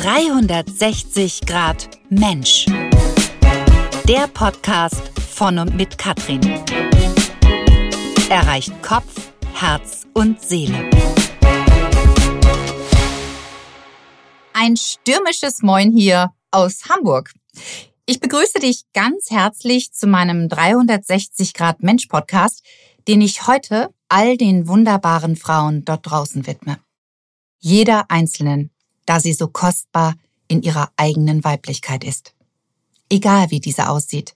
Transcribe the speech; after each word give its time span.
360 0.00 1.40
Grad 1.44 1.90
Mensch. 2.08 2.66
Der 4.06 4.28
Podcast 4.32 5.02
von 5.18 5.58
und 5.58 5.74
mit 5.74 5.98
Katrin. 5.98 6.40
Erreicht 8.30 8.80
Kopf, 8.80 9.32
Herz 9.54 10.06
und 10.14 10.40
Seele. 10.40 10.88
Ein 14.52 14.76
stürmisches 14.76 15.62
Moin 15.62 15.90
hier 15.90 16.32
aus 16.52 16.88
Hamburg. 16.88 17.32
Ich 18.06 18.20
begrüße 18.20 18.60
dich 18.60 18.84
ganz 18.94 19.32
herzlich 19.32 19.92
zu 19.92 20.06
meinem 20.06 20.48
360 20.48 21.54
Grad 21.54 21.82
Mensch 21.82 22.06
Podcast, 22.06 22.64
den 23.08 23.20
ich 23.20 23.48
heute 23.48 23.92
all 24.08 24.36
den 24.36 24.68
wunderbaren 24.68 25.34
Frauen 25.34 25.84
dort 25.84 26.08
draußen 26.08 26.46
widme. 26.46 26.78
Jeder 27.58 28.08
einzelnen 28.12 28.70
da 29.08 29.20
sie 29.20 29.32
so 29.32 29.48
kostbar 29.48 30.16
in 30.48 30.62
ihrer 30.62 30.92
eigenen 30.96 31.42
Weiblichkeit 31.42 32.04
ist. 32.04 32.34
Egal 33.08 33.50
wie 33.50 33.60
diese 33.60 33.88
aussieht, 33.88 34.34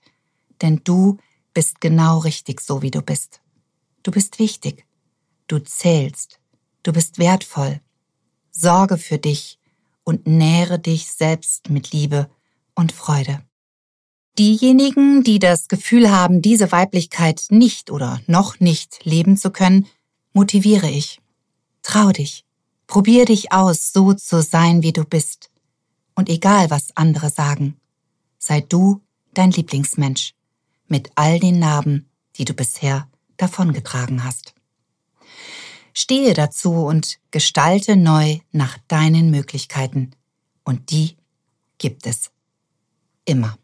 denn 0.61 0.81
du 0.83 1.17
bist 1.53 1.79
genau 1.79 2.19
richtig 2.19 2.59
so, 2.59 2.81
wie 2.81 2.89
du 2.89 3.01
bist. 3.01 3.41
Du 4.01 4.09
bist 4.09 4.39
wichtig, 4.39 4.85
du 5.47 5.59
zählst, 5.59 6.39
du 6.81 6.91
bist 6.91 7.19
wertvoll. 7.19 7.81
Sorge 8.51 8.97
für 8.97 9.19
dich 9.19 9.59
und 10.03 10.25
nähre 10.25 10.79
dich 10.79 11.11
selbst 11.11 11.69
mit 11.69 11.91
Liebe 11.91 12.29
und 12.73 12.91
Freude. 12.91 13.43
Diejenigen, 14.39 15.23
die 15.23 15.37
das 15.37 15.67
Gefühl 15.67 16.09
haben, 16.11 16.41
diese 16.41 16.71
Weiblichkeit 16.71 17.45
nicht 17.49 17.91
oder 17.91 18.19
noch 18.25 18.59
nicht 18.59 19.05
leben 19.05 19.37
zu 19.37 19.51
können, 19.51 19.85
motiviere 20.33 20.89
ich. 20.89 21.21
Trau 21.83 22.11
dich. 22.11 22.43
Probier 22.93 23.25
dich 23.25 23.51
aus, 23.51 23.91
so 23.91 24.13
zu 24.13 24.43
sein, 24.43 24.83
wie 24.83 24.93
du 24.93 25.03
bist. 25.03 25.49
Und 26.13 26.29
egal, 26.29 26.69
was 26.69 26.95
andere 26.95 27.31
sagen, 27.31 27.81
sei 28.37 28.61
du 28.61 29.01
dein 29.33 29.49
Lieblingsmensch 29.49 30.35
mit 30.85 31.09
all 31.15 31.39
den 31.39 31.57
Narben, 31.57 32.07
die 32.35 32.45
du 32.45 32.53
bisher 32.53 33.09
davongetragen 33.37 34.23
hast. 34.23 34.53
Stehe 35.91 36.35
dazu 36.35 36.85
und 36.85 37.17
gestalte 37.31 37.95
neu 37.95 38.37
nach 38.51 38.77
deinen 38.87 39.31
Möglichkeiten. 39.31 40.11
Und 40.63 40.91
die 40.91 41.17
gibt 41.79 42.05
es. 42.05 42.29
Immer. 43.25 43.57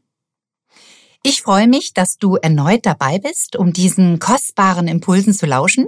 Ich 1.22 1.44
freue 1.44 1.68
mich, 1.68 1.94
dass 1.94 2.18
du 2.18 2.38
erneut 2.38 2.84
dabei 2.88 3.20
bist, 3.20 3.56
um 3.56 3.74
diesen 3.74 4.18
kostbaren 4.18 4.88
Impulsen 4.88 5.36
zu 5.36 5.46
lauschen. 5.46 5.88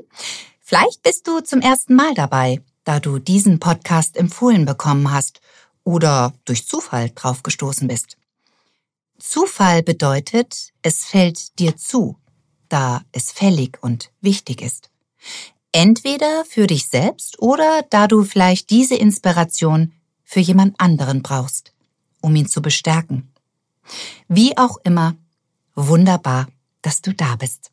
Vielleicht 0.60 1.02
bist 1.02 1.28
du 1.28 1.40
zum 1.40 1.62
ersten 1.62 1.96
Mal 1.96 2.14
dabei 2.14 2.62
da 2.84 3.00
du 3.00 3.20
diesen 3.20 3.60
Podcast 3.60 4.18
empfohlen 4.18 4.66
bekommen 4.66 5.12
hast 5.12 5.42
oder 5.84 6.34
durch 6.46 6.68
Zufall 6.68 7.12
draufgestoßen 7.14 7.88
bist. 7.88 8.18
Zufall 9.20 9.84
bedeutet, 9.84 10.72
es 10.82 11.06
fällt 11.06 11.60
dir 11.60 11.78
zu, 11.78 12.18
da 12.70 13.04
es 13.12 13.32
fällig 13.32 13.78
und 13.82 14.12
wichtig 14.22 14.62
ist. 14.62 14.90
Entweder 15.72 16.44
für 16.46 16.68
dich 16.68 16.88
selbst 16.88 17.40
oder 17.40 17.86
da 17.90 18.08
du 18.08 18.24
vielleicht 18.24 18.70
diese 18.72 18.96
Inspiration 18.96 19.94
für 20.24 20.40
jemand 20.40 20.80
anderen 20.80 21.22
brauchst, 21.22 21.74
um 22.20 22.36
ihn 22.36 22.48
zu 22.48 22.62
bestärken. 22.62 23.32
Wie 24.28 24.58
auch 24.58 24.78
immer, 24.84 25.16
wunderbar, 25.76 26.48
dass 26.82 27.02
du 27.02 27.14
da 27.14 27.36
bist. 27.36 27.72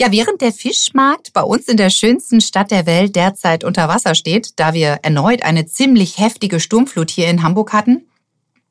Ja, 0.00 0.10
während 0.10 0.40
der 0.40 0.50
Fischmarkt 0.50 1.34
bei 1.34 1.42
uns 1.42 1.68
in 1.68 1.76
der 1.76 1.90
schönsten 1.90 2.40
Stadt 2.40 2.70
der 2.70 2.86
Welt 2.86 3.16
derzeit 3.16 3.64
unter 3.64 3.86
Wasser 3.86 4.14
steht, 4.14 4.58
da 4.58 4.72
wir 4.72 5.00
erneut 5.02 5.42
eine 5.42 5.66
ziemlich 5.66 6.16
heftige 6.16 6.58
Sturmflut 6.58 7.10
hier 7.10 7.28
in 7.28 7.42
Hamburg 7.42 7.74
hatten, 7.74 8.08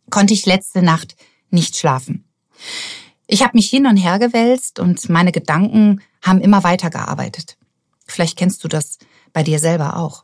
konnte 0.09 0.33
ich 0.33 0.47
letzte 0.47 0.81
Nacht 0.81 1.15
nicht 1.51 1.77
schlafen. 1.77 2.27
Ich 3.27 3.43
habe 3.43 3.51
mich 3.53 3.69
hin 3.69 3.85
und 3.85 3.97
her 3.97 4.17
gewälzt 4.17 4.79
und 4.79 5.07
meine 5.07 5.31
Gedanken 5.31 6.01
haben 6.23 6.41
immer 6.41 6.63
weiter 6.63 6.89
gearbeitet. 6.89 7.57
Vielleicht 8.07 8.35
kennst 8.35 8.63
du 8.63 8.67
das 8.67 8.97
bei 9.31 9.43
dir 9.43 9.59
selber 9.59 9.97
auch. 9.97 10.23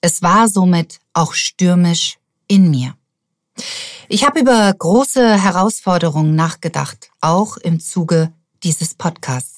Es 0.00 0.22
war 0.22 0.48
somit 0.48 1.00
auch 1.12 1.34
stürmisch 1.34 2.16
in 2.46 2.70
mir. 2.70 2.94
Ich 4.08 4.24
habe 4.24 4.40
über 4.40 4.72
große 4.72 5.42
Herausforderungen 5.42 6.34
nachgedacht, 6.34 7.10
auch 7.20 7.58
im 7.58 7.80
Zuge 7.80 8.32
dieses 8.62 8.94
Podcasts. 8.94 9.57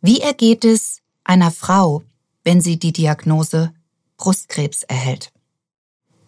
Wie 0.00 0.20
ergeht 0.20 0.64
es 0.64 1.00
einer 1.24 1.50
Frau, 1.50 2.02
wenn 2.44 2.60
sie 2.60 2.78
die 2.78 2.92
Diagnose 2.92 3.72
Brustkrebs 4.16 4.82
erhält? 4.84 5.32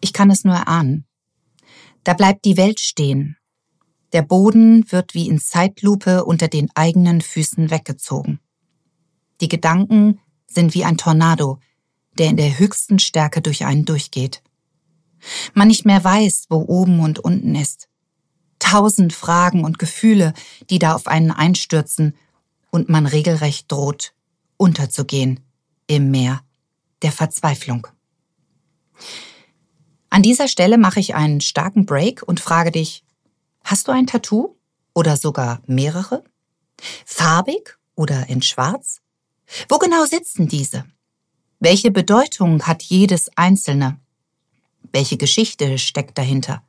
Ich 0.00 0.12
kann 0.12 0.30
es 0.30 0.44
nur 0.44 0.54
erahnen. 0.54 1.06
Da 2.04 2.14
bleibt 2.14 2.44
die 2.44 2.56
Welt 2.56 2.80
stehen. 2.80 3.36
Der 4.12 4.22
Boden 4.22 4.90
wird 4.90 5.14
wie 5.14 5.28
in 5.28 5.38
Zeitlupe 5.38 6.24
unter 6.24 6.48
den 6.48 6.70
eigenen 6.74 7.20
Füßen 7.20 7.70
weggezogen. 7.70 8.40
Die 9.40 9.48
Gedanken 9.48 10.20
sind 10.46 10.74
wie 10.74 10.84
ein 10.84 10.96
Tornado, 10.96 11.60
der 12.16 12.28
in 12.28 12.36
der 12.36 12.58
höchsten 12.58 12.98
Stärke 12.98 13.42
durch 13.42 13.64
einen 13.64 13.84
durchgeht. 13.84 14.42
Man 15.54 15.68
nicht 15.68 15.84
mehr 15.84 16.02
weiß, 16.02 16.46
wo 16.48 16.64
oben 16.66 17.00
und 17.00 17.18
unten 17.18 17.54
ist. 17.54 17.88
Tausend 18.58 19.12
Fragen 19.12 19.64
und 19.64 19.78
Gefühle, 19.78 20.32
die 20.70 20.78
da 20.78 20.94
auf 20.94 21.06
einen 21.06 21.30
einstürzen 21.30 22.14
und 22.70 22.88
man 22.88 23.06
regelrecht 23.06 23.70
droht, 23.70 24.14
unterzugehen 24.56 25.40
im 25.86 26.10
Meer 26.10 26.42
der 27.02 27.12
Verzweiflung. 27.12 27.86
An 30.10 30.22
dieser 30.22 30.48
Stelle 30.48 30.78
mache 30.78 31.00
ich 31.00 31.14
einen 31.14 31.40
starken 31.40 31.86
Break 31.86 32.22
und 32.22 32.40
frage 32.40 32.70
dich, 32.70 33.04
hast 33.64 33.88
du 33.88 33.92
ein 33.92 34.06
Tattoo 34.06 34.56
oder 34.94 35.16
sogar 35.16 35.60
mehrere? 35.66 36.24
Farbig 37.04 37.78
oder 37.94 38.28
in 38.28 38.42
Schwarz? 38.42 39.00
Wo 39.68 39.78
genau 39.78 40.04
sitzen 40.04 40.48
diese? 40.48 40.84
Welche 41.60 41.90
Bedeutung 41.90 42.62
hat 42.66 42.82
jedes 42.84 43.30
einzelne? 43.36 43.98
Welche 44.92 45.16
Geschichte 45.16 45.78
steckt 45.78 46.16
dahinter? 46.16 46.62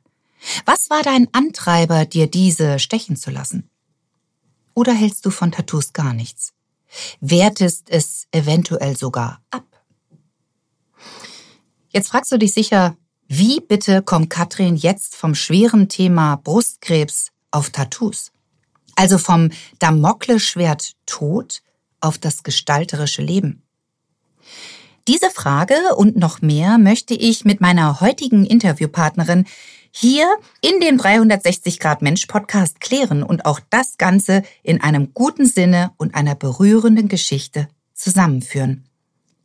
Was 0.64 0.90
war 0.90 1.02
dein 1.02 1.28
Antreiber, 1.32 2.06
dir 2.06 2.26
diese 2.26 2.78
stechen 2.78 3.16
zu 3.16 3.30
lassen? 3.30 3.69
Oder 4.74 4.92
hältst 4.92 5.26
du 5.26 5.30
von 5.30 5.52
Tattoos 5.52 5.92
gar 5.92 6.12
nichts? 6.12 6.52
Wertest 7.20 7.90
es 7.90 8.26
eventuell 8.32 8.96
sogar 8.96 9.40
ab? 9.50 9.64
Jetzt 11.90 12.08
fragst 12.08 12.30
du 12.32 12.38
dich 12.38 12.52
sicher, 12.52 12.96
wie 13.26 13.60
bitte 13.60 14.02
kommt 14.02 14.30
Katrin 14.30 14.76
jetzt 14.76 15.16
vom 15.16 15.34
schweren 15.34 15.88
Thema 15.88 16.36
Brustkrebs 16.36 17.30
auf 17.50 17.70
Tattoos? 17.70 18.32
Also 18.96 19.18
vom 19.18 19.50
Damoklesschwert 19.78 20.92
Tod 21.06 21.62
auf 22.00 22.18
das 22.18 22.42
gestalterische 22.42 23.22
Leben? 23.22 23.62
Diese 25.08 25.30
Frage 25.30 25.74
und 25.96 26.16
noch 26.16 26.42
mehr 26.42 26.78
möchte 26.78 27.14
ich 27.14 27.44
mit 27.44 27.60
meiner 27.60 28.00
heutigen 28.00 28.44
Interviewpartnerin 28.44 29.46
hier 29.90 30.28
in 30.60 30.80
dem 30.80 30.98
360 30.98 31.80
Grad 31.80 32.02
Mensch 32.02 32.26
Podcast 32.26 32.80
klären 32.80 33.22
und 33.22 33.44
auch 33.44 33.60
das 33.70 33.98
Ganze 33.98 34.42
in 34.62 34.80
einem 34.80 35.12
guten 35.14 35.46
Sinne 35.46 35.92
und 35.96 36.14
einer 36.14 36.34
berührenden 36.34 37.08
Geschichte 37.08 37.68
zusammenführen, 37.94 38.84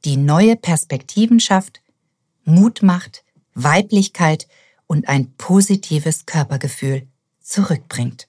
die 0.06 0.18
neue 0.18 0.56
Perspektiven 0.56 1.40
schafft, 1.40 1.82
Mut 2.44 2.84
macht, 2.84 3.24
Weiblichkeit 3.54 4.48
und 4.88 5.08
ein 5.08 5.34
positives 5.38 6.26
Körpergefühl 6.26 7.08
zurückbringt. 7.42 8.28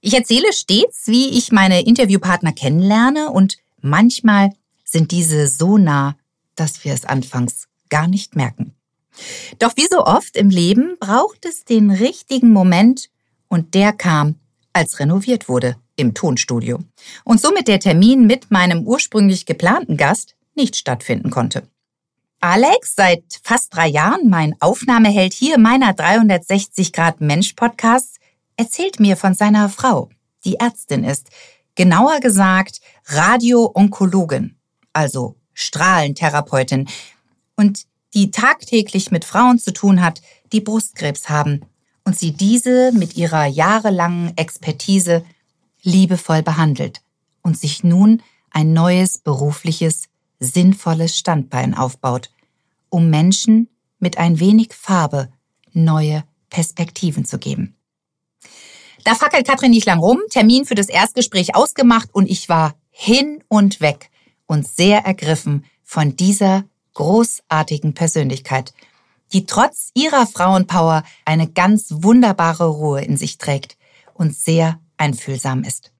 Ich 0.00 0.14
erzähle 0.14 0.52
stets, 0.52 1.06
wie 1.06 1.30
ich 1.30 1.50
meine 1.50 1.84
Interviewpartner 1.84 2.52
kennenlerne 2.52 3.30
und 3.30 3.58
manchmal 3.80 4.50
sind 4.84 5.10
diese 5.10 5.48
so 5.48 5.78
nah, 5.78 6.16
dass 6.54 6.84
wir 6.84 6.94
es 6.94 7.04
anfangs 7.04 7.66
gar 7.88 8.06
nicht 8.06 8.36
merken. 8.36 8.75
Doch 9.58 9.76
wie 9.76 9.86
so 9.90 10.04
oft 10.04 10.36
im 10.36 10.50
Leben 10.50 10.96
braucht 10.98 11.44
es 11.44 11.64
den 11.64 11.90
richtigen 11.90 12.52
Moment 12.52 13.08
und 13.48 13.74
der 13.74 13.92
kam, 13.92 14.36
als 14.72 14.98
renoviert 15.00 15.48
wurde 15.48 15.76
im 15.96 16.14
Tonstudio 16.14 16.80
und 17.24 17.40
somit 17.40 17.68
der 17.68 17.80
Termin 17.80 18.26
mit 18.26 18.50
meinem 18.50 18.86
ursprünglich 18.86 19.46
geplanten 19.46 19.96
Gast 19.96 20.36
nicht 20.54 20.76
stattfinden 20.76 21.30
konnte. 21.30 21.66
Alex, 22.40 22.94
seit 22.94 23.24
fast 23.42 23.74
drei 23.74 23.88
Jahren 23.88 24.28
mein 24.28 24.54
Aufnahmeheld 24.60 25.32
hier 25.32 25.58
meiner 25.58 25.94
360 25.94 26.92
Grad 26.92 27.20
Mensch 27.20 27.54
Podcasts, 27.54 28.18
erzählt 28.56 29.00
mir 29.00 29.16
von 29.16 29.34
seiner 29.34 29.68
Frau, 29.68 30.10
die 30.44 30.56
Ärztin 30.56 31.02
ist, 31.02 31.30
genauer 31.74 32.20
gesagt 32.20 32.80
Radio-Onkologin, 33.06 34.56
also 34.92 35.36
Strahlentherapeutin. 35.54 36.88
Und 37.56 37.86
die 38.14 38.30
tagtäglich 38.30 39.10
mit 39.10 39.24
Frauen 39.24 39.58
zu 39.58 39.72
tun 39.72 40.02
hat, 40.02 40.22
die 40.52 40.60
Brustkrebs 40.60 41.28
haben 41.28 41.60
und 42.04 42.18
sie 42.18 42.32
diese 42.32 42.92
mit 42.92 43.16
ihrer 43.16 43.46
jahrelangen 43.46 44.36
Expertise 44.36 45.24
liebevoll 45.82 46.42
behandelt 46.42 47.02
und 47.42 47.58
sich 47.58 47.84
nun 47.84 48.22
ein 48.50 48.72
neues 48.72 49.18
berufliches, 49.18 50.04
sinnvolles 50.38 51.18
Standbein 51.18 51.74
aufbaut 51.74 52.30
um 52.88 53.10
Menschen 53.10 53.68
mit 53.98 54.18
ein 54.18 54.40
wenig 54.40 54.72
Farbe 54.72 55.30
neue 55.72 56.24
Perspektiven 56.50 57.24
zu 57.24 57.38
geben. 57.38 57.76
Da 59.04 59.14
fackelt 59.14 59.46
Katrin 59.46 59.70
nicht 59.70 59.86
lang 59.86 59.98
rum, 59.98 60.20
Termin 60.30 60.64
für 60.64 60.74
das 60.74 60.88
Erstgespräch 60.88 61.54
ausgemacht 61.54 62.08
und 62.14 62.28
ich 62.28 62.48
war 62.48 62.74
hin 62.90 63.44
und 63.48 63.80
weg 63.80 64.10
und 64.46 64.66
sehr 64.66 65.00
ergriffen 65.00 65.64
von 65.84 66.16
dieser 66.16 66.64
großartigen 66.96 67.94
Persönlichkeit, 67.94 68.72
die 69.32 69.46
trotz 69.46 69.90
ihrer 69.94 70.26
Frauenpower 70.26 71.04
eine 71.24 71.46
ganz 71.46 71.88
wunderbare 71.90 72.66
Ruhe 72.66 73.02
in 73.02 73.16
sich 73.16 73.38
trägt 73.38 73.76
und 74.14 74.34
sehr 74.34 74.80
einfühlsam 74.96 75.62
ist. 75.62 75.92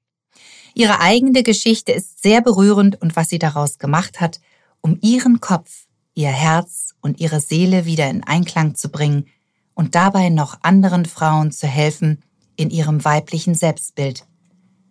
Ihre 0.73 0.99
eigene 0.99 1.43
Geschichte 1.43 1.91
ist 1.91 2.21
sehr 2.21 2.41
berührend 2.41 3.01
und 3.01 3.15
was 3.15 3.29
sie 3.29 3.39
daraus 3.39 3.77
gemacht 3.77 4.19
hat, 4.19 4.41
um 4.81 4.97
ihren 5.01 5.39
Kopf, 5.39 5.85
ihr 6.13 6.29
Herz 6.29 6.95
und 7.01 7.19
ihre 7.19 7.41
Seele 7.41 7.85
wieder 7.85 8.09
in 8.09 8.23
Einklang 8.23 8.75
zu 8.75 8.89
bringen 8.89 9.27
und 9.75 9.93
dabei 9.95 10.29
noch 10.29 10.57
anderen 10.63 11.05
Frauen 11.05 11.51
zu 11.51 11.67
helfen 11.67 12.23
in 12.55 12.71
ihrem 12.71 13.05
weiblichen 13.05 13.53
Selbstbild, 13.53 14.25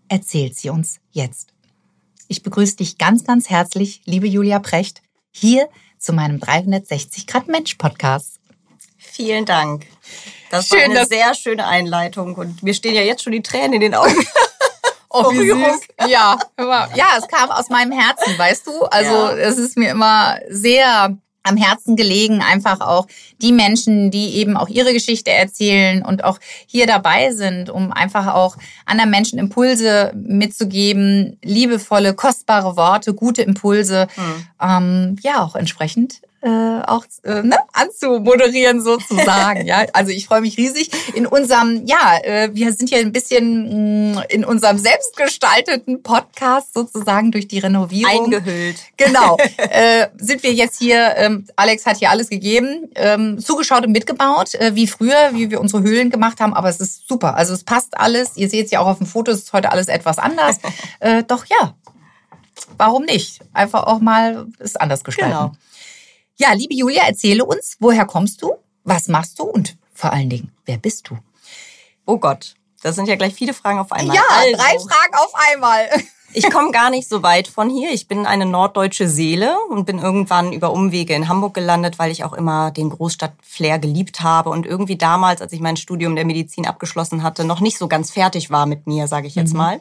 erzählt 0.08 0.56
sie 0.56 0.70
uns 0.70 1.00
jetzt. 1.10 1.52
Ich 2.28 2.44
begrüße 2.44 2.76
dich 2.76 2.96
ganz, 2.96 3.24
ganz 3.24 3.50
herzlich, 3.50 4.02
liebe 4.04 4.28
Julia 4.28 4.60
Precht, 4.60 5.02
hier 5.32 5.68
zu 5.98 6.12
meinem 6.12 6.40
360 6.40 7.26
Grad 7.26 7.48
Mensch 7.48 7.74
Podcast. 7.74 8.38
Vielen 8.96 9.44
Dank. 9.44 9.86
Das 10.50 10.68
Schön, 10.68 10.90
war 10.90 10.98
eine 10.98 11.06
sehr 11.06 11.34
schöne 11.34 11.66
Einleitung 11.66 12.34
und 12.34 12.62
mir 12.62 12.74
stehen 12.74 12.94
ja 12.94 13.02
jetzt 13.02 13.22
schon 13.22 13.32
die 13.32 13.42
Tränen 13.42 13.74
in 13.74 13.80
den 13.80 13.94
Augen. 13.94 14.14
Oh, 15.08 15.32
wie 15.32 15.48
süß. 15.48 16.10
Ja, 16.10 16.38
ja, 16.94 17.06
es 17.16 17.26
kam 17.28 17.50
aus 17.50 17.70
meinem 17.70 17.92
Herzen, 17.92 18.36
weißt 18.36 18.66
du? 18.66 18.84
Also 18.84 19.14
ja. 19.14 19.32
es 19.32 19.56
ist 19.56 19.78
mir 19.78 19.90
immer 19.90 20.38
sehr 20.50 21.16
am 21.46 21.56
Herzen 21.56 21.96
gelegen, 21.96 22.42
einfach 22.42 22.80
auch 22.80 23.06
die 23.40 23.52
Menschen, 23.52 24.10
die 24.10 24.36
eben 24.36 24.56
auch 24.56 24.68
ihre 24.68 24.92
Geschichte 24.92 25.30
erzählen 25.30 26.04
und 26.04 26.24
auch 26.24 26.38
hier 26.66 26.86
dabei 26.86 27.32
sind, 27.32 27.70
um 27.70 27.92
einfach 27.92 28.34
auch 28.34 28.56
anderen 28.84 29.10
Menschen 29.10 29.38
Impulse 29.38 30.12
mitzugeben, 30.14 31.38
liebevolle, 31.42 32.14
kostbare 32.14 32.76
Worte, 32.76 33.14
gute 33.14 33.42
Impulse, 33.42 34.08
mhm. 34.16 34.46
ähm, 34.60 35.16
ja 35.22 35.42
auch 35.42 35.54
entsprechend 35.54 36.20
äh, 36.46 36.82
auch 36.86 37.04
äh, 37.24 37.42
ne, 37.42 37.58
anzumoderieren 37.72 38.80
sozusagen. 38.80 39.66
ja, 39.66 39.84
also 39.92 40.12
ich 40.12 40.26
freue 40.26 40.42
mich 40.42 40.56
riesig 40.56 40.90
in 41.14 41.26
unserem, 41.26 41.84
ja, 41.86 42.18
äh, 42.22 42.50
wir 42.52 42.72
sind 42.72 42.88
hier 42.88 42.98
ein 42.98 43.10
bisschen 43.10 44.12
mh, 44.12 44.20
mm, 44.20 44.24
in 44.28 44.44
unserem 44.44 44.78
selbstgestalteten 44.78 46.04
Podcast 46.04 46.72
sozusagen 46.72 47.32
durch 47.32 47.48
die 47.48 47.58
Renovierung 47.58 48.32
eingehüllt. 48.32 48.76
Genau, 48.96 49.36
äh, 49.56 50.06
sind 50.18 50.44
wir 50.44 50.52
jetzt 50.52 50.78
hier. 50.78 51.14
Ähm, 51.16 51.46
Alex 51.56 51.84
hat 51.84 51.96
hier 51.96 52.10
alles 52.10 52.28
gegeben, 52.28 52.90
ähm, 52.94 53.40
zugeschaut 53.40 53.84
und 53.84 53.90
mitgebaut, 53.90 54.54
äh, 54.54 54.76
wie 54.76 54.86
früher, 54.86 55.30
wie 55.32 55.50
wir 55.50 55.60
unsere 55.60 55.82
Höhlen 55.82 56.10
gemacht 56.10 56.38
haben. 56.38 56.54
Aber 56.54 56.68
es 56.68 56.78
ist 56.78 57.08
super. 57.08 57.34
Also 57.34 57.54
es 57.54 57.64
passt 57.64 57.98
alles. 57.98 58.36
Ihr 58.36 58.48
seht 58.48 58.66
es 58.66 58.70
ja 58.70 58.78
auch 58.78 58.86
auf 58.86 58.98
dem 58.98 59.08
Foto. 59.08 59.32
Es 59.32 59.38
ist 59.38 59.52
heute 59.52 59.72
alles 59.72 59.88
etwas 59.88 60.18
anders. 60.18 60.58
äh, 61.00 61.24
doch 61.24 61.44
ja, 61.46 61.74
warum 62.78 63.04
nicht? 63.04 63.40
Einfach 63.52 63.82
auch 63.82 63.98
mal 63.98 64.46
es 64.60 64.76
anders 64.76 65.02
gestalten. 65.02 65.32
Genau. 65.32 65.52
Ja, 66.38 66.52
liebe 66.52 66.74
Julia, 66.74 67.04
erzähle 67.04 67.46
uns, 67.46 67.76
woher 67.80 68.04
kommst 68.04 68.42
du, 68.42 68.56
was 68.84 69.08
machst 69.08 69.38
du 69.38 69.44
und 69.44 69.76
vor 69.94 70.12
allen 70.12 70.28
Dingen, 70.28 70.52
wer 70.66 70.76
bist 70.76 71.08
du? 71.08 71.16
Oh 72.04 72.18
Gott, 72.18 72.54
das 72.82 72.94
sind 72.94 73.08
ja 73.08 73.16
gleich 73.16 73.32
viele 73.32 73.54
Fragen 73.54 73.78
auf 73.78 73.90
einmal. 73.90 74.14
Ja, 74.14 74.22
also, 74.28 74.56
drei 74.56 74.78
Fragen 74.78 75.14
auf 75.14 75.32
einmal. 75.34 75.88
Ich 76.32 76.50
komme 76.50 76.70
gar 76.70 76.90
nicht 76.90 77.08
so 77.08 77.22
weit 77.22 77.48
von 77.48 77.70
hier. 77.70 77.92
Ich 77.92 78.08
bin 78.08 78.26
eine 78.26 78.44
norddeutsche 78.44 79.08
Seele 79.08 79.56
und 79.70 79.86
bin 79.86 79.98
irgendwann 79.98 80.52
über 80.52 80.70
Umwege 80.70 81.14
in 81.14 81.28
Hamburg 81.28 81.54
gelandet, 81.54 81.98
weil 81.98 82.10
ich 82.10 82.24
auch 82.24 82.34
immer 82.34 82.72
den 82.72 82.90
Großstadtflair 82.90 83.78
geliebt 83.78 84.20
habe 84.20 84.50
und 84.50 84.66
irgendwie 84.66 84.98
damals, 84.98 85.40
als 85.40 85.52
ich 85.52 85.60
mein 85.60 85.78
Studium 85.78 86.14
der 86.14 86.26
Medizin 86.26 86.66
abgeschlossen 86.66 87.22
hatte, 87.22 87.44
noch 87.44 87.60
nicht 87.60 87.78
so 87.78 87.88
ganz 87.88 88.10
fertig 88.10 88.50
war 88.50 88.66
mit 88.66 88.86
mir, 88.86 89.06
sage 89.06 89.28
ich 89.28 89.34
jetzt 89.34 89.52
mhm. 89.52 89.58
mal. 89.58 89.80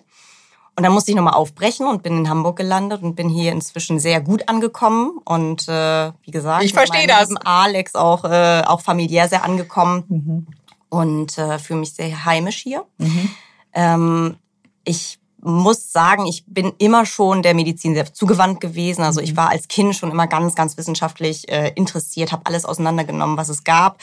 Und 0.77 0.83
dann 0.83 0.91
musste 0.91 1.11
ich 1.11 1.15
nochmal 1.15 1.35
aufbrechen 1.35 1.87
und 1.87 2.03
bin 2.03 2.17
in 2.17 2.29
Hamburg 2.29 2.57
gelandet 2.57 3.01
und 3.01 3.15
bin 3.15 3.29
hier 3.29 3.53
inzwischen 3.53 3.97
sehr 3.97 4.19
gut 4.19 4.49
angekommen. 4.49 5.19
Und 5.23 5.69
äh, 5.69 6.11
wie 6.23 6.31
gesagt, 6.31 6.65
ich 6.65 6.73
verstehe 6.73 7.07
das. 7.07 7.29
Alex 7.45 7.95
auch, 7.95 8.25
äh, 8.25 8.61
auch 8.65 8.81
familiär 8.81 9.29
sehr 9.29 9.45
angekommen 9.45 10.03
mhm. 10.07 10.47
und 10.89 11.37
äh, 11.37 11.59
fühle 11.59 11.79
mich 11.79 11.93
sehr 11.93 12.25
heimisch 12.25 12.57
hier. 12.57 12.85
Mhm. 12.97 13.29
Ähm, 13.73 14.35
ich 14.83 15.17
muss 15.41 15.93
sagen, 15.93 16.25
ich 16.25 16.43
bin 16.47 16.73
immer 16.79 17.05
schon 17.05 17.43
der 17.43 17.53
Medizin 17.53 17.93
sehr 17.93 18.11
zugewandt 18.11 18.59
gewesen. 18.59 19.03
Also 19.03 19.21
ich 19.21 19.33
mhm. 19.33 19.37
war 19.37 19.49
als 19.49 19.67
Kind 19.67 19.95
schon 19.95 20.11
immer 20.11 20.27
ganz, 20.27 20.55
ganz 20.55 20.75
wissenschaftlich 20.77 21.47
äh, 21.49 21.71
interessiert, 21.75 22.31
habe 22.31 22.47
alles 22.47 22.65
auseinandergenommen, 22.65 23.37
was 23.37 23.47
es 23.47 23.63
gab. 23.63 23.99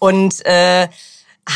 Und 0.00 0.44
äh, 0.44 0.88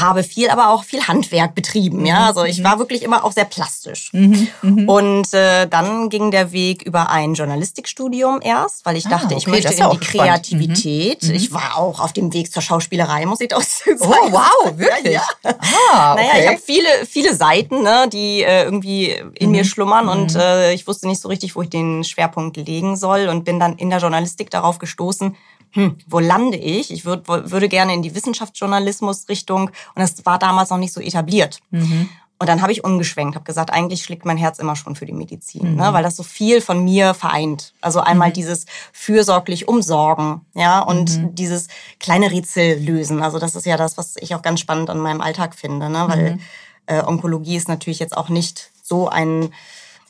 habe 0.00 0.22
viel, 0.22 0.50
aber 0.50 0.70
auch 0.70 0.84
viel 0.84 1.06
Handwerk 1.06 1.54
betrieben. 1.54 2.04
Ja, 2.06 2.20
mhm, 2.20 2.26
also 2.26 2.44
ich 2.44 2.58
mhm. 2.58 2.64
war 2.64 2.78
wirklich 2.78 3.02
immer 3.02 3.24
auch 3.24 3.32
sehr 3.32 3.44
plastisch. 3.44 4.10
Mhm, 4.12 4.48
mhm. 4.62 4.88
Und 4.88 5.34
äh, 5.34 5.66
dann 5.66 6.08
ging 6.08 6.30
der 6.30 6.52
Weg 6.52 6.82
über 6.82 7.10
ein 7.10 7.34
Journalistikstudium 7.34 8.40
erst, 8.42 8.84
weil 8.84 8.96
ich 8.96 9.06
ah, 9.06 9.10
dachte, 9.10 9.26
okay, 9.26 9.36
ich 9.38 9.46
möchte 9.46 9.72
in 9.72 9.90
die 9.90 9.98
Kreativität. 9.98 11.22
Mhm. 11.22 11.34
Ich 11.34 11.52
war 11.52 11.76
auch 11.76 12.00
auf 12.00 12.12
dem 12.12 12.32
Weg 12.32 12.52
zur 12.52 12.62
Schauspielerei, 12.62 13.26
muss 13.26 13.40
ich 13.40 13.48
doch 13.48 13.62
sagen. 13.62 13.98
Oh 14.00 14.32
wow, 14.32 14.72
wirklich? 14.78 15.14
Ja, 15.14 15.22
ja. 15.44 15.54
Ah, 15.92 16.12
okay. 16.12 16.22
Naja, 16.22 16.42
ich 16.42 16.48
habe 16.48 16.58
viele, 16.58 16.88
viele 17.08 17.34
Seiten, 17.34 17.82
ne, 17.82 18.08
die 18.12 18.42
äh, 18.42 18.64
irgendwie 18.64 19.14
in 19.34 19.50
mir 19.50 19.64
schlummern 19.64 20.08
und 20.08 20.34
äh, 20.34 20.72
ich 20.72 20.86
wusste 20.86 21.08
nicht 21.08 21.20
so 21.20 21.28
richtig, 21.28 21.56
wo 21.56 21.62
ich 21.62 21.70
den 21.70 22.04
Schwerpunkt 22.04 22.56
legen 22.56 22.96
soll 22.96 23.28
und 23.28 23.44
bin 23.44 23.60
dann 23.60 23.76
in 23.76 23.90
der 23.90 23.98
Journalistik 23.98 24.50
darauf 24.50 24.78
gestoßen, 24.78 25.36
hm, 25.74 25.96
wo 26.06 26.20
lande 26.20 26.56
ich? 26.56 26.90
Ich 26.90 27.04
würd, 27.04 27.26
würde 27.28 27.68
gerne 27.68 27.94
in 27.94 28.02
die 28.02 28.14
Wissenschaftsjournalismus-Richtung 28.14 29.68
und 29.68 29.72
das 29.96 30.24
war 30.24 30.38
damals 30.38 30.70
noch 30.70 30.78
nicht 30.78 30.92
so 30.92 31.00
etabliert. 31.00 31.60
Mhm. 31.70 32.08
Und 32.38 32.48
dann 32.48 32.62
habe 32.62 32.72
ich 32.72 32.84
umgeschwenkt, 32.84 33.36
habe 33.36 33.44
gesagt, 33.44 33.72
eigentlich 33.72 34.02
schlägt 34.02 34.24
mein 34.24 34.36
Herz 34.36 34.58
immer 34.58 34.76
schon 34.76 34.96
für 34.96 35.06
die 35.06 35.12
Medizin, 35.12 35.62
ne? 35.62 35.70
mhm. 35.70 35.76
ne, 35.76 35.92
weil 35.92 36.02
das 36.02 36.16
so 36.16 36.22
viel 36.22 36.60
von 36.60 36.82
mir 36.82 37.14
vereint. 37.14 37.74
Also 37.80 38.00
einmal 38.00 38.30
mhm. 38.30 38.34
dieses 38.34 38.66
fürsorglich 38.92 39.68
umsorgen, 39.68 40.42
ja, 40.54 40.80
und 40.80 41.16
mhm. 41.16 41.34
dieses 41.34 41.68
kleine 42.00 42.30
Rätsel 42.30 42.78
lösen. 42.78 43.22
Also 43.22 43.38
das 43.38 43.54
ist 43.54 43.66
ja 43.66 43.76
das, 43.76 43.96
was 43.98 44.16
ich 44.18 44.34
auch 44.34 44.42
ganz 44.42 44.60
spannend 44.60 44.90
an 44.90 44.98
meinem 44.98 45.20
Alltag 45.20 45.54
finde, 45.54 45.88
ne, 45.88 46.04
weil 46.08 46.32
mhm. 46.34 46.40
äh, 46.86 47.02
Onkologie 47.02 47.56
ist 47.56 47.68
natürlich 47.68 47.98
jetzt 47.98 48.16
auch 48.16 48.28
nicht 48.28 48.70
so 48.82 49.08
ein 49.08 49.50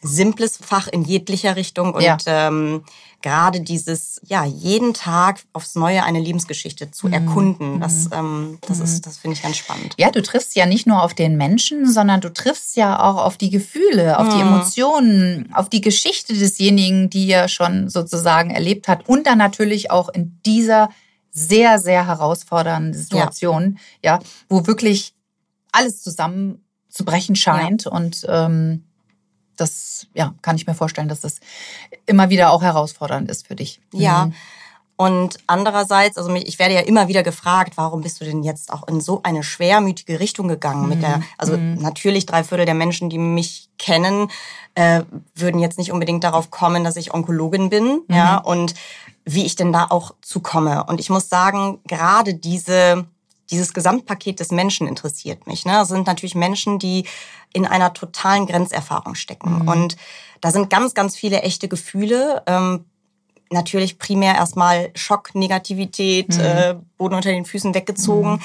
simples 0.02 0.58
Fach 0.58 0.86
in 0.86 1.02
jeglicher 1.02 1.56
Richtung 1.56 1.94
und 1.94 2.02
ja. 2.02 2.18
ähm, 2.26 2.84
gerade 3.24 3.62
dieses, 3.62 4.20
ja, 4.26 4.44
jeden 4.44 4.92
Tag 4.92 5.40
aufs 5.54 5.74
Neue 5.74 6.04
eine 6.04 6.20
Lebensgeschichte 6.20 6.90
zu 6.90 7.06
mhm. 7.06 7.12
erkunden, 7.14 7.80
das, 7.80 8.04
mhm. 8.04 8.12
ähm, 8.12 8.58
das 8.68 8.78
mhm. 8.78 8.84
ist, 8.84 9.06
das 9.06 9.16
finde 9.16 9.36
ich 9.36 9.42
ganz 9.42 9.56
spannend. 9.56 9.94
Ja, 9.96 10.10
du 10.10 10.22
triffst 10.22 10.54
ja 10.54 10.66
nicht 10.66 10.86
nur 10.86 11.02
auf 11.02 11.14
den 11.14 11.38
Menschen, 11.38 11.90
sondern 11.90 12.20
du 12.20 12.30
triffst 12.30 12.76
ja 12.76 13.00
auch 13.00 13.16
auf 13.16 13.38
die 13.38 13.48
Gefühle, 13.48 14.18
auf 14.18 14.26
mhm. 14.26 14.30
die 14.30 14.40
Emotionen, 14.42 15.54
auf 15.54 15.70
die 15.70 15.80
Geschichte 15.80 16.34
desjenigen, 16.34 17.08
die 17.08 17.30
er 17.30 17.48
schon 17.48 17.88
sozusagen 17.88 18.50
erlebt 18.50 18.88
hat 18.88 19.08
und 19.08 19.26
dann 19.26 19.38
natürlich 19.38 19.90
auch 19.90 20.10
in 20.10 20.38
dieser 20.44 20.90
sehr, 21.30 21.78
sehr 21.78 22.06
herausfordernden 22.06 22.92
Situation, 22.92 23.78
ja, 24.02 24.16
ja 24.16 24.20
wo 24.50 24.66
wirklich 24.66 25.14
alles 25.72 26.02
zusammenzubrechen 26.02 27.36
scheint 27.36 27.86
ja. 27.86 27.90
und 27.90 28.26
ähm, 28.28 28.84
das 29.56 30.06
ja, 30.14 30.34
kann 30.42 30.56
ich 30.56 30.66
mir 30.66 30.74
vorstellen, 30.74 31.08
dass 31.08 31.20
das 31.20 31.40
immer 32.06 32.30
wieder 32.30 32.50
auch 32.50 32.62
herausfordernd 32.62 33.30
ist 33.30 33.46
für 33.46 33.56
dich. 33.56 33.80
Ja. 33.92 34.26
Mhm. 34.26 34.34
Und 34.96 35.38
andererseits, 35.48 36.16
also 36.16 36.32
ich 36.34 36.60
werde 36.60 36.74
ja 36.74 36.80
immer 36.80 37.08
wieder 37.08 37.24
gefragt, 37.24 37.72
warum 37.76 38.02
bist 38.02 38.20
du 38.20 38.24
denn 38.24 38.44
jetzt 38.44 38.72
auch 38.72 38.86
in 38.86 39.00
so 39.00 39.20
eine 39.24 39.42
schwermütige 39.42 40.20
Richtung 40.20 40.46
gegangen 40.46 40.82
mhm. 40.82 40.88
mit 40.88 41.02
der, 41.02 41.18
mhm. 41.18 41.24
also 41.36 41.56
mhm. 41.56 41.74
natürlich 41.80 42.26
drei 42.26 42.44
Viertel 42.44 42.64
der 42.64 42.74
Menschen, 42.74 43.10
die 43.10 43.18
mich 43.18 43.68
kennen, 43.78 44.30
äh, 44.76 45.02
würden 45.34 45.58
jetzt 45.58 45.78
nicht 45.78 45.90
unbedingt 45.90 46.22
darauf 46.22 46.50
kommen, 46.50 46.84
dass 46.84 46.96
ich 46.96 47.12
Onkologin 47.12 47.70
bin, 47.70 48.02
mhm. 48.06 48.14
ja, 48.14 48.36
und 48.36 48.74
wie 49.24 49.44
ich 49.44 49.56
denn 49.56 49.72
da 49.72 49.86
auch 49.88 50.14
zukomme. 50.20 50.84
Und 50.84 51.00
ich 51.00 51.10
muss 51.10 51.28
sagen, 51.28 51.80
gerade 51.86 52.34
diese 52.34 53.06
dieses 53.50 53.72
Gesamtpaket 53.74 54.40
des 54.40 54.50
Menschen 54.50 54.86
interessiert 54.86 55.46
mich. 55.46 55.64
Ne? 55.64 55.72
Das 55.72 55.88
sind 55.88 56.06
natürlich 56.06 56.34
Menschen, 56.34 56.78
die 56.78 57.06
in 57.52 57.66
einer 57.66 57.92
totalen 57.92 58.46
Grenzerfahrung 58.46 59.14
stecken. 59.14 59.60
Mhm. 59.60 59.68
Und 59.68 59.96
da 60.40 60.50
sind 60.50 60.70
ganz, 60.70 60.94
ganz 60.94 61.16
viele 61.16 61.42
echte 61.42 61.68
Gefühle. 61.68 62.42
Ähm, 62.46 62.84
natürlich 63.50 63.98
primär 63.98 64.34
erstmal 64.34 64.90
Schock, 64.94 65.34
Negativität, 65.34 66.36
mhm. 66.36 66.40
äh, 66.40 66.74
Boden 66.96 67.14
unter 67.14 67.30
den 67.30 67.44
Füßen 67.44 67.74
weggezogen. 67.74 68.32
Mhm. 68.32 68.40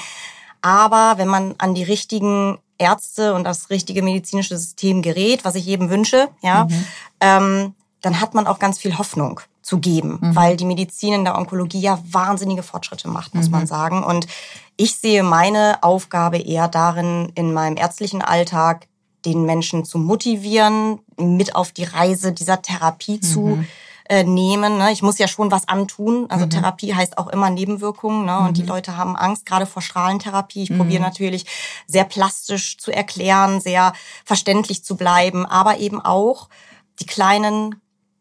Aber 0.62 1.14
wenn 1.16 1.28
man 1.28 1.54
an 1.58 1.74
die 1.74 1.82
richtigen 1.82 2.58
Ärzte 2.78 3.34
und 3.34 3.44
das 3.44 3.70
richtige 3.70 4.02
medizinische 4.02 4.56
System 4.56 5.02
gerät, 5.02 5.44
was 5.44 5.54
ich 5.54 5.64
jedem 5.64 5.90
wünsche, 5.90 6.28
ja, 6.42 6.64
mhm. 6.64 6.86
ähm, 7.20 7.74
dann 8.02 8.20
hat 8.20 8.34
man 8.34 8.46
auch 8.46 8.58
ganz 8.58 8.78
viel 8.78 8.96
Hoffnung 8.96 9.40
zu 9.62 9.78
geben, 9.78 10.18
mhm. 10.20 10.36
weil 10.36 10.56
die 10.56 10.64
Medizin 10.64 11.12
in 11.12 11.24
der 11.24 11.36
Onkologie 11.36 11.80
ja 11.80 11.98
wahnsinnige 12.10 12.62
Fortschritte 12.62 13.08
macht, 13.08 13.34
muss 13.34 13.46
mhm. 13.46 13.52
man 13.52 13.66
sagen. 13.66 14.02
Und 14.02 14.26
ich 14.76 14.96
sehe 14.96 15.22
meine 15.22 15.82
Aufgabe 15.82 16.38
eher 16.38 16.68
darin, 16.68 17.30
in 17.34 17.52
meinem 17.52 17.76
ärztlichen 17.76 18.22
Alltag 18.22 18.86
den 19.24 19.44
Menschen 19.44 19.84
zu 19.84 19.98
motivieren, 19.98 21.00
mit 21.18 21.54
auf 21.54 21.72
die 21.72 21.84
Reise 21.84 22.32
dieser 22.32 22.62
Therapie 22.62 23.16
mhm. 23.16 23.22
zu 23.22 23.64
äh, 24.10 24.24
nehmen. 24.24 24.78
Ne? 24.78 24.90
Ich 24.92 25.02
muss 25.02 25.18
ja 25.18 25.28
schon 25.28 25.50
was 25.50 25.68
antun. 25.68 26.26
Also 26.30 26.46
mhm. 26.46 26.50
Therapie 26.50 26.94
heißt 26.94 27.16
auch 27.16 27.28
immer 27.28 27.48
Nebenwirkungen. 27.48 28.26
Ne? 28.26 28.38
Und 28.38 28.48
mhm. 28.48 28.54
die 28.54 28.62
Leute 28.62 28.96
haben 28.96 29.14
Angst, 29.16 29.46
gerade 29.46 29.66
vor 29.66 29.82
Strahlentherapie. 29.82 30.64
Ich 30.64 30.70
mhm. 30.70 30.78
probiere 30.78 31.02
natürlich 31.02 31.46
sehr 31.86 32.04
plastisch 32.04 32.78
zu 32.78 32.90
erklären, 32.90 33.60
sehr 33.60 33.92
verständlich 34.24 34.84
zu 34.84 34.96
bleiben, 34.96 35.46
aber 35.46 35.78
eben 35.78 36.00
auch 36.00 36.48
die 36.98 37.06
kleinen 37.06 37.80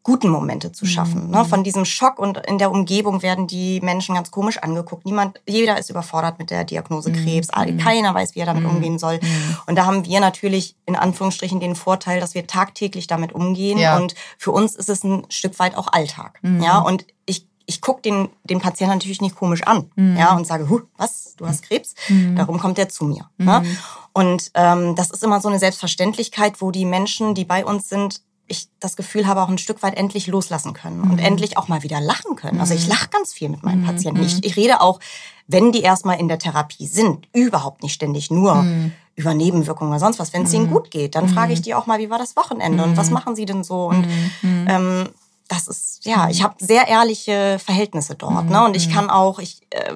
guten 0.10 0.30
Momente 0.30 0.72
zu 0.72 0.88
schaffen. 0.88 1.28
Mhm. 1.28 1.32
Ne? 1.32 1.46
Von 1.46 1.64
diesem 1.64 1.86
Schock 1.86 2.18
und 2.18 2.40
in 2.48 2.58
der 2.58 2.72
Umgebung 2.72 3.22
werden 3.22 3.46
die 3.46 3.80
Menschen 3.82 4.16
ganz 4.16 4.32
komisch 4.32 4.58
angeguckt. 4.58 5.06
Niemand, 5.06 5.40
jeder 5.48 5.78
ist 5.78 5.92
überfordert 5.92 6.40
mit 6.40 6.50
der 6.50 6.64
Diagnose 6.64 7.12
mhm. 7.12 7.14
Krebs. 7.14 7.50
Mhm. 7.56 7.78
Keiner 7.78 8.16
weiß, 8.16 8.34
wie 8.34 8.40
er 8.40 8.48
damit 8.48 8.64
mhm. 8.64 8.72
umgehen 8.72 8.98
soll. 8.98 9.20
Mhm. 9.22 9.58
Und 9.68 9.76
da 9.76 9.86
haben 9.86 10.06
wir 10.06 10.20
natürlich 10.20 10.76
in 10.88 10.96
Anführungsstrichen 10.96 11.60
den 11.60 11.76
Vorteil, 11.76 12.20
dass 12.20 12.34
wir 12.34 12.48
tagtäglich 12.48 13.06
damit 13.06 13.34
umgehen. 13.34 13.78
Ja. 13.78 13.98
Und 13.98 14.16
für 14.40 14.52
uns 14.52 14.76
ist 14.76 14.90
es 14.90 15.04
ein 15.04 15.28
Stück 15.30 15.60
weit 15.60 15.78
auch 15.78 15.94
Alltag. 15.94 16.40
Mhm. 16.42 16.64
Ja, 16.64 16.80
und 16.80 17.06
ich 17.28 17.46
ich 17.68 17.82
gucke 17.82 18.02
den, 18.02 18.30
den 18.44 18.60
Patienten 18.60 18.96
natürlich 18.96 19.22
nicht 19.22 19.36
komisch 19.36 19.62
an 19.62 19.92
mhm. 19.96 20.18
ja, 20.18 20.36
und 20.36 20.48
sage, 20.48 20.68
huh, 20.72 20.82
was, 20.98 21.36
du 21.38 21.46
hast 21.46 21.62
Krebs? 21.62 21.94
Mhm. 22.08 22.36
Darum 22.36 22.60
kommt 22.60 22.80
er 22.80 22.90
zu 22.90 23.06
mir. 23.06 23.30
Mhm. 23.38 23.46
Ne? 23.46 23.64
Und 24.12 24.50
ähm, 24.56 24.96
das 24.96 25.12
ist 25.12 25.24
immer 25.24 25.40
so 25.40 25.50
eine 25.50 25.60
Selbstverständlichkeit, 25.60 26.62
wo 26.62 26.72
die 26.72 26.86
Menschen, 26.86 27.36
die 27.36 27.46
bei 27.46 27.64
uns 27.64 27.88
sind, 27.88 28.24
ich 28.50 28.68
das 28.80 28.96
Gefühl 28.96 29.28
habe, 29.28 29.42
auch 29.42 29.50
ein 29.50 29.58
Stück 29.58 29.82
weit 29.84 29.96
endlich 29.96 30.28
loslassen 30.28 30.74
können 30.74 31.02
und 31.02 31.14
mhm. 31.14 31.20
endlich 31.20 31.58
auch 31.58 31.68
mal 31.68 31.84
wieder 31.84 32.02
lachen 32.02 32.36
können. 32.36 32.60
Also 32.60 32.74
ich 32.74 32.86
mhm. 32.86 32.90
lache 32.90 33.10
ganz 33.10 33.34
viel 33.34 33.50
mit 33.50 33.64
meinen 33.64 33.82
mhm. 33.82 33.86
Patienten. 33.86 34.24
Ich, 34.24 34.44
ich, 34.44 34.58
rede 34.58 34.82
auch, 34.82 35.00
wenn 35.48 35.72
die 35.72 35.82
erstmal 35.82 36.20
in 36.20 36.28
der 36.28 36.40
Therapie 36.40 36.88
sind, 36.88 37.28
überhaupt 37.34 37.84
nicht 37.84 37.94
ständig 37.94 38.32
nur 38.32 38.56
mhm. 38.56 38.92
über 39.16 39.34
Nebenwirkungen 39.34 39.92
oder 39.92 40.00
sonst 40.00 40.20
was. 40.20 40.34
Wenn 40.34 40.44
es 40.44 40.54
ihnen 40.54 40.68
mhm. 40.68 40.74
gut 40.74 40.92
geht, 40.92 41.16
dann 41.16 41.30
frage 41.30 41.54
ich 41.54 41.62
die 41.62 41.76
auch 41.76 41.86
mal, 41.86 42.00
wie 42.00 42.10
war 42.10 42.18
das 42.18 42.36
Wochenende 42.36 42.84
und 42.84 42.98
was 42.98 43.10
machen 43.10 43.36
sie 43.36 43.46
denn 43.46 43.64
so? 43.64 43.86
Und 43.86 44.08
ähm, 44.44 45.10
das 45.48 45.68
ist, 45.68 46.06
ja, 46.06 46.30
ich 46.30 46.44
habe 46.44 46.56
sehr 46.60 46.88
ehrliche 46.88 47.58
Verhältnisse 47.60 48.16
dort. 48.16 48.50
Ne? 48.50 48.64
Und 48.64 48.76
ich 48.76 48.92
kann 48.92 49.10
auch, 49.10 49.40
ich 49.40 49.62
äh, 49.72 49.96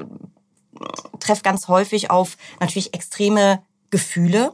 treffe 1.20 1.44
ganz 1.44 1.68
häufig 1.68 2.10
auf 2.10 2.38
natürlich 2.60 2.94
extreme 2.94 3.62
Gefühle 3.90 4.54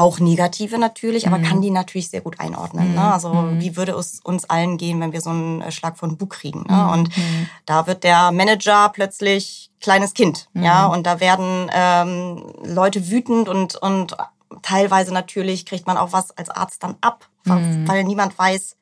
auch 0.00 0.18
negative 0.18 0.78
natürlich, 0.78 1.26
aber 1.26 1.38
mhm. 1.38 1.42
kann 1.42 1.60
die 1.60 1.70
natürlich 1.70 2.08
sehr 2.08 2.22
gut 2.22 2.40
einordnen. 2.40 2.84
Ne? 2.86 2.90
Mhm. 2.90 2.96
Ne? 2.96 3.12
Also 3.12 3.32
mhm. 3.34 3.60
wie 3.60 3.76
würde 3.76 3.92
es 3.92 4.20
uns 4.20 4.46
allen 4.46 4.78
gehen, 4.78 4.98
wenn 5.00 5.12
wir 5.12 5.20
so 5.20 5.30
einen 5.30 5.60
äh, 5.60 5.70
Schlag 5.70 5.98
von 5.98 6.16
Bug 6.16 6.30
kriegen? 6.30 6.64
Ne? 6.68 6.74
Mhm. 6.74 6.88
Und 6.88 7.16
mhm. 7.16 7.46
da 7.66 7.86
wird 7.86 8.02
der 8.02 8.32
Manager 8.32 8.88
plötzlich 8.88 9.70
kleines 9.80 10.12
Kind, 10.12 10.48
ja, 10.52 10.86
und 10.86 11.06
da 11.06 11.20
werden 11.20 11.70
ähm, 11.72 12.44
Leute 12.62 13.10
wütend 13.10 13.48
und 13.48 13.76
und 13.76 14.14
teilweise 14.60 15.14
natürlich 15.14 15.64
kriegt 15.64 15.86
man 15.86 15.96
auch 15.96 16.12
was 16.12 16.36
als 16.36 16.50
Arzt 16.50 16.82
dann 16.82 16.96
ab, 17.00 17.26
weil 17.44 18.04
niemand 18.04 18.38
weiß, 18.38 18.76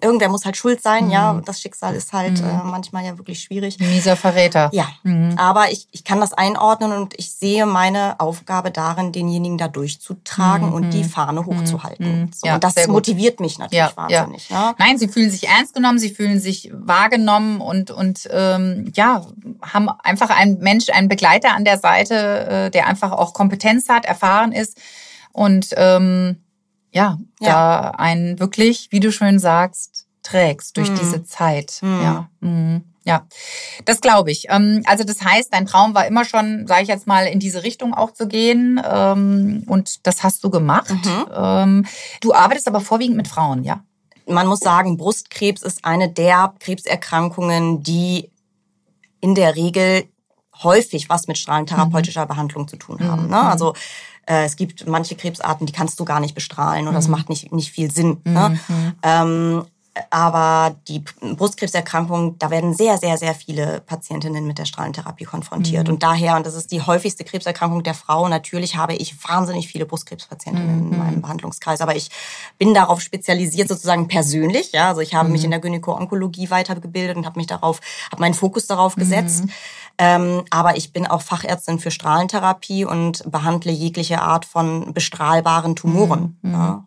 irgendwer 0.00 0.28
muss 0.28 0.44
halt 0.44 0.56
schuld 0.56 0.82
sein, 0.82 1.06
mhm. 1.06 1.10
ja. 1.10 1.40
Das 1.44 1.60
Schicksal 1.60 1.94
ist 1.94 2.12
halt 2.12 2.40
mhm. 2.40 2.48
äh, 2.48 2.62
manchmal 2.64 3.04
ja 3.04 3.18
wirklich 3.18 3.40
schwierig. 3.40 3.78
Mieser 3.78 4.16
Verräter. 4.16 4.70
Ja. 4.72 4.88
Mhm. 5.02 5.34
Aber 5.36 5.70
ich, 5.70 5.88
ich 5.90 6.04
kann 6.04 6.20
das 6.20 6.32
einordnen 6.32 6.92
und 6.92 7.14
ich 7.18 7.32
sehe 7.32 7.66
meine 7.66 8.18
Aufgabe 8.18 8.70
darin, 8.70 9.12
denjenigen 9.12 9.58
da 9.58 9.68
durchzutragen 9.68 10.72
und 10.72 10.90
die 10.90 11.02
mhm. 11.02 11.08
Fahne 11.08 11.44
hochzuhalten. 11.44 12.22
Mhm. 12.22 12.30
So, 12.34 12.46
ja, 12.46 12.54
und 12.54 12.64
das 12.64 12.86
motiviert 12.86 13.40
mich 13.40 13.58
natürlich 13.58 13.78
ja, 13.78 13.92
wahnsinnig. 13.94 14.48
Ja. 14.48 14.70
Ne? 14.70 14.74
Nein, 14.78 14.98
sie 14.98 15.08
fühlen 15.08 15.30
sich 15.30 15.48
ernst 15.48 15.74
genommen, 15.74 15.98
sie 15.98 16.10
fühlen 16.10 16.40
sich 16.40 16.70
wahrgenommen 16.72 17.60
und, 17.60 17.90
und 17.90 18.28
ähm, 18.30 18.90
ja, 18.94 19.26
haben 19.60 19.90
einfach 20.02 20.30
einen 20.30 20.58
Mensch, 20.58 20.88
einen 20.90 21.08
Begleiter 21.08 21.54
an 21.54 21.64
der 21.64 21.78
Seite, 21.78 22.14
äh, 22.48 22.70
der 22.70 22.86
einfach 22.86 23.12
auch 23.12 23.34
Kompetenz 23.34 23.88
hat, 23.88 24.06
erfahren 24.06 24.52
ist 24.52 24.78
und 25.32 25.68
ähm, 25.76 26.38
ja, 26.92 27.18
ja. 27.40 27.48
da 27.48 27.90
einen 27.90 28.38
wirklich, 28.38 28.88
wie 28.90 29.00
du 29.00 29.12
schön 29.12 29.38
sagst, 29.38 30.06
trägst 30.22 30.76
durch 30.76 30.90
mhm. 30.90 30.96
diese 30.96 31.24
Zeit. 31.24 31.78
Mhm. 31.82 32.02
Ja. 32.02 32.28
Mhm. 32.40 32.84
Ja, 33.04 33.26
das 33.86 34.02
glaube 34.02 34.30
ich. 34.30 34.48
Ähm, 34.50 34.82
also 34.84 35.02
das 35.02 35.24
heißt, 35.24 35.54
dein 35.54 35.64
Traum 35.64 35.94
war 35.94 36.06
immer 36.06 36.26
schon, 36.26 36.66
sage 36.66 36.82
ich 36.82 36.88
jetzt 36.88 37.06
mal, 37.06 37.26
in 37.26 37.40
diese 37.40 37.62
Richtung 37.62 37.94
auch 37.94 38.12
zu 38.12 38.28
gehen. 38.28 38.78
Ähm, 38.86 39.62
und 39.66 40.06
das 40.06 40.22
hast 40.22 40.44
du 40.44 40.50
gemacht. 40.50 40.90
Mhm. 40.90 41.26
Ähm, 41.34 41.86
du 42.20 42.34
arbeitest 42.34 42.68
aber 42.68 42.80
vorwiegend 42.80 43.16
mit 43.16 43.26
Frauen, 43.26 43.64
ja? 43.64 43.82
Man 44.26 44.46
muss 44.46 44.60
sagen, 44.60 44.98
Brustkrebs 44.98 45.62
ist 45.62 45.86
eine 45.86 46.10
der 46.10 46.52
Krebserkrankungen, 46.60 47.82
die 47.82 48.30
in 49.20 49.34
der 49.34 49.56
Regel 49.56 50.04
häufig 50.62 51.08
was 51.08 51.28
mit 51.28 51.38
strahlentherapeutischer 51.38 52.24
mhm. 52.24 52.28
Behandlung 52.28 52.68
zu 52.68 52.76
tun 52.76 53.00
haben. 53.00 53.22
Ne? 53.22 53.28
Mhm. 53.28 53.34
Also 53.34 53.72
äh, 53.72 53.76
es 54.28 54.56
gibt 54.56 54.86
manche 54.86 55.16
Krebsarten, 55.16 55.66
die 55.66 55.72
kannst 55.72 55.98
du 55.98 56.04
gar 56.04 56.20
nicht 56.20 56.34
bestrahlen 56.34 56.86
und 56.86 56.92
mhm. 56.92 56.96
das 56.96 57.08
macht 57.08 57.28
nicht, 57.28 57.52
nicht 57.52 57.70
viel 57.70 57.90
Sinn. 57.90 58.20
Ne? 58.24 58.58
Mhm. 58.68 58.92
Ähm, 59.02 59.64
aber 60.10 60.76
die 60.86 61.02
Brustkrebserkrankung, 61.20 62.38
da 62.38 62.50
werden 62.50 62.74
sehr, 62.74 62.98
sehr, 62.98 63.18
sehr 63.18 63.34
viele 63.34 63.80
Patientinnen 63.80 64.46
mit 64.46 64.58
der 64.58 64.64
Strahlentherapie 64.64 65.24
konfrontiert. 65.24 65.88
Mhm. 65.88 65.94
Und 65.94 66.02
daher, 66.02 66.36
und 66.36 66.46
das 66.46 66.54
ist 66.54 66.70
die 66.70 66.82
häufigste 66.82 67.24
Krebserkrankung 67.24 67.82
der 67.82 67.94
Frau, 67.94 68.28
natürlich 68.28 68.76
habe 68.76 68.94
ich 68.94 69.16
wahnsinnig 69.26 69.68
viele 69.68 69.86
Brustkrebspatientinnen 69.86 70.86
mhm. 70.86 70.92
in 70.92 70.98
meinem 70.98 71.22
Behandlungskreis. 71.22 71.80
Aber 71.80 71.96
ich 71.96 72.10
bin 72.58 72.74
darauf 72.74 73.00
spezialisiert, 73.00 73.68
sozusagen 73.68 74.08
persönlich. 74.08 74.72
Ja, 74.72 74.88
also 74.88 75.00
ich 75.00 75.14
habe 75.14 75.28
mhm. 75.28 75.32
mich 75.32 75.44
in 75.44 75.50
der 75.50 75.60
Gynäko-Onkologie 75.60 76.50
weitergebildet 76.50 77.16
und 77.16 77.26
habe 77.26 77.38
mich 77.38 77.46
darauf, 77.46 77.80
habe 78.10 78.20
meinen 78.20 78.34
Fokus 78.34 78.66
darauf 78.66 78.94
gesetzt. 78.94 79.44
Mhm. 80.00 80.04
Ähm, 80.06 80.44
aber 80.50 80.76
ich 80.76 80.92
bin 80.92 81.06
auch 81.06 81.22
Fachärztin 81.22 81.78
für 81.78 81.90
Strahlentherapie 81.90 82.84
und 82.84 83.30
behandle 83.30 83.72
jegliche 83.72 84.20
Art 84.20 84.44
von 84.44 84.94
bestrahlbaren 84.94 85.76
Tumoren. 85.76 86.38
Mhm. 86.42 86.52
Ja, 86.52 86.66
genau. 86.66 86.84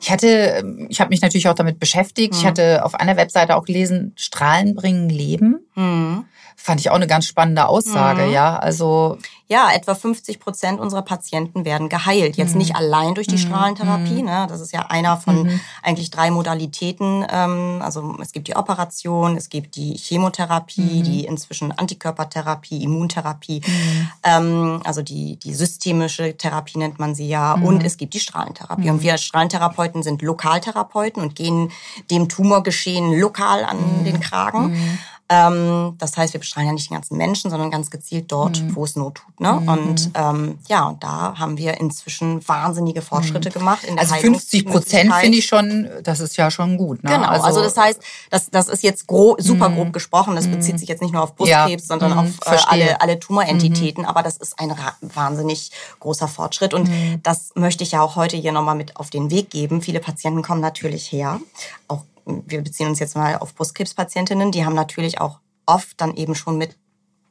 Ich 0.00 0.10
hatte, 0.10 0.26
ähm, 0.26 0.86
ich 0.88 1.00
habe 1.00 1.10
mich 1.10 1.22
natürlich 1.22 1.48
auch 1.48 1.54
damit 1.54 1.80
beschäftigt. 1.80 2.34
Mhm. 2.34 2.38
Ich 2.38 2.46
hatte 2.46 2.84
auf 2.84 2.94
einer 2.94 3.16
Webseite 3.16 3.56
auch 3.56 3.64
gelesen, 3.64 4.12
Strahlen 4.16 4.74
bringen 4.74 5.08
Leben. 5.08 5.66
Mhm. 5.74 6.24
Fand 6.60 6.80
ich 6.80 6.90
auch 6.90 6.96
eine 6.96 7.06
ganz 7.06 7.24
spannende 7.24 7.68
Aussage, 7.68 8.26
mhm. 8.26 8.32
ja. 8.32 8.56
Also 8.56 9.16
ja, 9.46 9.70
etwa 9.72 9.94
50 9.94 10.40
Prozent 10.40 10.80
unserer 10.80 11.02
Patienten 11.02 11.64
werden 11.64 11.88
geheilt. 11.88 12.36
Jetzt 12.36 12.52
mhm. 12.52 12.58
nicht 12.58 12.76
allein 12.76 13.14
durch 13.14 13.28
die 13.28 13.36
mhm. 13.36 13.40
Strahlentherapie. 13.40 14.20
Mhm. 14.20 14.26
Ne? 14.26 14.46
Das 14.48 14.60
ist 14.60 14.72
ja 14.72 14.86
einer 14.88 15.16
von 15.16 15.44
mhm. 15.44 15.60
eigentlich 15.82 16.10
drei 16.10 16.30
Modalitäten. 16.30 17.24
Ähm, 17.30 17.80
also 17.80 18.16
es 18.20 18.32
gibt 18.32 18.48
die 18.48 18.56
Operation, 18.56 19.36
es 19.36 19.48
gibt 19.48 19.76
die 19.76 19.94
Chemotherapie, 19.94 21.00
mhm. 21.00 21.04
die 21.04 21.24
inzwischen 21.24 21.72
Antikörpertherapie, 21.72 22.82
Immuntherapie, 22.82 23.62
mhm. 23.64 24.08
ähm, 24.24 24.80
also 24.84 25.00
die, 25.00 25.36
die 25.36 25.54
systemische 25.54 26.36
Therapie 26.36 26.76
nennt 26.78 26.98
man 26.98 27.14
sie 27.14 27.28
ja. 27.28 27.54
Und 27.54 27.84
es 27.84 27.96
gibt 27.96 28.14
die 28.14 28.20
Strahlentherapie. 28.20 28.90
Und 28.90 29.00
wir 29.00 29.16
Strahlentherapeuten 29.16 30.02
sind 30.02 30.20
Lokaltherapeuten 30.20 31.22
und 31.22 31.36
gehen 31.36 31.70
dem 32.10 32.28
Tumorgeschehen 32.28 33.18
lokal 33.18 33.64
an 33.64 34.04
den 34.04 34.20
Kragen. 34.20 34.98
Ähm, 35.30 35.94
das 35.98 36.16
heißt, 36.16 36.32
wir 36.32 36.40
bestrahlen 36.40 36.68
ja 36.68 36.72
nicht 36.72 36.88
den 36.88 36.94
ganzen 36.94 37.18
Menschen, 37.18 37.50
sondern 37.50 37.70
ganz 37.70 37.90
gezielt 37.90 38.32
dort, 38.32 38.62
mhm. 38.62 38.74
wo 38.74 38.84
es 38.84 38.96
Not 38.96 39.16
tut. 39.16 39.40
Ne? 39.40 39.52
Mhm. 39.52 39.68
Und 39.68 40.10
ähm, 40.14 40.58
ja, 40.68 40.86
und 40.86 41.04
da 41.04 41.38
haben 41.38 41.58
wir 41.58 41.78
inzwischen 41.78 42.46
wahnsinnige 42.48 43.02
Fortschritte 43.02 43.50
mhm. 43.50 43.52
gemacht. 43.52 43.84
In 43.84 43.96
der 43.96 44.04
also 44.04 44.14
50 44.14 44.64
Prozent 44.64 45.14
finde 45.14 45.38
ich 45.38 45.44
schon, 45.44 45.88
das 46.02 46.20
ist 46.20 46.36
ja 46.38 46.50
schon 46.50 46.78
gut. 46.78 47.04
Ne? 47.04 47.10
Genau, 47.10 47.28
also, 47.28 47.44
also 47.44 47.62
das 47.62 47.76
heißt, 47.76 48.00
das, 48.30 48.48
das 48.50 48.68
ist 48.68 48.82
jetzt 48.82 49.06
grob, 49.06 49.40
super 49.42 49.68
mhm. 49.68 49.74
grob 49.74 49.92
gesprochen. 49.92 50.34
Das 50.34 50.46
bezieht 50.46 50.74
mhm. 50.74 50.78
sich 50.78 50.88
jetzt 50.88 51.02
nicht 51.02 51.12
nur 51.12 51.22
auf 51.22 51.36
Brustkrebs, 51.36 51.82
ja. 51.82 51.86
sondern 51.86 52.14
auf 52.14 52.28
äh, 52.46 52.56
alle, 52.66 53.00
alle 53.02 53.18
Tumorentitäten. 53.18 54.06
Aber 54.06 54.22
das 54.22 54.38
ist 54.38 54.58
ein 54.58 54.74
wahnsinnig 55.02 55.70
großer 56.00 56.28
Fortschritt. 56.28 56.72
Und 56.72 56.88
das 57.22 57.50
möchte 57.54 57.84
ich 57.84 57.92
ja 57.92 58.00
auch 58.00 58.16
heute 58.16 58.38
hier 58.38 58.52
nochmal 58.52 58.76
mit 58.76 58.96
auf 58.96 59.10
den 59.10 59.30
Weg 59.30 59.50
geben. 59.50 59.82
Viele 59.82 60.00
Patienten 60.00 60.42
kommen 60.42 60.62
natürlich 60.62 61.12
her, 61.12 61.38
auch 61.86 62.04
wir 62.46 62.62
beziehen 62.62 62.88
uns 62.88 62.98
jetzt 62.98 63.16
mal 63.16 63.36
auf 63.36 63.54
Brustkrebspatientinnen, 63.54 64.52
die 64.52 64.64
haben 64.64 64.74
natürlich 64.74 65.20
auch 65.20 65.40
oft 65.66 66.00
dann 66.00 66.14
eben 66.14 66.34
schon 66.34 66.58
mit 66.58 66.76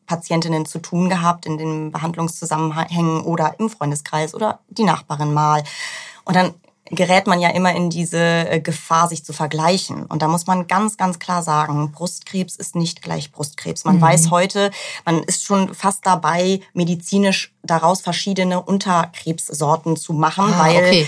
Patientinnen 0.05 0.65
zu 0.65 0.79
tun 0.79 1.09
gehabt 1.09 1.45
in 1.45 1.57
den 1.57 1.91
Behandlungszusammenhängen 1.91 3.21
oder 3.21 3.55
im 3.59 3.69
Freundeskreis 3.69 4.33
oder 4.33 4.59
die 4.69 4.85
Nachbarin 4.85 5.33
mal. 5.33 5.63
Und 6.23 6.35
dann 6.35 6.53
gerät 6.89 7.27
man 7.27 7.41
ja 7.41 7.49
immer 7.49 7.75
in 7.75 7.89
diese 7.89 8.17
äh, 8.17 8.61
Gefahr, 8.61 9.09
sich 9.09 9.25
zu 9.25 9.33
vergleichen. 9.33 10.05
Und 10.05 10.21
da 10.21 10.29
muss 10.29 10.47
man 10.47 10.67
ganz, 10.67 10.95
ganz 10.95 11.19
klar 11.19 11.43
sagen, 11.43 11.91
Brustkrebs 11.91 12.55
ist 12.55 12.75
nicht 12.75 13.01
gleich 13.01 13.33
Brustkrebs. 13.33 13.83
Man 13.83 13.97
mhm. 13.97 14.01
weiß 14.01 14.31
heute, 14.31 14.71
man 15.05 15.21
ist 15.23 15.43
schon 15.43 15.73
fast 15.73 16.05
dabei, 16.05 16.61
medizinisch 16.73 17.53
daraus 17.61 17.99
verschiedene 17.99 18.61
Unterkrebssorten 18.61 19.97
zu 19.97 20.13
machen, 20.13 20.45
ah, 20.53 20.59
weil 20.59 20.77
okay 20.77 21.07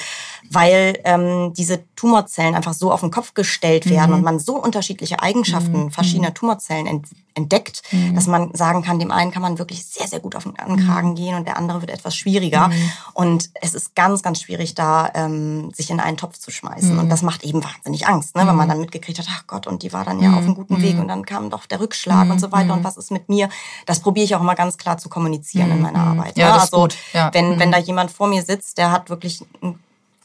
weil 0.49 0.99
ähm, 1.03 1.53
diese 1.55 1.83
Tumorzellen 1.95 2.55
einfach 2.55 2.73
so 2.73 2.91
auf 2.91 3.01
den 3.01 3.11
Kopf 3.11 3.33
gestellt 3.33 3.89
werden 3.89 4.11
mhm. 4.11 4.17
und 4.17 4.23
man 4.23 4.39
so 4.39 4.55
unterschiedliche 4.55 5.21
Eigenschaften 5.21 5.85
mhm. 5.85 5.91
verschiedener 5.91 6.33
Tumorzellen 6.33 6.87
ent 6.87 7.07
entdeckt, 7.39 7.81
mhm. 7.91 8.15
dass 8.15 8.27
man 8.27 8.53
sagen 8.53 8.83
kann, 8.83 8.99
dem 8.99 9.11
einen 9.11 9.31
kann 9.31 9.41
man 9.41 9.57
wirklich 9.59 9.85
sehr, 9.85 10.07
sehr 10.07 10.19
gut 10.19 10.35
auf 10.35 10.43
den 10.43 10.55
Kragen 10.55 11.09
mhm. 11.09 11.15
gehen 11.15 11.35
und 11.35 11.47
der 11.47 11.57
andere 11.57 11.81
wird 11.81 11.91
etwas 11.91 12.15
schwieriger. 12.15 12.67
Mhm. 12.67 12.91
Und 13.13 13.49
es 13.61 13.73
ist 13.73 13.95
ganz, 13.95 14.21
ganz 14.21 14.41
schwierig, 14.41 14.75
da 14.75 15.09
ähm, 15.13 15.71
sich 15.73 15.89
in 15.89 15.99
einen 15.99 16.17
Topf 16.17 16.37
zu 16.37 16.51
schmeißen. 16.51 16.97
Und 16.97 17.05
mhm. 17.05 17.09
das 17.09 17.21
macht 17.21 17.43
eben 17.43 17.63
wahnsinnig 17.63 18.07
Angst, 18.07 18.35
ne? 18.35 18.45
wenn 18.45 18.55
man 18.55 18.67
dann 18.67 18.81
mitgekriegt 18.81 19.19
hat, 19.19 19.27
ach 19.29 19.47
Gott, 19.47 19.67
und 19.67 19.83
die 19.83 19.93
war 19.93 20.03
dann 20.03 20.21
ja 20.21 20.33
auf 20.33 20.43
einem 20.43 20.55
guten 20.55 20.81
Weg 20.81 20.99
und 20.99 21.07
dann 21.07 21.25
kam 21.25 21.49
doch 21.49 21.65
der 21.65 21.79
Rückschlag 21.79 22.29
und 22.29 22.39
so 22.39 22.51
weiter. 22.51 22.73
Und 22.73 22.83
was 22.83 22.97
ist 22.97 23.11
mit 23.11 23.29
mir? 23.29 23.49
Das 23.85 23.99
probiere 24.01 24.25
ich 24.25 24.35
auch 24.35 24.41
immer 24.41 24.55
ganz 24.55 24.77
klar 24.77 24.97
zu 24.97 25.09
kommunizieren 25.09 25.71
in 25.71 25.81
meiner 25.81 25.99
Arbeit. 25.99 26.37
Ja, 26.37 26.47
ne? 26.47 26.53
das 26.53 26.61
also, 26.63 26.85
ist 26.85 26.93
gut. 26.93 26.97
Ja. 27.13 27.33
Wenn, 27.33 27.59
wenn 27.59 27.71
da 27.71 27.77
jemand 27.77 28.11
vor 28.11 28.27
mir 28.27 28.43
sitzt, 28.43 28.77
der 28.77 28.91
hat 28.91 29.09
wirklich 29.09 29.41
ein 29.61 29.79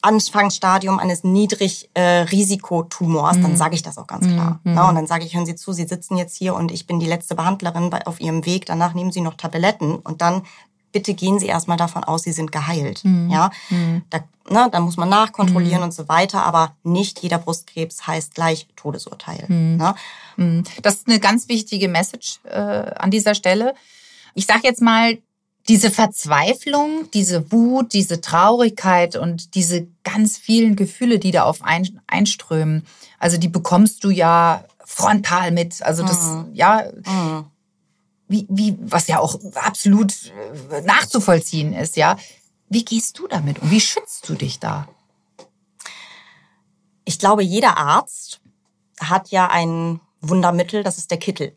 Anfangsstadium 0.04 0.98
eines 0.98 1.24
Niedrigrisikotumors, 1.24 3.36
äh, 3.36 3.40
dann 3.40 3.52
mhm. 3.52 3.56
sage 3.56 3.74
ich 3.74 3.82
das 3.82 3.98
auch 3.98 4.06
ganz 4.06 4.26
klar. 4.26 4.60
Mhm. 4.64 4.74
Na, 4.74 4.88
und 4.88 4.94
dann 4.96 5.06
sage 5.06 5.24
ich, 5.24 5.34
hören 5.34 5.46
Sie 5.46 5.56
zu, 5.56 5.72
Sie 5.72 5.86
sitzen 5.86 6.16
jetzt 6.16 6.36
hier 6.36 6.54
und 6.54 6.70
ich 6.70 6.86
bin 6.86 7.00
die 7.00 7.06
letzte 7.06 7.34
Behandlerin 7.34 7.90
bei, 7.90 8.06
auf 8.06 8.20
Ihrem 8.20 8.44
Weg. 8.44 8.66
Danach 8.66 8.94
nehmen 8.94 9.12
Sie 9.12 9.22
noch 9.22 9.34
Tabletten 9.34 9.96
und 9.96 10.20
dann 10.20 10.42
bitte 10.92 11.14
gehen 11.14 11.38
Sie 11.38 11.46
erstmal 11.46 11.76
davon 11.76 12.04
aus, 12.04 12.22
Sie 12.22 12.32
sind 12.32 12.52
geheilt. 12.52 13.04
Mhm. 13.04 13.30
Ja, 13.30 13.50
mhm. 13.70 14.02
da, 14.10 14.18
ne, 14.48 14.68
da 14.70 14.80
muss 14.80 14.96
man 14.96 15.08
nachkontrollieren 15.08 15.78
mhm. 15.78 15.84
und 15.84 15.94
so 15.94 16.08
weiter, 16.08 16.44
aber 16.44 16.74
nicht 16.82 17.20
jeder 17.20 17.38
Brustkrebs 17.38 18.06
heißt 18.06 18.34
gleich 18.34 18.68
Todesurteil. 18.76 19.46
Mhm. 19.48 19.76
Ne? 19.76 19.94
Mhm. 20.36 20.64
Das 20.82 20.96
ist 20.96 21.08
eine 21.08 21.18
ganz 21.18 21.48
wichtige 21.48 21.88
Message 21.88 22.40
äh, 22.44 22.50
an 22.50 23.10
dieser 23.10 23.34
Stelle. 23.34 23.74
Ich 24.34 24.46
sage 24.46 24.60
jetzt 24.64 24.82
mal, 24.82 25.18
diese 25.68 25.90
Verzweiflung, 25.90 27.10
diese 27.12 27.50
Wut, 27.50 27.92
diese 27.94 28.20
Traurigkeit 28.20 29.16
und 29.16 29.54
diese 29.54 29.86
ganz 30.02 30.36
vielen 30.36 30.76
Gefühle, 30.76 31.18
die 31.18 31.30
da 31.30 31.44
auf 31.44 31.62
ein, 31.62 32.00
einströmen, 32.06 32.86
also 33.18 33.38
die 33.38 33.48
bekommst 33.48 34.04
du 34.04 34.10
ja 34.10 34.64
frontal 34.84 35.50
mit. 35.50 35.82
Also 35.82 36.02
das, 36.02 36.22
mhm. 36.22 36.50
ja, 36.52 36.84
mhm. 37.06 37.46
wie, 38.28 38.46
wie, 38.50 38.76
was 38.80 39.06
ja 39.06 39.18
auch 39.18 39.38
absolut 39.54 40.32
äh, 40.70 40.82
nachzuvollziehen 40.82 41.72
ist, 41.72 41.96
ja. 41.96 42.16
Wie 42.68 42.84
gehst 42.84 43.18
du 43.18 43.28
damit 43.28 43.60
und 43.60 43.70
wie 43.70 43.80
schützt 43.80 44.28
du 44.28 44.34
dich 44.34 44.58
da? 44.58 44.88
Ich 47.04 47.18
glaube, 47.18 47.42
jeder 47.42 47.76
Arzt 47.76 48.40
hat 49.00 49.30
ja 49.30 49.48
ein 49.48 50.00
Wundermittel, 50.20 50.82
das 50.82 50.98
ist 50.98 51.10
der 51.10 51.18
Kittel. 51.18 51.54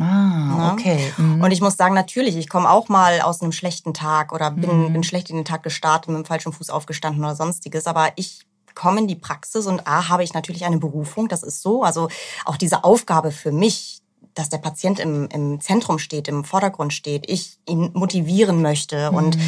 Ah, 0.00 0.72
okay. 0.72 1.12
Mhm. 1.16 1.42
Und 1.42 1.50
ich 1.50 1.60
muss 1.60 1.76
sagen, 1.76 1.94
natürlich, 1.94 2.36
ich 2.36 2.48
komme 2.48 2.70
auch 2.70 2.88
mal 2.88 3.20
aus 3.20 3.42
einem 3.42 3.52
schlechten 3.52 3.92
Tag 3.92 4.32
oder 4.32 4.50
bin, 4.50 4.88
mhm. 4.88 4.92
bin 4.92 5.04
schlecht 5.04 5.30
in 5.30 5.36
den 5.36 5.44
Tag 5.44 5.62
gestartet, 5.62 6.08
mit 6.08 6.16
dem 6.16 6.24
falschen 6.24 6.52
Fuß 6.52 6.70
aufgestanden 6.70 7.22
oder 7.22 7.34
sonstiges. 7.34 7.86
Aber 7.86 8.10
ich 8.16 8.46
komme 8.74 9.00
in 9.00 9.08
die 9.08 9.16
Praxis 9.16 9.66
und 9.66 9.86
A, 9.86 10.08
habe 10.08 10.24
ich 10.24 10.32
natürlich 10.32 10.64
eine 10.64 10.78
Berufung, 10.78 11.28
das 11.28 11.42
ist 11.42 11.60
so. 11.62 11.82
Also 11.82 12.08
auch 12.44 12.56
diese 12.56 12.84
Aufgabe 12.84 13.32
für 13.32 13.52
mich, 13.52 14.00
dass 14.34 14.48
der 14.48 14.58
Patient 14.58 14.98
im, 14.98 15.28
im 15.28 15.60
Zentrum 15.60 15.98
steht, 15.98 16.26
im 16.26 16.44
Vordergrund 16.44 16.94
steht, 16.94 17.28
ich 17.28 17.58
ihn 17.68 17.90
motivieren 17.92 18.62
möchte 18.62 19.10
mhm. 19.10 19.16
und 19.16 19.38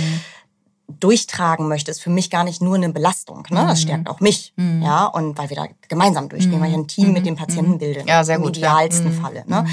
durchtragen 1.00 1.68
möchte, 1.68 1.90
ist 1.90 2.02
für 2.02 2.10
mich 2.10 2.28
gar 2.28 2.44
nicht 2.44 2.60
nur 2.60 2.74
eine 2.74 2.90
Belastung. 2.90 3.46
Ne? 3.48 3.64
Das 3.66 3.80
mhm. 3.80 3.82
stärkt 3.82 4.10
auch 4.10 4.20
mich. 4.20 4.52
Mhm. 4.56 4.82
Ja, 4.82 5.06
und 5.06 5.38
weil 5.38 5.48
wir 5.48 5.56
da 5.56 5.66
gemeinsam 5.88 6.28
durchgehen, 6.28 6.60
weil 6.60 6.68
ich 6.68 6.76
ein 6.76 6.86
Team 6.86 7.12
mit 7.12 7.22
mhm. 7.22 7.28
dem 7.28 7.36
Patienten 7.36 7.78
bilde. 7.78 8.04
Ja, 8.06 8.22
sehr 8.24 8.38
gut. 8.38 8.56
Im 8.56 8.62
idealsten 8.62 9.14
ja. 9.14 9.22
Falle. 9.22 9.44
Ne? 9.46 9.66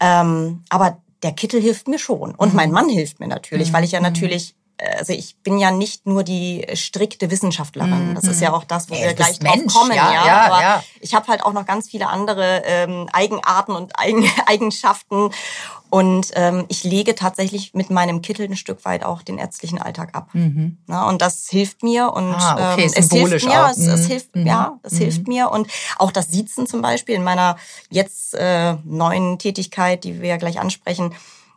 Ähm, 0.00 0.62
aber 0.68 0.98
der 1.22 1.32
Kittel 1.32 1.60
hilft 1.60 1.88
mir 1.88 1.98
schon. 1.98 2.34
Und 2.34 2.50
mhm. 2.50 2.56
mein 2.56 2.70
Mann 2.70 2.88
hilft 2.88 3.20
mir 3.20 3.28
natürlich, 3.28 3.68
mhm. 3.68 3.72
weil 3.74 3.84
ich 3.84 3.92
ja 3.92 4.00
mhm. 4.00 4.04
natürlich 4.04 4.54
also 4.78 5.12
ich 5.12 5.36
bin 5.38 5.58
ja 5.58 5.70
nicht 5.70 6.06
nur 6.06 6.22
die 6.22 6.66
strikte 6.74 7.30
Wissenschaftlerin. 7.30 8.14
Das 8.14 8.24
ist 8.24 8.40
ja 8.40 8.52
auch 8.52 8.64
das, 8.64 8.90
wo 8.90 8.94
ja, 8.94 9.06
wir 9.06 9.14
gleich 9.14 9.38
drauf 9.38 9.56
Mensch, 9.56 9.72
kommen. 9.72 9.92
Ja, 9.92 10.12
ja, 10.12 10.40
aber 10.42 10.60
ja. 10.60 10.84
ich 11.00 11.14
habe 11.14 11.28
halt 11.28 11.42
auch 11.42 11.52
noch 11.52 11.64
ganz 11.64 11.88
viele 11.88 12.08
andere 12.08 12.62
ähm, 12.66 13.08
Eigenarten 13.12 13.72
und 13.72 13.98
Eigen 13.98 14.28
Eigenschaften. 14.46 15.30
Und 15.88 16.32
ähm, 16.34 16.64
ich 16.68 16.84
lege 16.84 17.14
tatsächlich 17.14 17.72
mit 17.72 17.90
meinem 17.90 18.20
Kittel 18.20 18.46
ein 18.46 18.56
Stück 18.56 18.84
weit 18.84 19.04
auch 19.04 19.22
den 19.22 19.38
ärztlichen 19.38 19.80
Alltag 19.80 20.14
ab. 20.14 20.30
Mhm. 20.32 20.78
Na, 20.86 21.08
und 21.08 21.22
das 21.22 21.48
hilft 21.48 21.82
mir 21.82 22.12
und 22.12 22.34
ah, 22.34 22.72
okay, 22.72 22.84
ähm, 22.84 22.92
es 22.94 23.10
hilft 23.10 23.46
mir. 23.46 23.70
Es, 23.70 23.78
es, 23.78 24.02
mhm. 24.02 24.06
hilft, 24.06 24.36
mhm. 24.36 24.46
ja, 24.46 24.80
es 24.82 24.92
mhm. 24.92 24.98
hilft 24.98 25.28
mir. 25.28 25.50
Und 25.50 25.68
auch 25.98 26.10
das 26.10 26.28
Siezen 26.28 26.66
zum 26.66 26.82
Beispiel 26.82 27.14
in 27.14 27.22
meiner 27.22 27.56
jetzt 27.88 28.34
äh, 28.34 28.74
neuen 28.84 29.38
Tätigkeit, 29.38 30.02
die 30.04 30.20
wir 30.20 30.28
ja 30.28 30.36
gleich 30.36 30.60
ansprechen, 30.60 31.14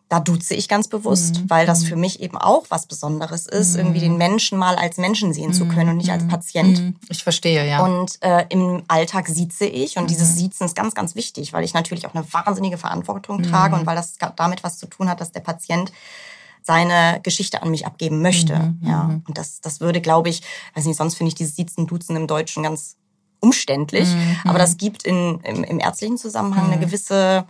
da 0.09 0.19
duze 0.19 0.55
ich 0.55 0.67
ganz 0.67 0.87
bewusst, 0.87 1.41
mhm. 1.41 1.49
weil 1.49 1.65
das 1.67 1.83
für 1.83 1.95
mich 1.95 2.19
eben 2.19 2.35
auch 2.35 2.65
was 2.69 2.87
Besonderes 2.87 3.45
ist, 3.45 3.73
mhm. 3.73 3.79
irgendwie 3.79 3.99
den 3.99 4.17
Menschen 4.17 4.57
mal 4.57 4.75
als 4.75 4.97
Menschen 4.97 5.33
sehen 5.33 5.53
zu 5.53 5.67
können 5.67 5.91
und 5.91 5.97
nicht 5.97 6.11
als 6.11 6.27
Patient. 6.27 6.95
Ich 7.09 7.23
verstehe, 7.23 7.67
ja. 7.67 7.85
Und 7.85 8.17
äh, 8.21 8.45
im 8.49 8.83
Alltag 8.87 9.27
sieze 9.27 9.65
ich 9.65 9.97
und 9.97 10.09
dieses 10.09 10.35
Siezen 10.35 10.65
ist 10.65 10.75
ganz, 10.75 10.95
ganz 10.95 11.13
wichtig, 11.13 11.53
weil 11.53 11.63
ich 11.63 11.75
natürlich 11.75 12.07
auch 12.07 12.15
eine 12.15 12.25
wahnsinnige 12.33 12.79
Verantwortung 12.79 13.43
trage 13.43 13.75
und 13.75 13.85
weil 13.85 13.95
das 13.95 14.15
damit 14.35 14.63
was 14.63 14.79
zu 14.79 14.87
tun 14.87 15.09
hat, 15.09 15.21
dass 15.21 15.31
der 15.31 15.41
Patient 15.41 15.91
seine 16.63 17.19
Geschichte 17.21 17.61
an 17.61 17.69
mich 17.69 17.85
abgeben 17.85 18.21
möchte. 18.23 18.55
Mhm, 18.55 18.79
ja. 18.81 19.21
Und 19.27 19.37
das, 19.37 19.61
das 19.61 19.79
würde, 19.79 20.01
glaube 20.01 20.29
ich, 20.29 20.41
weiß 20.73 20.85
nicht, 20.85 20.97
sonst 20.97 21.15
finde 21.15 21.29
ich 21.29 21.35
dieses 21.35 21.55
Siezen, 21.55 21.85
Duzen 21.85 22.15
im 22.15 22.25
Deutschen 22.25 22.63
ganz 22.63 22.97
umständlich. 23.39 24.09
Mhm. 24.09 24.37
Aber 24.45 24.57
das 24.57 24.77
gibt 24.77 25.03
in, 25.03 25.39
im, 25.43 25.63
im 25.63 25.79
ärztlichen 25.79 26.17
Zusammenhang 26.17 26.65
mhm. 26.65 26.73
eine 26.73 26.85
gewisse 26.85 27.45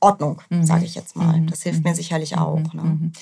Ordnung, 0.00 0.42
mhm. 0.50 0.64
sage 0.64 0.84
ich 0.84 0.94
jetzt 0.94 1.16
mal. 1.16 1.40
Das 1.48 1.62
hilft 1.62 1.84
mir 1.84 1.90
mhm. 1.90 1.96
sicherlich 1.96 2.32
mhm. 2.32 2.38
auch. 2.38 2.72
Ne? 2.72 2.82
Mhm. 2.82 3.12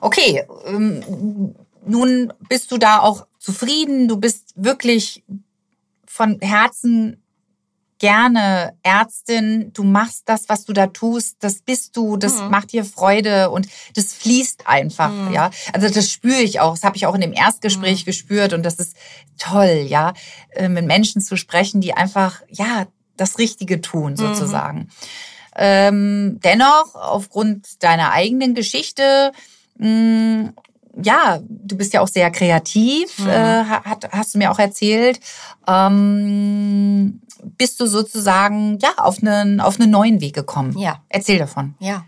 Okay, 0.00 0.44
ähm, 0.66 1.54
nun 1.84 2.32
bist 2.48 2.70
du 2.72 2.78
da 2.78 3.00
auch 3.00 3.26
zufrieden. 3.38 4.08
Du 4.08 4.16
bist 4.16 4.52
wirklich 4.56 5.24
von 6.06 6.38
Herzen 6.40 7.22
gerne 8.00 8.72
Ärztin, 8.82 9.72
du 9.74 9.84
machst 9.84 10.22
das, 10.24 10.48
was 10.48 10.64
du 10.64 10.72
da 10.72 10.86
tust, 10.86 11.36
das 11.40 11.60
bist 11.60 11.96
du, 11.96 12.16
das 12.16 12.40
mhm. 12.40 12.50
macht 12.50 12.72
dir 12.72 12.84
Freude 12.84 13.50
und 13.50 13.68
das 13.94 14.14
fließt 14.14 14.66
einfach, 14.66 15.12
mhm. 15.12 15.32
ja. 15.32 15.50
Also 15.74 15.88
das 15.90 16.10
spüre 16.10 16.40
ich 16.40 16.60
auch, 16.60 16.74
das 16.74 16.82
habe 16.82 16.96
ich 16.96 17.06
auch 17.06 17.14
in 17.14 17.20
dem 17.20 17.34
Erstgespräch 17.34 18.02
mhm. 18.02 18.06
gespürt 18.06 18.52
und 18.54 18.64
das 18.64 18.76
ist 18.76 18.96
toll, 19.38 19.84
ja, 19.86 20.14
äh, 20.52 20.68
mit 20.68 20.86
Menschen 20.86 21.20
zu 21.20 21.36
sprechen, 21.36 21.82
die 21.82 21.92
einfach, 21.92 22.40
ja, 22.48 22.86
das 23.18 23.38
Richtige 23.38 23.82
tun 23.82 24.16
sozusagen. 24.16 24.88
Ähm, 25.62 26.40
dennoch, 26.42 26.94
aufgrund 26.94 27.82
deiner 27.82 28.12
eigenen 28.12 28.54
Geschichte, 28.54 29.32
mh, 29.76 29.88
mm, 29.88 30.54
ja, 31.02 31.38
du 31.48 31.76
bist 31.76 31.92
ja 31.92 32.00
auch 32.00 32.08
sehr 32.08 32.30
kreativ, 32.30 33.18
mhm. 33.18 33.28
äh, 33.28 33.64
hat, 33.64 34.08
hast 34.10 34.34
du 34.34 34.38
mir 34.38 34.50
auch 34.50 34.58
erzählt. 34.58 35.20
Ähm, 35.68 37.20
bist 37.56 37.78
du 37.78 37.86
sozusagen 37.86 38.78
ja 38.80 38.90
auf 38.96 39.22
einen 39.22 39.60
auf 39.60 39.78
einen 39.78 39.90
neuen 39.90 40.20
Weg 40.20 40.34
gekommen? 40.34 40.76
Ja. 40.76 41.02
Erzähl 41.08 41.38
davon. 41.38 41.74
Ja 41.78 42.04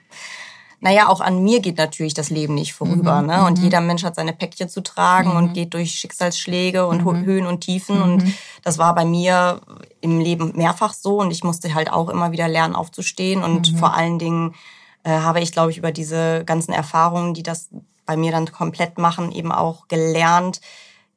naja, 0.82 1.08
auch 1.08 1.20
an 1.20 1.44
mir 1.44 1.60
geht 1.60 1.78
natürlich 1.78 2.12
das 2.12 2.28
Leben 2.28 2.54
nicht 2.54 2.74
vorüber. 2.74 3.22
Mhm, 3.22 3.28
ne? 3.28 3.46
Und 3.46 3.58
mhm. 3.58 3.64
jeder 3.64 3.80
Mensch 3.80 4.02
hat 4.02 4.16
seine 4.16 4.32
Päckchen 4.32 4.68
zu 4.68 4.82
tragen 4.82 5.30
mhm. 5.30 5.36
und 5.36 5.52
geht 5.54 5.74
durch 5.74 5.92
Schicksalsschläge 5.92 6.88
und 6.88 7.04
mhm. 7.04 7.24
Höhen 7.24 7.46
und 7.46 7.60
Tiefen. 7.60 8.02
Und 8.02 8.24
mhm. 8.24 8.34
das 8.64 8.78
war 8.78 8.92
bei 8.92 9.04
mir 9.04 9.60
im 10.00 10.18
Leben 10.18 10.50
mehrfach 10.56 10.92
so. 10.92 11.20
Und 11.20 11.30
ich 11.30 11.44
musste 11.44 11.72
halt 11.72 11.92
auch 11.92 12.08
immer 12.08 12.32
wieder 12.32 12.48
lernen, 12.48 12.74
aufzustehen. 12.74 13.44
Und 13.44 13.72
mhm. 13.72 13.76
vor 13.76 13.94
allen 13.94 14.18
Dingen 14.18 14.56
äh, 15.04 15.10
habe 15.10 15.40
ich, 15.40 15.52
glaube 15.52 15.70
ich, 15.70 15.78
über 15.78 15.92
diese 15.92 16.42
ganzen 16.44 16.72
Erfahrungen, 16.72 17.32
die 17.32 17.44
das 17.44 17.68
bei 18.04 18.16
mir 18.16 18.32
dann 18.32 18.50
komplett 18.50 18.98
machen, 18.98 19.30
eben 19.30 19.52
auch 19.52 19.86
gelernt, 19.86 20.60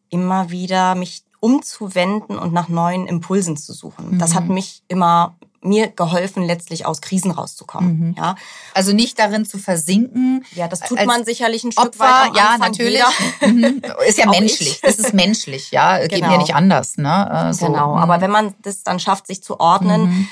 immer 0.09 0.51
wieder 0.51 0.93
mich 0.93 1.23
umzuwenden 1.39 2.37
und 2.37 2.53
nach 2.53 2.69
neuen 2.69 3.07
Impulsen 3.07 3.57
zu 3.57 3.73
suchen. 3.73 4.19
Das 4.19 4.35
hat 4.35 4.47
mich 4.47 4.83
immer 4.87 5.35
mir 5.65 5.87
geholfen, 5.87 6.43
letztlich 6.43 6.85
aus 6.85 7.01
Krisen 7.01 7.31
rauszukommen. 7.31 7.99
Mhm. 7.99 8.15
Ja. 8.17 8.35
Also 8.73 8.93
nicht 8.93 9.19
darin 9.19 9.45
zu 9.45 9.57
versinken. 9.57 10.45
Ja, 10.53 10.67
das 10.67 10.81
tut 10.81 11.05
man 11.05 11.25
sicherlich 11.25 11.63
ein 11.63 11.71
Stück 11.71 11.87
Opfer, 11.87 12.03
weit. 12.03 12.29
Am 12.29 12.35
ja, 12.35 12.57
natürlich. 12.57 13.01
Mhm. 13.41 13.81
Ist 14.07 14.17
ja 14.17 14.29
menschlich. 14.29 14.81
Das 14.81 14.95
ist 14.95 15.13
menschlich, 15.13 15.71
ja. 15.71 15.97
Genau. 15.97 16.07
Geht 16.09 16.27
mir 16.27 16.37
nicht 16.37 16.55
anders. 16.55 16.97
Ne? 16.97 17.49
Äh, 17.49 17.53
so. 17.53 17.67
Genau. 17.67 17.97
Aber 17.97 18.17
mhm. 18.17 18.21
wenn 18.21 18.31
man 18.31 18.53
das 18.61 18.83
dann 18.83 18.99
schafft, 18.99 19.27
sich 19.27 19.43
zu 19.43 19.59
ordnen, 19.59 20.01
mhm. 20.03 20.27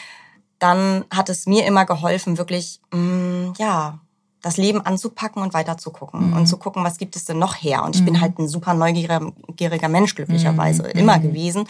dann 0.59 1.05
hat 1.13 1.29
es 1.29 1.45
mir 1.45 1.65
immer 1.65 1.85
geholfen, 1.85 2.37
wirklich, 2.37 2.79
mh, 2.91 2.99
mm, 2.99 3.53
ja, 3.57 3.99
das 4.43 4.57
Leben 4.57 4.81
anzupacken 4.85 5.41
und 5.41 5.53
weiter 5.53 5.77
zu 5.77 5.89
gucken 5.89 6.29
mhm. 6.29 6.37
und 6.37 6.47
zu 6.47 6.57
gucken, 6.57 6.83
was 6.83 6.97
gibt 6.97 7.15
es 7.15 7.25
denn 7.25 7.39
noch 7.39 7.55
her. 7.55 7.83
Und 7.83 7.95
ich 7.95 8.01
mhm. 8.01 8.05
bin 8.05 8.21
halt 8.21 8.37
ein 8.37 8.47
super 8.49 8.73
neugieriger 8.73 9.87
Mensch, 9.87 10.15
glücklicherweise, 10.15 10.83
mhm. 10.83 10.99
immer 10.99 11.17
gewesen. 11.17 11.65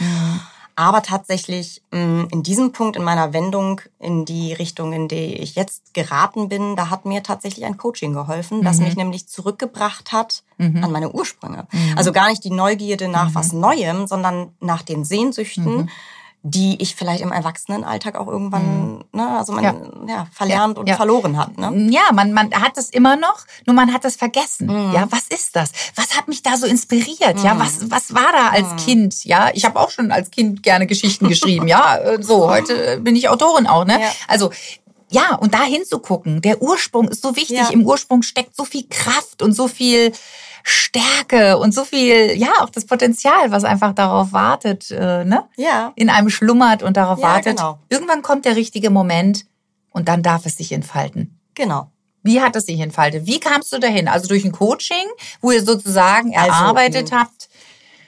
Aber 0.75 1.01
tatsächlich 1.03 1.81
mm, 1.91 2.25
in 2.31 2.43
diesem 2.43 2.71
Punkt 2.71 2.95
in 2.95 3.03
meiner 3.03 3.33
Wendung 3.33 3.81
in 3.99 4.25
die 4.25 4.53
Richtung, 4.53 4.93
in 4.93 5.07
die 5.07 5.36
ich 5.36 5.55
jetzt 5.55 5.93
geraten 5.93 6.49
bin, 6.49 6.75
da 6.75 6.89
hat 6.89 7.05
mir 7.05 7.23
tatsächlich 7.23 7.65
ein 7.65 7.77
Coaching 7.77 8.13
geholfen, 8.13 8.59
mhm. 8.59 8.63
das 8.63 8.79
mich 8.79 8.95
nämlich 8.95 9.27
zurückgebracht 9.27 10.12
hat 10.12 10.43
mhm. 10.57 10.83
an 10.83 10.91
meine 10.91 11.12
Ursprünge. 11.12 11.67
Mhm. 11.71 11.97
Also 11.97 12.12
gar 12.12 12.29
nicht 12.29 12.43
die 12.43 12.51
Neugierde 12.51 13.07
nach 13.07 13.29
mhm. 13.29 13.36
was 13.36 13.53
Neuem, 13.53 14.07
sondern 14.07 14.53
nach 14.59 14.81
den 14.81 15.05
Sehnsüchten 15.05 15.75
mhm 15.75 15.89
die 16.45 16.82
ich 16.82 16.95
vielleicht 16.97 17.21
im 17.21 17.32
Erwachsenenalltag 17.32 18.15
auch 18.15 18.27
irgendwann, 18.27 18.95
mhm. 18.95 19.03
ne, 19.13 19.38
also 19.38 19.53
man 19.53 19.63
ja. 19.63 19.73
ja 20.08 20.27
verlernt 20.34 20.75
ja. 20.75 20.82
und 20.82 20.89
ja. 20.89 20.95
verloren 20.97 21.38
hat. 21.38 21.58
Ne? 21.58 21.89
Ja, 21.89 22.12
man, 22.12 22.34
man 22.34 22.53
hat 22.53 22.77
es 22.77 22.89
immer 22.89 23.15
noch, 23.15 23.45
nur 23.65 23.73
man 23.73 23.93
hat 23.93 24.03
es 24.03 24.17
vergessen. 24.17 24.67
Mhm. 24.67 24.93
Ja, 24.93 25.08
was 25.10 25.27
ist 25.29 25.56
das? 25.56 25.71
Was 25.95 26.17
hat 26.17 26.27
mich 26.27 26.43
da 26.43 26.58
so 26.58 26.67
inspiriert? 26.67 27.38
Mhm. 27.38 27.45
Ja, 27.45 27.58
was, 27.58 27.89
was 27.89 28.13
war 28.13 28.34
da 28.34 28.49
als 28.49 28.71
mhm. 28.71 28.75
Kind? 28.75 29.23
Ja, 29.23 29.51
ich 29.53 29.63
habe 29.63 29.79
auch 29.79 29.89
schon 29.89 30.12
als 30.12 30.32
Kind 30.32 30.63
gerne 30.63 30.86
Geschichten 30.86 31.29
geschrieben. 31.29 31.69
ja, 31.69 31.95
äh, 31.95 32.21
so, 32.21 32.49
heute 32.49 32.99
bin 32.99 33.15
ich 33.15 33.29
Autorin 33.29 33.65
auch. 33.65 33.86
Ne? 33.86 33.97
Also 34.27 34.51
ja, 35.10 35.36
und 35.36 35.53
da 35.53 35.63
hinzugucken, 35.63 36.41
der 36.41 36.62
Ursprung 36.62 37.08
ist 37.08 37.21
so 37.21 37.36
wichtig. 37.38 37.69
Im 37.71 37.86
Ursprung 37.86 38.21
steckt 38.23 38.56
so 38.56 38.65
viel 38.65 38.86
Kraft 38.89 39.41
und 39.41 39.53
so 39.53 39.67
viel 39.67 40.12
Stärke 40.63 41.58
und 41.58 41.73
so 41.73 41.84
viel, 41.84 42.38
ja, 42.38 42.52
auch 42.62 42.69
das 42.69 42.86
Potenzial, 42.86 43.52
was 43.52 43.63
einfach 43.63 43.93
darauf 43.93 44.32
wartet, 44.32 44.89
äh, 44.91 45.26
ne? 45.26 45.43
Ja. 45.58 45.91
In 45.95 46.10
einem 46.10 46.30
schlummert 46.30 46.84
und 46.84 46.97
darauf 46.97 47.19
ja, 47.19 47.28
wartet. 47.28 47.58
Genau. 47.58 47.80
Irgendwann 47.89 48.21
kommt 48.21 48.45
der 48.45 48.56
richtige 48.56 48.89
Moment 48.89 49.45
und 49.91 50.08
dann 50.08 50.23
darf 50.23 50.45
es 50.45 50.58
sich 50.58 50.71
entfalten. 50.71 51.38
Genau. 51.54 51.89
Wie 52.23 52.39
hat 52.39 52.56
es 52.56 52.65
sich 52.65 52.80
entfaltet? 52.80 53.26
Wie 53.26 53.39
kamst 53.39 53.73
du 53.73 53.80
dahin? 53.80 54.08
Also 54.08 54.28
durch 54.30 54.45
ein 54.45 54.54
Coaching, 54.54 55.06
wo 55.41 55.52
ihr 55.52 55.63
sozusagen 55.63 56.36
also, 56.36 56.49
erarbeitet 56.49 57.12
also, 57.12 57.17
habt, 57.17 57.49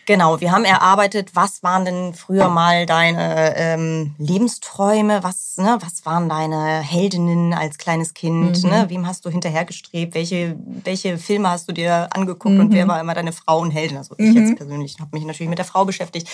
Genau, 0.06 0.40
wir 0.40 0.52
haben 0.52 0.66
erarbeitet, 0.66 1.32
was 1.34 1.64
waren 1.64 1.84
denn 1.84 2.14
früher 2.14 2.48
mal 2.48 2.86
deine 2.86 3.56
ähm, 3.58 4.14
Lebensträume, 4.20 5.24
was, 5.24 5.58
ne, 5.58 5.80
was 5.82 6.06
waren 6.06 6.30
deine 6.30 6.80
Heldinnen 6.82 7.54
als 7.54 7.80
kleines 7.80 8.14
Kind, 8.14 8.64
mhm. 8.64 8.70
ne, 8.70 8.86
wem 8.90 9.08
hast 9.08 9.26
du 9.26 9.32
hinterhergestrebt, 9.32 10.14
welche, 10.14 10.58
welche 10.84 11.18
Filme 11.18 11.50
hast 11.50 11.68
du 11.68 11.74
dir 11.74 12.08
angeguckt 12.12 12.54
mhm. 12.54 12.62
und 12.62 12.72
wer 12.72 12.88
war 12.88 13.00
immer 13.00 13.16
deine 13.16 13.32
Frauenheldin? 13.32 13.98
Also 13.98 14.14
ich 14.20 14.34
jetzt 14.36 14.52
mhm. 14.52 14.56
persönlich 14.56 15.00
habe 15.00 15.10
mich 15.14 15.26
natürlich 15.26 15.50
mit 15.50 15.58
der 15.58 15.66
Frau 15.66 15.86
beschäftigt. 15.86 16.30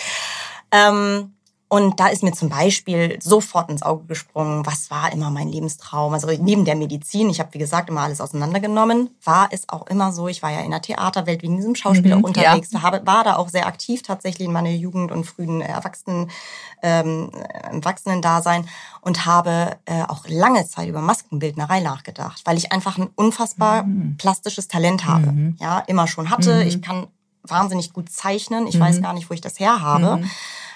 Ähm, 0.71 1.33
und 1.71 2.01
da 2.01 2.07
ist 2.07 2.21
mir 2.21 2.33
zum 2.33 2.49
Beispiel 2.49 3.17
sofort 3.21 3.69
ins 3.69 3.81
Auge 3.81 4.03
gesprungen, 4.03 4.65
was 4.65 4.91
war 4.91 5.13
immer 5.13 5.29
mein 5.29 5.47
Lebenstraum. 5.47 6.13
Also 6.13 6.27
neben 6.27 6.65
der 6.65 6.75
Medizin, 6.75 7.29
ich 7.29 7.39
habe 7.39 7.53
wie 7.53 7.59
gesagt 7.59 7.87
immer 7.87 8.01
alles 8.01 8.19
auseinandergenommen, 8.19 9.11
war 9.23 9.47
es 9.51 9.69
auch 9.69 9.87
immer 9.87 10.11
so, 10.11 10.27
ich 10.27 10.43
war 10.43 10.51
ja 10.51 10.59
in 10.59 10.71
der 10.71 10.81
Theaterwelt 10.81 11.43
wegen 11.43 11.55
diesem 11.55 11.75
Schauspieler 11.75 12.17
mhm, 12.17 12.25
unterwegs, 12.25 12.73
ja. 12.73 12.81
habe, 12.81 13.01
war 13.05 13.23
da 13.23 13.37
auch 13.37 13.47
sehr 13.47 13.67
aktiv 13.67 14.01
tatsächlich 14.01 14.49
in 14.49 14.51
meiner 14.53 14.71
Jugend 14.71 15.13
und 15.13 15.23
frühen 15.23 15.61
Erwachsenen, 15.61 16.29
ähm, 16.81 17.31
Erwachsenen-Dasein 17.71 18.67
und 18.99 19.25
habe 19.25 19.77
äh, 19.85 20.03
auch 20.09 20.25
lange 20.27 20.67
Zeit 20.67 20.89
über 20.89 20.99
Maskenbildnerei 20.99 21.79
nachgedacht, 21.79 22.41
weil 22.43 22.57
ich 22.57 22.73
einfach 22.73 22.97
ein 22.97 23.07
unfassbar 23.15 23.83
mhm. 23.83 24.17
plastisches 24.17 24.67
Talent 24.67 25.05
habe. 25.05 25.31
Mhm. 25.31 25.55
Ja, 25.57 25.79
immer 25.87 26.07
schon 26.07 26.31
hatte. 26.31 26.53
Mhm. 26.53 26.67
Ich 26.67 26.81
kann 26.81 27.07
wahnsinnig 27.43 27.93
gut 27.93 28.09
zeichnen. 28.09 28.67
Ich 28.67 28.77
weiß 28.79 28.97
mhm. 28.97 29.03
gar 29.03 29.13
nicht, 29.13 29.29
wo 29.29 29.33
ich 29.33 29.41
das 29.41 29.57
her 29.57 29.81
habe. 29.81 30.21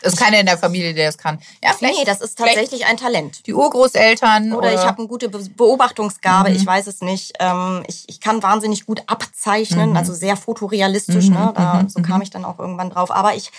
Mhm. 0.06 0.08
Es 0.08 0.14
ist 0.14 0.20
keiner 0.20 0.40
in 0.40 0.46
der 0.46 0.58
Familie, 0.58 0.94
der 0.94 1.08
das 1.08 1.18
kann. 1.18 1.40
Ja, 1.64 1.74
vielleicht. 1.74 1.98
Nee, 1.98 2.06
das 2.06 2.22
ist 2.22 2.38
tatsächlich 2.38 2.86
ein 2.86 2.98
Talent. 2.98 3.46
Die 3.48 3.54
Urgroßeltern. 3.54 4.54
Oder, 4.54 4.58
oder 4.58 4.74
ich 4.74 4.86
habe 4.86 5.00
eine 5.00 5.08
gute 5.08 5.30
Beobachtungsgabe, 5.30 6.50
mhm. 6.50 6.56
ich 6.56 6.66
weiß 6.66 6.88
es 6.88 7.02
nicht. 7.02 7.34
Ähm, 7.40 7.84
ich, 7.88 8.06
ich 8.08 8.20
kann 8.20 8.44
wahnsinnig 8.44 8.86
gut 8.86 9.04
abzeichnen, 9.08 9.92
mhm. 9.92 9.98
also 9.98 10.14
sehr 10.14 10.38
fotorealistisch. 10.38 11.30
Ne? 11.30 11.50
Mhm. 11.50 11.54
Da, 11.56 11.74
mhm. 11.82 11.90
so 11.90 12.02
kam 12.02 12.22
ich 12.22 12.30
dann 12.30 12.46
auch 12.46 12.60
irgendwann 12.60 12.90
drauf. 12.90 13.12
Aber 13.12 13.36
ich 13.36 13.52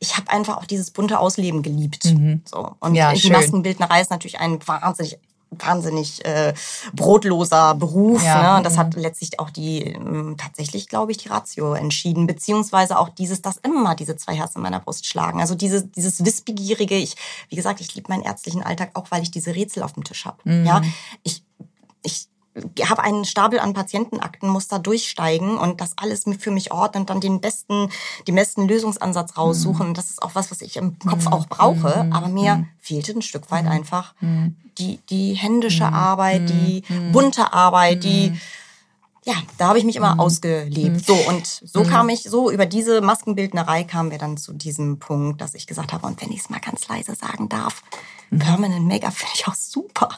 ich 0.00 0.16
habe 0.16 0.30
einfach 0.30 0.58
auch 0.58 0.66
dieses 0.66 0.90
bunte 0.90 1.18
Ausleben 1.18 1.62
geliebt. 1.62 2.04
Mhm. 2.06 2.42
So. 2.44 2.74
Und 2.80 2.94
ja, 2.94 3.12
die 3.12 3.30
Maskenbildnerei 3.30 4.00
ist 4.00 4.10
natürlich 4.10 4.38
ein 4.40 4.58
wahnsinnig 4.66 5.18
wahnsinnig 5.58 6.24
äh, 6.24 6.54
brotloser 6.92 7.74
Beruf. 7.74 8.22
Ja. 8.24 8.52
Ne? 8.52 8.58
Und 8.58 8.66
das 8.66 8.78
hat 8.78 8.96
mhm. 8.96 9.02
letztlich 9.02 9.38
auch 9.40 9.50
die, 9.50 9.94
äh, 9.94 10.34
tatsächlich, 10.36 10.88
glaube 10.88 11.12
ich, 11.12 11.18
die 11.18 11.28
Ratio 11.28 11.74
entschieden. 11.74 12.26
Beziehungsweise 12.26 12.98
auch 12.98 13.08
dieses, 13.08 13.42
dass 13.42 13.56
immer 13.58 13.94
diese 13.94 14.16
zwei 14.16 14.34
Herzen 14.34 14.58
in 14.58 14.62
meiner 14.62 14.80
Brust 14.80 15.06
schlagen. 15.06 15.40
Also 15.40 15.54
diese, 15.54 15.86
dieses 15.86 16.24
Wissbegierige. 16.24 16.96
Ich, 16.96 17.16
wie 17.48 17.56
gesagt, 17.56 17.80
ich 17.80 17.94
liebe 17.94 18.10
meinen 18.10 18.22
ärztlichen 18.22 18.62
Alltag 18.62 18.90
auch, 18.94 19.10
weil 19.10 19.22
ich 19.22 19.30
diese 19.30 19.54
Rätsel 19.54 19.82
auf 19.82 19.92
dem 19.92 20.04
Tisch 20.04 20.24
habe. 20.24 20.38
Mhm. 20.44 20.66
Ja, 20.66 20.82
ich, 21.22 21.42
ich 22.02 22.28
habe 22.84 23.02
einen 23.02 23.24
Stapel 23.24 23.58
an 23.58 23.74
Patientenakten, 23.74 24.48
muss 24.48 24.68
da 24.68 24.78
durchsteigen 24.78 25.58
und 25.58 25.80
das 25.80 25.92
alles 25.96 26.24
für 26.38 26.50
mich 26.50 26.72
ordnen 26.72 27.02
und 27.02 27.10
dann 27.10 27.20
den 27.20 27.40
besten, 27.40 27.90
den 28.28 28.34
besten 28.34 28.68
Lösungsansatz 28.68 29.36
raussuchen. 29.36 29.88
Mhm. 29.88 29.94
Das 29.94 30.10
ist 30.10 30.22
auch 30.22 30.34
was, 30.34 30.50
was 30.50 30.60
ich 30.60 30.76
im 30.76 30.98
Kopf 31.00 31.26
mhm. 31.26 31.32
auch 31.32 31.46
brauche. 31.46 32.04
Mhm. 32.04 32.12
Aber 32.12 32.28
mir 32.28 32.56
mhm. 32.56 32.68
fehlte 32.80 33.12
ein 33.12 33.22
Stück 33.22 33.50
weit 33.50 33.64
mhm. 33.64 33.70
einfach 33.70 34.14
mhm. 34.20 34.56
die, 34.78 35.00
die 35.10 35.34
händische 35.34 35.86
Arbeit, 35.86 36.48
die 36.48 36.82
bunte 37.12 37.52
Arbeit, 37.52 38.04
die 38.04 38.38
ja, 39.26 39.34
da 39.56 39.68
habe 39.68 39.78
ich 39.78 39.84
mich 39.84 39.96
immer 39.96 40.20
ausgelebt. 40.20 41.04
So 41.04 41.14
und 41.14 41.46
so 41.46 41.82
kam 41.82 42.10
ich 42.10 42.24
so 42.24 42.50
über 42.50 42.66
diese 42.66 43.00
Maskenbildnerei 43.00 43.84
kamen 43.84 44.10
wir 44.10 44.18
dann 44.18 44.36
zu 44.36 44.52
diesem 44.52 44.98
Punkt, 44.98 45.40
dass 45.40 45.54
ich 45.54 45.66
gesagt 45.66 45.92
habe 45.92 46.06
und 46.06 46.20
wenn 46.20 46.30
ich 46.30 46.40
es 46.40 46.50
mal 46.50 46.60
ganz 46.60 46.86
leise 46.88 47.14
sagen 47.14 47.48
darf, 47.48 47.82
Permanent 48.30 48.86
Make-up 48.86 49.14
finde 49.14 49.32
ich 49.34 49.46
auch 49.46 49.54
super. 49.54 50.08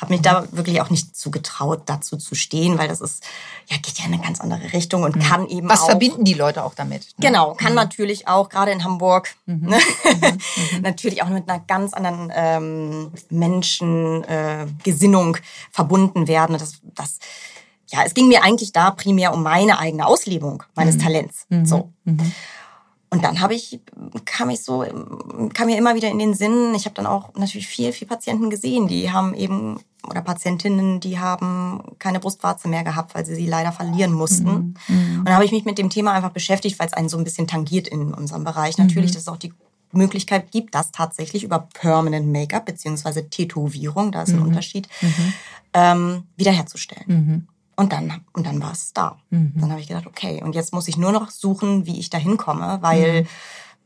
Habe 0.00 0.12
mich 0.12 0.22
da 0.22 0.46
wirklich 0.52 0.80
auch 0.80 0.90
nicht 0.90 1.16
zugetraut, 1.16 1.82
dazu 1.86 2.16
zu 2.16 2.34
stehen, 2.34 2.78
weil 2.78 2.88
das 2.88 3.00
ist, 3.00 3.24
ja, 3.68 3.76
geht 3.78 3.98
ja 3.98 4.06
in 4.06 4.14
eine 4.14 4.22
ganz 4.22 4.40
andere 4.40 4.72
Richtung 4.72 5.02
und 5.02 5.16
mhm. 5.16 5.20
kann 5.20 5.48
eben 5.48 5.68
Was 5.68 5.82
auch, 5.82 5.90
verbinden 5.90 6.24
die 6.24 6.34
Leute 6.34 6.64
auch 6.64 6.74
damit? 6.74 7.02
Ne? 7.18 7.26
Genau, 7.26 7.54
kann 7.54 7.72
mhm. 7.72 7.76
natürlich 7.76 8.28
auch, 8.28 8.48
gerade 8.48 8.72
in 8.72 8.84
Hamburg, 8.84 9.34
mhm. 9.46 9.68
Ne? 9.68 9.78
Mhm. 9.78 9.84
Mhm. 10.74 10.82
natürlich 10.82 11.22
auch 11.22 11.28
mit 11.28 11.48
einer 11.48 11.60
ganz 11.60 11.94
anderen 11.94 12.30
ähm, 12.34 13.12
Menschengesinnung 13.30 15.36
äh, 15.36 15.40
verbunden 15.70 16.28
werden. 16.28 16.58
Das, 16.58 16.80
das, 16.94 17.18
ja, 17.88 18.00
es 18.04 18.12
ging 18.14 18.28
mir 18.28 18.44
eigentlich 18.44 18.72
da 18.72 18.90
primär 18.90 19.34
um 19.34 19.42
meine 19.42 19.78
eigene 19.78 20.06
Auslebung 20.06 20.62
meines 20.74 20.98
Talents. 20.98 21.46
So. 21.64 21.90
Und 23.14 23.22
dann 23.22 23.40
habe 23.40 23.54
ich, 23.54 23.78
kam 24.24 24.50
ich 24.50 24.64
so, 24.64 24.84
kam 25.54 25.66
mir 25.66 25.78
immer 25.78 25.94
wieder 25.94 26.10
in 26.10 26.18
den 26.18 26.34
Sinn, 26.34 26.74
ich 26.74 26.84
habe 26.84 26.96
dann 26.96 27.06
auch 27.06 27.32
natürlich 27.36 27.68
viel, 27.68 27.92
viel 27.92 28.08
Patienten 28.08 28.50
gesehen, 28.50 28.88
die 28.88 29.12
haben 29.12 29.34
eben, 29.34 29.78
oder 30.08 30.20
Patientinnen, 30.20 30.98
die 30.98 31.20
haben 31.20 31.80
keine 32.00 32.18
Brustwarze 32.18 32.66
mehr 32.66 32.82
gehabt, 32.82 33.14
weil 33.14 33.24
sie 33.24 33.36
sie 33.36 33.46
leider 33.46 33.70
verlieren 33.70 34.12
mussten. 34.12 34.48
Mhm. 34.48 34.74
mhm. 34.88 35.18
Und 35.20 35.26
dann 35.26 35.34
habe 35.34 35.44
ich 35.44 35.52
mich 35.52 35.64
mit 35.64 35.78
dem 35.78 35.90
Thema 35.90 36.12
einfach 36.12 36.32
beschäftigt, 36.32 36.80
weil 36.80 36.88
es 36.88 36.92
einen 36.92 37.08
so 37.08 37.16
ein 37.16 37.22
bisschen 37.22 37.46
tangiert 37.46 37.86
in 37.86 38.12
unserem 38.12 38.42
Bereich. 38.42 38.78
Natürlich, 38.78 39.10
mhm. 39.10 39.14
dass 39.14 39.22
es 39.22 39.28
auch 39.28 39.36
die 39.36 39.52
Möglichkeit 39.92 40.50
gibt, 40.50 40.74
das 40.74 40.90
tatsächlich 40.90 41.44
über 41.44 41.68
Permanent 41.72 42.26
Make-up 42.26 42.66
beziehungsweise 42.66 43.30
Tätowierung, 43.30 44.10
da 44.10 44.24
ist 44.24 44.30
ein 44.30 44.40
mhm. 44.40 44.48
Unterschied, 44.48 44.88
mhm. 45.00 45.32
ähm, 45.72 46.22
wiederherzustellen. 46.36 47.46
Und 47.76 47.92
dann, 47.92 48.20
und 48.32 48.46
dann 48.46 48.62
war 48.62 48.72
es 48.72 48.92
da. 48.92 49.18
Mhm. 49.30 49.52
Dann 49.56 49.70
habe 49.70 49.80
ich 49.80 49.88
gedacht, 49.88 50.06
okay, 50.06 50.42
und 50.42 50.54
jetzt 50.54 50.72
muss 50.72 50.88
ich 50.88 50.96
nur 50.96 51.12
noch 51.12 51.30
suchen, 51.30 51.86
wie 51.86 51.98
ich 51.98 52.10
da 52.10 52.18
hinkomme, 52.18 52.78
weil 52.82 53.26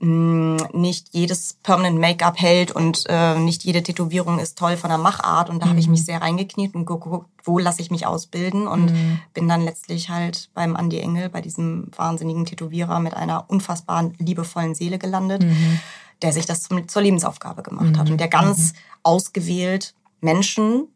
mhm. 0.00 0.56
mh, 0.56 0.68
nicht 0.74 1.08
jedes 1.12 1.54
Permanent 1.62 1.98
Make-up 1.98 2.38
hält 2.38 2.70
und 2.72 3.04
äh, 3.08 3.38
nicht 3.38 3.64
jede 3.64 3.82
Tätowierung 3.82 4.38
ist 4.38 4.58
toll 4.58 4.76
von 4.76 4.90
der 4.90 4.98
Machart. 4.98 5.48
Und 5.48 5.60
da 5.60 5.66
mhm. 5.66 5.70
habe 5.70 5.80
ich 5.80 5.88
mich 5.88 6.00
mhm. 6.00 6.04
sehr 6.04 6.22
reingekniet 6.22 6.74
und 6.74 6.84
geguckt, 6.84 7.28
wo 7.44 7.58
lasse 7.58 7.80
ich 7.80 7.90
mich 7.90 8.06
ausbilden. 8.06 8.66
Und 8.66 8.92
mhm. 8.92 9.20
bin 9.32 9.48
dann 9.48 9.62
letztlich 9.62 10.10
halt 10.10 10.50
beim 10.54 10.76
Andy 10.76 10.98
Engel, 10.98 11.30
bei 11.30 11.40
diesem 11.40 11.90
wahnsinnigen 11.96 12.44
Tätowierer 12.44 13.00
mit 13.00 13.14
einer 13.14 13.48
unfassbar 13.48 14.10
liebevollen 14.18 14.74
Seele 14.74 14.98
gelandet, 14.98 15.44
mhm. 15.44 15.80
der 16.20 16.32
sich 16.32 16.44
das 16.44 16.62
zum, 16.62 16.86
zur 16.88 17.02
Lebensaufgabe 17.02 17.62
gemacht 17.62 17.96
hat 17.96 18.10
und 18.10 18.18
der 18.18 18.28
ganz 18.28 18.74
ausgewählt 19.02 19.94
Menschen 20.20 20.88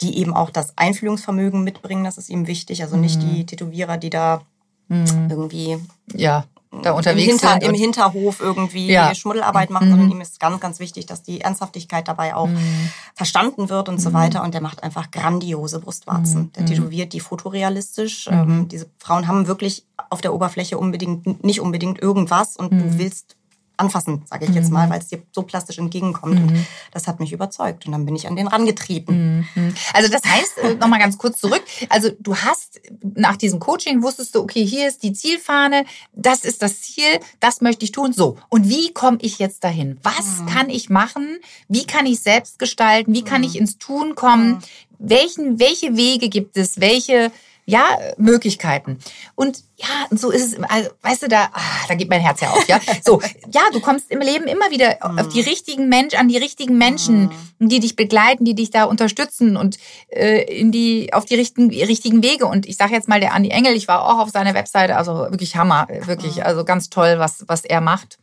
die 0.00 0.18
eben 0.18 0.34
auch 0.34 0.50
das 0.50 0.76
Einfühlungsvermögen 0.76 1.64
mitbringen, 1.64 2.04
das 2.04 2.18
ist 2.18 2.28
ihm 2.28 2.46
wichtig. 2.46 2.82
Also 2.82 2.96
nicht 2.96 3.20
die 3.22 3.40
mhm. 3.40 3.46
Tätowierer, 3.46 3.96
die 3.96 4.10
da 4.10 4.42
mhm. 4.88 5.28
irgendwie 5.30 5.78
ja, 6.12 6.44
da 6.82 6.92
unterwegs 6.92 7.24
im, 7.24 7.30
Hinter, 7.30 7.52
sind 7.52 7.62
im 7.62 7.74
Hinterhof 7.74 8.40
irgendwie 8.40 8.88
ja. 8.92 9.14
Schmuddelarbeit 9.14 9.70
machen, 9.70 9.86
mhm. 9.86 9.92
sondern 9.92 10.10
ihm 10.10 10.20
ist 10.20 10.38
ganz, 10.38 10.60
ganz 10.60 10.80
wichtig, 10.80 11.06
dass 11.06 11.22
die 11.22 11.40
Ernsthaftigkeit 11.40 12.06
dabei 12.06 12.34
auch 12.34 12.48
mhm. 12.48 12.90
verstanden 13.14 13.70
wird 13.70 13.88
und 13.88 13.96
mhm. 13.96 14.00
so 14.00 14.12
weiter. 14.12 14.42
Und 14.42 14.52
der 14.52 14.60
macht 14.60 14.82
einfach 14.82 15.10
grandiose 15.10 15.80
Brustwarzen. 15.80 16.42
Mhm. 16.42 16.52
Der 16.52 16.66
tätowiert 16.66 17.12
die 17.14 17.20
fotorealistisch. 17.20 18.28
Ähm, 18.30 18.68
diese 18.68 18.86
Frauen 18.98 19.26
haben 19.26 19.46
wirklich 19.46 19.86
auf 20.10 20.20
der 20.20 20.34
Oberfläche 20.34 20.78
unbedingt 20.78 21.42
nicht 21.42 21.60
unbedingt 21.60 22.00
irgendwas 22.00 22.56
und 22.56 22.72
du 22.72 22.98
willst 22.98 23.37
anfassen, 23.78 24.22
sage 24.26 24.46
ich 24.46 24.54
jetzt 24.54 24.70
mal, 24.70 24.86
mhm. 24.86 24.90
weil 24.90 25.00
es 25.00 25.08
dir 25.08 25.22
so 25.32 25.42
plastisch 25.42 25.78
entgegenkommt. 25.78 26.34
Mhm. 26.34 26.48
Und 26.48 26.66
das 26.92 27.06
hat 27.06 27.20
mich 27.20 27.32
überzeugt. 27.32 27.86
Und 27.86 27.92
dann 27.92 28.04
bin 28.04 28.16
ich 28.16 28.26
an 28.26 28.36
den 28.36 28.48
rangetreten. 28.48 29.48
Mhm. 29.54 29.74
Also 29.94 30.10
das 30.10 30.22
heißt, 30.24 30.58
äh, 30.58 30.74
nochmal 30.74 30.98
ganz 30.98 31.16
kurz 31.16 31.38
zurück. 31.40 31.62
Also 31.88 32.10
du 32.18 32.36
hast 32.36 32.80
nach 33.14 33.36
diesem 33.36 33.60
Coaching 33.60 34.02
wusstest 34.02 34.34
du, 34.34 34.40
okay, 34.40 34.64
hier 34.64 34.88
ist 34.88 35.02
die 35.02 35.12
Zielfahne, 35.12 35.84
das 36.12 36.44
ist 36.44 36.62
das 36.62 36.80
Ziel, 36.80 37.20
das 37.40 37.60
möchte 37.60 37.84
ich 37.84 37.92
tun. 37.92 38.12
So. 38.12 38.36
Und 38.48 38.68
wie 38.68 38.92
komme 38.92 39.18
ich 39.20 39.38
jetzt 39.38 39.64
dahin? 39.64 39.98
Was 40.02 40.40
mhm. 40.40 40.46
kann 40.46 40.70
ich 40.70 40.90
machen? 40.90 41.38
Wie 41.68 41.86
kann 41.86 42.06
ich 42.06 42.20
selbst 42.20 42.58
gestalten? 42.58 43.14
Wie 43.14 43.22
kann 43.22 43.44
ich 43.44 43.54
mhm. 43.54 43.60
ins 43.60 43.78
Tun 43.78 44.14
kommen? 44.14 44.50
Mhm. 44.50 44.58
Welchen, 44.98 45.60
welche 45.60 45.96
Wege 45.96 46.28
gibt 46.28 46.56
es? 46.56 46.80
Welche 46.80 47.30
ja, 47.68 47.98
Möglichkeiten. 48.16 48.98
Und 49.34 49.62
ja, 49.76 49.86
so 50.10 50.30
ist 50.30 50.54
es, 50.54 50.62
also, 50.70 50.88
weißt 51.02 51.24
du, 51.24 51.28
da, 51.28 51.50
ah, 51.52 51.60
da 51.86 51.94
geht 51.96 52.08
mein 52.08 52.22
Herz 52.22 52.40
ja 52.40 52.48
auf, 52.48 52.66
ja. 52.66 52.80
So, 53.04 53.20
ja, 53.52 53.60
du 53.74 53.80
kommst 53.80 54.10
im 54.10 54.20
Leben 54.20 54.46
immer 54.46 54.70
wieder 54.70 54.96
auf 55.02 55.28
die 55.28 55.42
mhm. 55.42 55.48
richtigen 55.48 55.88
Menschen, 55.90 56.18
an 56.18 56.28
die 56.28 56.38
richtigen 56.38 56.78
Menschen, 56.78 57.30
mhm. 57.58 57.68
die 57.68 57.80
dich 57.80 57.94
begleiten, 57.94 58.46
die 58.46 58.54
dich 58.54 58.70
da 58.70 58.84
unterstützen 58.84 59.58
und 59.58 59.76
äh, 60.08 60.44
in 60.44 60.72
die, 60.72 61.12
auf 61.12 61.26
die 61.26 61.34
richtigen, 61.34 61.68
richtigen 61.68 62.22
Wege. 62.22 62.46
Und 62.46 62.64
ich 62.64 62.78
sage 62.78 62.94
jetzt 62.94 63.06
mal, 63.06 63.20
der 63.20 63.34
Andi 63.34 63.50
Engel, 63.50 63.74
ich 63.74 63.86
war 63.86 64.02
auch 64.02 64.18
auf 64.18 64.30
seiner 64.30 64.54
Webseite, 64.54 64.96
also 64.96 65.12
wirklich 65.12 65.54
Hammer, 65.56 65.88
wirklich, 66.06 66.36
mhm. 66.36 66.44
also 66.44 66.64
ganz 66.64 66.88
toll, 66.88 67.18
was, 67.18 67.44
was 67.48 67.66
er 67.66 67.82
macht. 67.82 68.18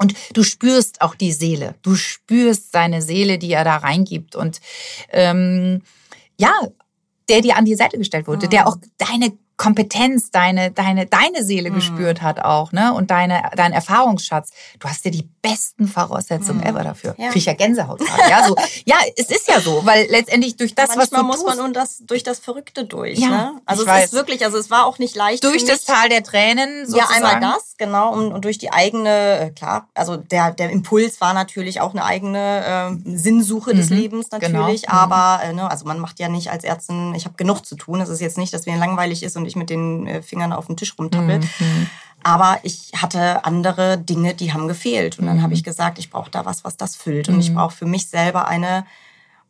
Und 0.00 0.14
du 0.32 0.42
spürst 0.42 1.02
auch 1.02 1.14
die 1.14 1.32
Seele. 1.32 1.76
Du 1.82 1.94
spürst 1.94 2.72
seine 2.72 3.00
Seele, 3.00 3.38
die 3.38 3.52
er 3.52 3.62
da 3.62 3.76
reingibt. 3.76 4.34
Und 4.34 4.60
ähm, 5.10 5.82
ja, 6.36 6.52
der 7.32 7.40
dir 7.40 7.56
an 7.56 7.64
die 7.64 7.74
Seite 7.74 7.96
gestellt 7.96 8.26
wurde, 8.26 8.46
mhm. 8.46 8.50
der 8.50 8.68
auch 8.68 8.76
deine 8.98 9.32
Kompetenz, 9.56 10.30
deine, 10.30 10.70
deine, 10.70 11.06
deine 11.06 11.44
Seele 11.44 11.70
mhm. 11.70 11.74
gespürt 11.74 12.22
hat 12.22 12.40
auch, 12.40 12.72
ne? 12.72 12.92
Und 12.94 13.10
deine, 13.10 13.50
dein 13.56 13.72
Erfahrungsschatz. 13.72 14.50
Du 14.78 14.88
hast 14.88 15.04
dir 15.04 15.10
die 15.10 15.28
besten 15.42 15.86
Voraussetzungen 15.86 16.60
mhm. 16.60 16.66
ever 16.66 16.84
dafür. 16.84 17.14
Ja. 17.18 17.28
Krieg 17.28 17.36
ich 17.36 17.46
ja 17.46 17.54
Gänsehaut 17.54 18.00
gerade. 18.00 18.30
Ja, 18.30 18.46
so, 18.46 18.56
ja, 18.84 18.96
es 19.16 19.30
ist 19.30 19.48
ja 19.48 19.60
so, 19.60 19.84
weil 19.84 20.06
letztendlich 20.08 20.56
durch 20.56 20.74
das, 20.74 20.96
Manchmal 20.96 21.06
was 21.06 21.38
du 21.38 21.44
muss 21.44 21.56
man 21.56 21.66
und 21.66 21.74
das 21.74 22.02
durch 22.06 22.22
das 22.22 22.38
Verrückte 22.38 22.84
durch. 22.84 23.18
Ja, 23.18 23.28
ne? 23.28 23.60
Also 23.66 23.82
es 23.82 23.88
weiß. 23.88 24.04
ist 24.06 24.12
wirklich, 24.12 24.44
also 24.44 24.58
es 24.58 24.70
war 24.70 24.86
auch 24.86 24.98
nicht 24.98 25.16
leicht. 25.16 25.44
Durch 25.44 25.64
das 25.64 25.84
Tal 25.84 26.08
der 26.08 26.22
Tränen. 26.22 26.86
Sozusagen. 26.86 27.22
Ja, 27.22 27.28
einmal 27.28 27.40
das, 27.40 27.74
genau, 27.78 28.12
und, 28.12 28.32
und 28.32 28.44
durch 28.44 28.58
die 28.58 28.72
eigene, 28.72 29.38
äh, 29.38 29.50
klar, 29.50 29.88
also 29.94 30.16
der 30.16 30.52
der 30.52 30.70
Impuls 30.70 31.20
war 31.20 31.34
natürlich 31.34 31.80
auch 31.80 31.92
eine 31.92 32.04
eigene 32.04 32.98
äh, 33.06 33.16
Sinnsuche 33.16 33.72
mhm. 33.72 33.76
des 33.76 33.90
Lebens 33.90 34.30
natürlich, 34.30 34.82
genau. 34.82 34.94
aber 34.94 35.44
äh, 35.44 35.52
ne, 35.52 35.70
also 35.70 35.86
man 35.86 35.98
macht 35.98 36.18
ja 36.18 36.28
nicht 36.28 36.50
als 36.50 36.64
Ärztin, 36.64 37.14
ich 37.14 37.24
habe 37.24 37.34
genug 37.36 37.66
zu 37.66 37.76
tun. 37.76 38.00
Es 38.00 38.08
ist 38.08 38.20
jetzt 38.20 38.38
nicht, 38.38 38.52
dass 38.54 38.66
mir 38.66 38.76
langweilig 38.76 39.22
ist 39.22 39.36
und 39.36 39.41
ich 39.46 39.56
mit 39.56 39.70
den 39.70 40.06
äh, 40.06 40.22
Fingern 40.22 40.52
auf 40.52 40.66
dem 40.66 40.76
Tisch 40.76 40.94
rumtappel. 40.98 41.38
Mhm. 41.40 41.86
Aber 42.24 42.58
ich 42.62 42.92
hatte 42.96 43.44
andere 43.44 43.98
Dinge, 43.98 44.34
die 44.34 44.52
haben 44.52 44.68
gefehlt. 44.68 45.18
Und 45.18 45.26
dann 45.26 45.38
Mhm. 45.38 45.42
habe 45.42 45.54
ich 45.54 45.64
gesagt, 45.64 45.98
ich 45.98 46.08
brauche 46.10 46.30
da 46.30 46.44
was, 46.44 46.62
was 46.64 46.76
das 46.76 46.94
füllt. 46.96 47.28
Und 47.28 47.40
ich 47.40 47.52
brauche 47.52 47.74
für 47.74 47.86
mich 47.86 48.08
selber 48.08 48.46
eine 48.48 48.84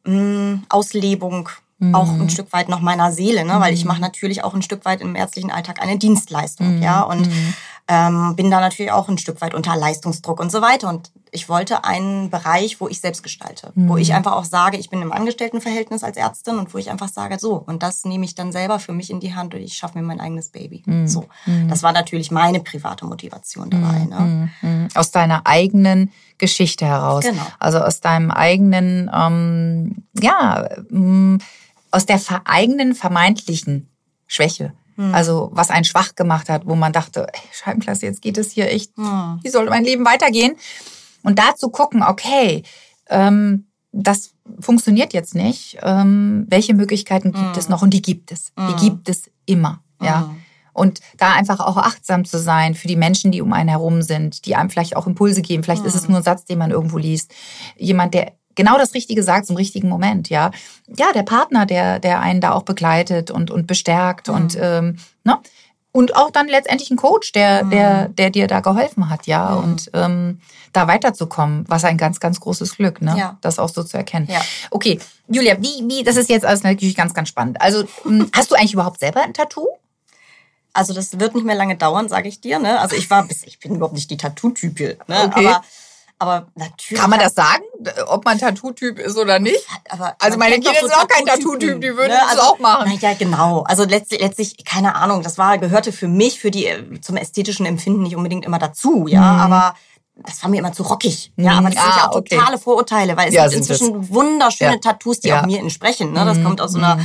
mh, 0.05 0.61
Auslebung 0.68 1.48
auch 1.92 2.12
Mhm. 2.12 2.22
ein 2.22 2.31
Stück 2.31 2.52
weit 2.52 2.68
noch 2.68 2.81
meiner 2.81 3.11
Seele, 3.11 3.44
ne? 3.44 3.55
weil 3.59 3.74
ich 3.74 3.85
mache 3.85 4.00
natürlich 4.00 4.44
auch 4.44 4.55
ein 4.55 4.62
Stück 4.62 4.85
weit 4.85 5.00
im 5.00 5.16
ärztlichen 5.16 5.50
Alltag 5.50 5.83
eine 5.83 5.98
Dienstleistung, 5.98 6.76
Mhm. 6.76 6.83
ja, 6.83 7.02
und 7.02 7.28
ähm, 7.88 8.37
bin 8.37 8.51
da 8.51 8.61
natürlich 8.61 8.92
auch 8.92 9.09
ein 9.09 9.18
Stück 9.18 9.40
weit 9.40 9.55
unter 9.55 9.77
Leistungsdruck 9.77 10.40
und 10.40 10.53
so 10.53 10.62
weiter. 10.62 10.88
Und 10.88 11.11
ich 11.33 11.49
wollte 11.49 11.85
einen 11.85 12.31
Bereich, 12.31 12.81
wo 12.81 12.88
ich 12.88 13.01
selbst 13.01 13.23
gestalte, 13.23 13.73
wo 13.75 13.95
Mhm. 13.95 13.99
ich 13.99 14.14
einfach 14.14 14.33
auch 14.33 14.45
sage, 14.45 14.77
ich 14.77 14.88
bin 14.90 15.03
im 15.03 15.12
Angestelltenverhältnis 15.12 16.05
als 16.05 16.16
Ärztin 16.16 16.59
und 16.59 16.73
wo 16.75 16.79
ich 16.79 16.90
einfach 16.90 17.09
sage, 17.09 17.38
so, 17.38 17.55
und 17.57 17.83
das 17.83 18.05
nehme 18.05 18.25
ich 18.25 18.35
dann 18.35 18.53
selber 18.53 18.79
für 18.79 18.92
mich 18.92 19.11
in 19.11 19.18
die 19.18 19.35
Hand 19.35 19.55
und 19.55 19.61
ich 19.61 19.75
schaffe 19.75 19.99
mir 19.99 20.05
mein 20.05 20.21
eigenes 20.21 20.51
Baby. 20.51 20.83
Mhm. 20.87 21.09
So, 21.09 21.27
das 21.68 21.83
war 21.83 21.92
natürlich 21.92 22.31
meine 22.31 22.61
private 22.61 23.05
Motivation 23.07 23.71
dabei. 23.71 24.05
Ne? 24.05 24.51
Mhm. 24.61 24.88
Aus 24.95 25.11
deiner 25.11 25.47
eigenen 25.47 26.12
Geschichte 26.38 26.85
heraus. 26.87 27.25
Genau. 27.25 27.47
Also 27.59 27.79
aus 27.81 28.01
deinem 28.01 28.31
eigenen, 28.31 29.11
ähm, 29.14 30.05
ja, 30.21 30.68
aus 31.90 32.07
der 32.07 32.21
eigenen 32.45 32.95
vermeintlichen 32.95 33.88
Schwäche. 34.27 34.73
Hm. 34.96 35.14
Also 35.14 35.50
was 35.52 35.70
einen 35.70 35.85
schwach 35.85 36.14
gemacht 36.14 36.48
hat, 36.48 36.66
wo 36.66 36.74
man 36.74 36.92
dachte, 36.92 37.26
ey, 37.33 37.40
Scheibenklasse, 37.52 38.07
jetzt 38.07 38.22
geht 38.22 38.38
es 38.38 38.52
hier 38.52 38.70
echt, 38.70 38.96
Hm. 38.96 39.40
wie 39.42 39.48
soll 39.48 39.68
mein 39.68 39.85
Leben 39.85 40.05
weitergehen? 40.05 40.57
Und 41.22 41.38
da 41.38 41.55
zu 41.57 41.68
gucken, 41.70 42.02
okay, 42.02 42.62
ähm, 43.09 43.66
das 43.92 44.35
funktioniert 44.59 45.12
jetzt 45.12 45.35
nicht. 45.35 45.78
Ähm, 45.83 46.46
welche 46.48 46.74
Möglichkeiten 46.74 47.33
gibt 47.33 47.57
es 47.57 47.68
noch? 47.68 47.83
Und 47.83 47.90
die 47.90 48.02
gibt 48.02 48.33
es. 48.33 48.52
Die 48.59 48.87
gibt 48.87 49.09
es 49.09 49.31
immer. 49.46 49.83
Ja. 50.00 50.35
Und 50.72 51.00
da 51.18 51.35
einfach 51.35 51.61
auch 51.61 51.76
achtsam 51.76 52.24
zu 52.24 52.38
sein 52.38 52.74
für 52.74 52.88
die 52.88 52.96
Menschen, 52.96 53.31
die 53.31 53.42
um 53.42 53.52
einen 53.52 53.68
herum 53.68 54.00
sind, 54.00 54.46
die 54.46 54.57
einem 54.57 54.70
vielleicht 54.70 54.96
auch 54.96 55.07
Impulse 55.07 55.42
geben. 55.42 55.62
Vielleicht 55.62 55.85
ist 55.85 55.94
es 55.94 56.09
nur 56.09 56.18
ein 56.18 56.24
Satz, 56.24 56.46
den 56.46 56.59
man 56.59 56.70
irgendwo 56.70 56.96
liest. 56.96 57.33
Jemand, 57.76 58.14
der 58.14 58.33
genau 58.55 58.79
das 58.79 58.95
Richtige 58.95 59.23
sagt 59.23 59.47
zum 59.47 59.57
richtigen 59.57 59.88
Moment, 59.88 60.29
ja. 60.29 60.51
Ja, 60.87 61.12
der 61.12 61.23
Partner, 61.23 61.67
der, 61.67 61.99
der 61.99 62.21
einen 62.21 62.41
da 62.41 62.53
auch 62.53 62.62
begleitet 62.62 63.31
und, 63.31 63.51
und 63.51 63.67
bestärkt 63.67 64.29
und, 64.29 64.57
ähm, 64.61 64.99
ne? 65.25 65.38
Und 65.95 66.17
auch 66.17 66.31
dann 66.31 66.49
letztendlich 66.49 66.91
ein 66.91 66.97
Coach, 66.97 67.33
der, 67.33 67.65
der, 67.65 68.09
der 68.09 68.31
dir 68.31 68.47
da 68.47 68.61
geholfen 68.61 69.11
hat, 69.11 69.27
ja. 69.27 69.53
Und 69.55 69.91
ähm, 69.93 70.41
da 70.73 70.88
weiterzukommen, 70.88 71.67
was 71.69 71.85
ein 71.85 71.99
ganz, 71.99 72.19
ganz 72.19 72.41
großes 72.41 72.77
Glück, 72.77 73.03
ne? 73.03 73.15
Ja. 73.19 73.38
Das 73.43 73.59
auch 73.59 73.69
so 73.69 73.83
zu 73.83 73.99
erkennen. 73.99 74.27
Ja. 74.31 74.41
Okay, 74.71 74.99
Julia, 75.29 75.57
wie, 75.61 75.87
wie, 75.87 76.03
das 76.03 76.17
ist 76.17 76.31
jetzt 76.31 76.47
alles 76.47 76.62
natürlich 76.62 76.97
ganz, 76.97 77.12
ganz 77.12 77.29
spannend. 77.29 77.61
Also, 77.61 77.85
mh, 78.05 78.27
hast 78.35 78.51
du 78.51 78.55
eigentlich 78.55 78.73
überhaupt 78.73 79.01
selber 79.01 79.23
ein 79.23 79.35
Tattoo? 79.35 79.69
Also 80.75 80.95
das 80.95 81.19
wird 81.21 81.35
nicht 81.35 81.45
mehr 81.45 81.55
lange 81.55 81.77
dauern, 81.77 82.09
sage 82.09 82.29
ich 82.29 82.41
dir. 82.41 82.59
Ne? 82.59 82.81
Also 82.81 82.97
ich 82.97 83.11
war 83.11 83.25
bis, 83.27 83.43
ich 83.45 83.59
bin 83.59 83.75
überhaupt 83.75 83.95
nicht 83.95 84.11
die 84.11 84.17
Tattoo-Type. 84.17 84.99
Ne? 85.07 85.25
Okay. 85.27 85.47
Aber, 85.47 85.62
aber 86.22 86.46
natürlich. 86.54 87.00
Kann 87.00 87.11
man 87.11 87.18
das 87.18 87.35
sagen, 87.35 87.64
ob 88.06 88.24
man 88.24 88.38
Tattoo-Typ 88.38 89.00
ist 89.00 89.18
oder 89.18 89.40
nicht? 89.40 89.66
Aber 89.88 90.14
Also 90.20 90.38
meine 90.38 90.54
Kinder 90.54 90.78
sind 90.80 90.94
auch 90.94 91.08
kein 91.08 91.26
Tattoo-Typ, 91.26 91.80
die 91.80 91.96
würden 91.96 92.12
ne? 92.12 92.20
das 92.30 92.38
auch 92.38 92.61
machen. 92.61 92.90
Na 92.92 93.08
ja, 93.08 93.14
genau. 93.14 93.64
Also 93.66 93.85
letztlich, 93.85 94.20
letztlich, 94.20 94.64
keine 94.64 94.94
Ahnung, 94.94 95.22
das 95.22 95.37
war, 95.37 95.58
gehörte 95.58 95.90
für 95.90 96.06
mich, 96.06 96.38
für 96.38 96.52
die, 96.52 96.70
zum 97.00 97.16
ästhetischen 97.16 97.66
Empfinden 97.66 98.02
nicht 98.02 98.14
unbedingt 98.14 98.44
immer 98.44 98.61
dazu, 98.61 99.08
ja, 99.08 99.22
aber 99.22 99.74
das 100.14 100.42
war 100.42 100.51
mir 100.51 100.59
immer 100.59 100.72
zu 100.72 100.83
rockig. 100.83 101.33
Ja, 101.37 101.53
aber 101.59 101.70
das 101.70 101.75
sind 101.75 101.85
Mhm. 101.85 101.90
Ah, 101.92 101.96
ja 102.05 102.11
auch 102.11 102.16
okay. 102.16 102.37
totale 102.37 102.59
Vorurteile, 102.59 103.16
weil 103.16 103.29
es 103.29 103.35
Ja, 103.35 103.48
gibt 103.48 103.64
sind 103.64 103.70
inzwischen 103.70 104.11
wunderschöne 104.11 104.72
Ja. 104.75 104.79
Tattoos, 104.79 105.20
die 105.20 105.29
Ja. 105.29 105.37
Mhm. 105.37 105.40
auch 105.42 105.46
mir 105.46 105.59
entsprechen. 105.61 106.12
Ne? 106.12 106.25
Das 106.25 106.42
kommt 106.42 106.61
aus 106.61 106.72
so 106.72 106.79
einer, 106.79 106.98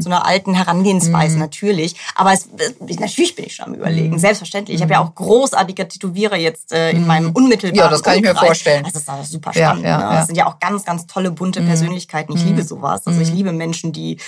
so 0.00 0.08
einer 0.08 0.24
alten 0.26 0.54
Herangehensweise 0.54 1.38
natürlich. 1.38 1.94
Aber 2.14 2.32
es, 2.32 2.46
äh, 2.46 2.72
natürlich 2.98 3.36
bin 3.36 3.44
ich 3.44 3.54
schon 3.54 3.66
am 3.66 3.72
Mhm. 3.72 3.78
überlegen, 3.78 4.18
selbstverständlich. 4.18 4.76
Ich 4.76 4.82
habe 4.82 4.94
ja 4.94 5.00
auch 5.04 5.14
großartige 5.14 5.86
Tätowierer 5.88 6.36
jetzt 6.36 6.72
äh, 6.72 6.90
in 6.92 7.06
meinem 7.06 7.32
unmittelbaren 7.32 7.74
Mhm. 7.76 7.84
Ja, 7.84 7.88
das 7.90 8.02
kann 8.02 8.16
ich 8.16 8.22
mir 8.22 8.30
Umkreis. 8.30 8.46
vorstellen. 8.46 8.84
Das 8.84 8.94
ist 8.94 9.08
auch 9.10 9.24
super 9.24 9.52
spannend. 9.52 9.84
ja, 9.84 9.98
ne? 9.98 10.04
Mhm. 10.06 10.10
Das 10.14 10.26
sind 10.26 10.36
ja 10.36 10.46
auch 10.46 10.58
ganz, 10.58 10.84
ganz 10.84 11.06
tolle, 11.06 11.30
bunte 11.30 11.60
Persönlichkeiten. 11.62 12.34
Ich 12.34 12.44
liebe 12.44 12.62
sowas. 12.64 13.06
Also 13.06 13.20
ich 13.20 13.30
liebe 13.30 13.52
Menschen, 13.52 13.92
die, 13.92 14.18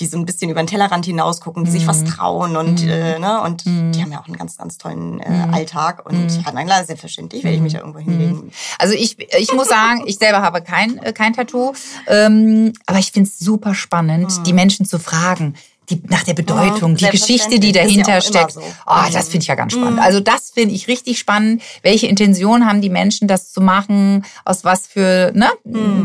die 0.00 0.06
so 0.06 0.18
ein 0.18 0.26
bisschen 0.26 0.50
über 0.50 0.60
den 0.62 0.66
Tellerrand 0.66 1.06
hinausgucken, 1.06 1.64
die 1.64 1.70
sich 1.70 1.84
Mhm. 1.84 1.88
was 1.88 2.04
trauen 2.04 2.56
und, 2.56 2.82
äh, 2.82 3.18
ne, 3.20 3.40
und 3.42 3.64
die 3.64 4.02
haben 4.02 4.10
ja 4.12 4.20
auch 4.20 4.26
einen 4.26 4.36
ganz, 4.36 4.56
ganz 4.58 4.78
tollen 4.78 5.20
äh, 5.20 5.30
Mhm. 5.30 5.54
Alltag. 5.54 6.04
Und 6.04 6.44
ja, 6.44 6.52
nein, 6.52 6.66
klar, 6.66 6.84
selbstverständlich 6.84 7.44
werde 7.44 7.56
ich 7.56 7.62
mich 7.62 7.74
irgendwo 7.84 7.98
hinlegen. 8.00 8.50
Also 8.78 8.94
ich, 8.94 9.16
ich 9.38 9.52
muss 9.52 9.68
sagen, 9.68 10.02
ich 10.06 10.16
selber 10.16 10.42
habe 10.42 10.62
kein, 10.62 10.98
äh, 10.98 11.12
kein 11.12 11.32
Tattoo, 11.34 11.72
ähm, 12.06 12.72
aber 12.86 12.98
ich 12.98 13.12
finde 13.12 13.28
es 13.28 13.38
super 13.38 13.74
spannend, 13.74 14.46
die 14.46 14.52
Menschen 14.52 14.86
zu 14.86 14.98
fragen. 14.98 15.54
Die, 15.90 16.00
nach 16.08 16.22
der 16.22 16.32
Bedeutung, 16.32 16.96
die 16.96 17.04
Geschichte, 17.10 17.60
die 17.60 17.66
ja 17.72 17.82
dahinter 17.82 18.12
immer 18.12 18.20
steckt. 18.22 18.52
so. 18.52 18.62
Oh, 18.86 19.00
das 19.12 19.28
finde 19.28 19.42
ich 19.42 19.48
ja 19.48 19.54
ganz 19.54 19.74
spannend. 19.74 20.00
Also 20.00 20.18
das 20.18 20.48
finde 20.50 20.74
ich 20.74 20.88
richtig 20.88 21.18
spannend. 21.18 21.60
Welche 21.82 22.06
Intention 22.06 22.64
haben 22.66 22.80
die 22.80 22.88
Menschen, 22.88 23.28
das 23.28 23.52
zu 23.52 23.60
machen? 23.60 24.24
Aus 24.46 24.64
was 24.64 24.86
für, 24.86 25.30
ne? 25.34 25.50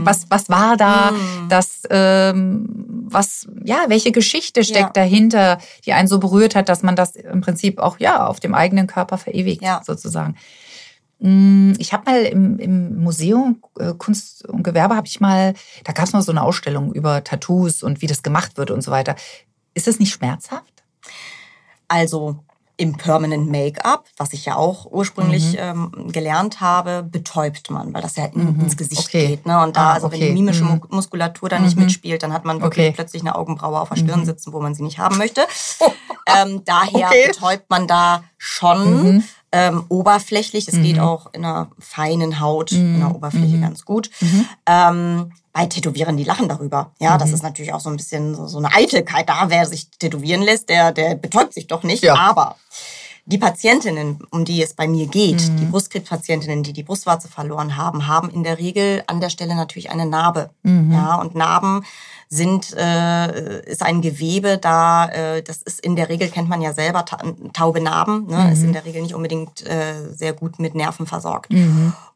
Was, 0.04 0.26
was 0.30 0.50
war 0.50 0.76
da? 0.76 1.13
Das, 1.48 1.84
ähm, 1.89 2.68
was, 3.08 3.48
ja, 3.63 3.86
welche 3.88 4.12
Geschichte 4.12 4.65
steckt 4.65 4.98
Ja. 4.98 5.04
dahinter, 5.04 5.60
die 5.86 5.94
einen 5.94 6.10
so 6.10 6.20
berührt 6.20 6.56
hat, 6.56 6.68
dass 6.68 6.84
man 6.84 6.98
das 6.98 7.15
im 7.15 7.39
Prinzip 7.39 7.80
auch, 7.80 8.00
ja, 8.02 8.28
auf 8.28 8.42
dem 8.42 8.54
eigenen 8.54 8.86
Körper 8.86 9.18
verewigt, 9.18 9.62
Ja. 9.62 9.82
sozusagen. 9.86 10.36
Mm, 11.19 11.73
Ich 11.77 11.93
habe 11.93 12.10
mal 12.10 12.21
im, 12.23 12.58
im 12.60 13.01
Museum 13.03 13.62
äh, 13.77 13.93
Kunst 13.93 14.47
und 14.47 14.63
Gewerbe 14.63 14.95
habe 14.95 15.08
ich 15.08 15.19
mal, 15.19 15.53
da 15.84 15.91
gab 15.93 16.05
es 16.05 16.13
mal 16.13 16.21
so 16.21 16.32
eine 16.32 16.41
Ausstellung 16.43 16.93
über 16.93 17.23
Tattoos 17.23 17.84
und 17.84 18.01
wie 18.01 18.08
das 18.08 18.23
gemacht 18.23 18.58
wird 18.58 18.71
und 18.71 18.82
so 18.82 18.91
weiter. 18.91 19.15
Ist 19.73 19.88
das 19.88 19.99
nicht 19.99 20.12
schmerzhaft? 20.13 20.84
Also 21.88 22.43
im 22.77 22.95
Permanent 22.95 23.49
Make-up, 23.51 24.05
was 24.15 24.32
ich 24.32 24.45
ja 24.45 24.55
auch 24.55 24.86
ursprünglich 24.86 25.58
ähm, 25.60 25.91
gelernt 26.13 26.62
habe, 26.62 27.03
betäubt 27.03 27.69
man, 27.69 27.93
weil 27.93 28.01
das 28.01 28.15
ja 28.15 28.23
in, 28.27 28.58
ins 28.62 28.77
Gesicht 28.77 29.08
Okay. 29.08 29.27
geht. 29.27 29.45
Ne? 29.45 29.62
Und 29.62 29.75
da, 29.75 29.89
Ah, 29.89 29.93
also 29.95 30.10
wenn 30.10 30.17
okay. 30.19 30.27
die 30.29 30.34
mimische 30.34 30.63
Mhm. 30.63 30.69
Mu- 30.89 30.95
Muskulatur 30.95 31.49
da 31.49 31.60
nicht 31.60 31.75
mitspielt, 31.75 32.23
dann 32.23 32.32
hat 32.32 32.45
man 32.45 32.62
wirklich 32.62 32.86
Okay. 32.86 32.95
plötzlich 32.95 33.21
eine 33.21 33.36
Augenbraue 33.36 33.82
auf 33.82 33.89
der 33.89 33.97
Stirn 33.97 34.23
sitzen, 34.25 34.53
wo 34.53 34.62
man 34.62 34.75
sie 34.75 34.84
nicht 34.84 34.97
haben 34.97 35.17
möchte. 35.17 35.41
ähm, 36.38 36.62
daher 36.63 37.10
betäubt 37.27 37.69
man 37.69 37.86
da 37.86 38.23
schon 38.38 39.25
ähm, 39.51 39.85
oberflächlich. 39.89 40.67
Es 40.67 40.75
geht 40.75 40.99
auch 40.99 41.33
in 41.33 41.43
einer 41.43 41.69
feinen 41.79 42.39
Haut, 42.39 42.71
in 42.71 42.99
der 42.99 43.15
Oberfläche 43.15 43.59
ganz 43.59 43.85
gut. 43.85 44.09
Ähm, 44.65 45.31
bei 45.51 45.65
Tätowieren, 45.65 46.15
die 46.15 46.23
lachen 46.23 46.47
darüber. 46.47 46.91
Ja, 46.99 47.17
das 47.17 47.31
ist 47.31 47.43
natürlich 47.43 47.73
auch 47.73 47.79
so 47.79 47.89
ein 47.89 47.97
bisschen 47.97 48.35
so, 48.35 48.47
so 48.47 48.59
eine 48.59 48.73
Eitelkeit 48.73 49.27
da. 49.27 49.49
Wer 49.49 49.65
sich 49.65 49.89
tätowieren 49.89 50.41
lässt, 50.41 50.69
der, 50.69 50.91
der 50.91 51.15
betäubt 51.15 51.53
sich 51.53 51.67
doch 51.67 51.83
nicht. 51.83 52.03
Ja. 52.03 52.15
Aber 52.15 52.55
die 53.25 53.38
Patientinnen, 53.38 54.19
um 54.31 54.45
die 54.45 54.63
es 54.63 54.73
bei 54.73 54.88
mir 54.88 55.07
geht, 55.07 55.41
die 55.59 55.65
Brustkrebspatientinnen, 55.65 56.63
die 56.63 56.73
die 56.73 56.83
Brustwarze 56.83 57.27
verloren 57.27 57.77
haben, 57.77 58.07
haben 58.07 58.29
in 58.29 58.43
der 58.43 58.57
Regel 58.57 59.03
an 59.07 59.21
der 59.21 59.29
Stelle 59.29 59.55
natürlich 59.55 59.91
eine 59.91 60.05
Narbe. 60.05 60.49
Ja, 60.63 61.15
und 61.15 61.35
Narben 61.35 61.85
sind 62.32 62.76
äh, 62.78 63.62
ist 63.65 63.82
ein 63.82 64.02
Gewebe 64.02 64.60
da 64.60 65.08
äh, 65.10 65.42
das 65.42 65.63
ist 65.63 65.80
in 65.80 65.96
der 65.96 66.10
Regel 66.10 66.30
kennt 66.30 66.48
man 66.48 66.62
ja 66.62 66.74
selber 66.74 67.04
ta 67.04 67.18
taube 67.54 67.82
Narben 67.82 68.28
ne, 68.28 68.52
ist 68.54 68.62
in 68.62 68.72
der 68.72 68.86
Regel 68.86 69.02
nicht 69.02 69.15
unbedingt 69.15 69.65
äh, 69.65 69.94
sehr 70.13 70.34
gut 70.34 70.60
mit 70.60 70.76
Nerven 70.76 71.08
versorgt. 71.08 71.52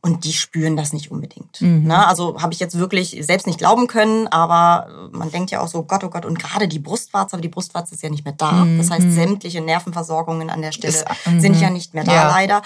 Und 0.02 0.26
die 0.26 0.34
spüren 0.34 0.78
das 0.78 0.94
nicht 0.94 1.10
unbedingt 1.10 1.62
ne? 1.62 2.08
also 2.08 2.40
habe 2.40 2.54
ich 2.54 2.60
jetzt 2.60 2.78
wirklich 2.78 3.18
selbst 3.22 3.48
nicht 3.48 3.58
glauben 3.58 3.88
können 3.88 4.28
aber 4.28 4.88
man 5.12 5.32
denkt 5.32 5.50
ja 5.50 5.62
auch 5.62 5.68
so 5.68 5.82
Gott 5.82 6.04
oh 6.04 6.10
Gott 6.10 6.26
und 6.26 6.38
gerade 6.38 6.68
die 6.68 6.80
Brustwarze 6.80 7.36
aber 7.36 7.42
die 7.42 7.50
Brustwarze 7.50 7.96
ist 7.96 8.04
ja 8.04 8.10
nicht 8.12 8.24
mehr 8.24 8.36
da. 8.38 8.68
Das 8.78 8.92
heißt 8.92 9.12
sämtliche 9.14 9.62
Nervenversorgungen 9.62 10.52
an 10.52 10.62
der 10.62 10.74
Stelle 10.74 10.94
Ist- 10.94 11.06
sind 11.40 11.60
ja 11.60 11.72
nicht 11.72 11.96
mehr 11.96 12.04
da 12.04 12.14
Ja. 12.14 12.28
leider 12.30 12.62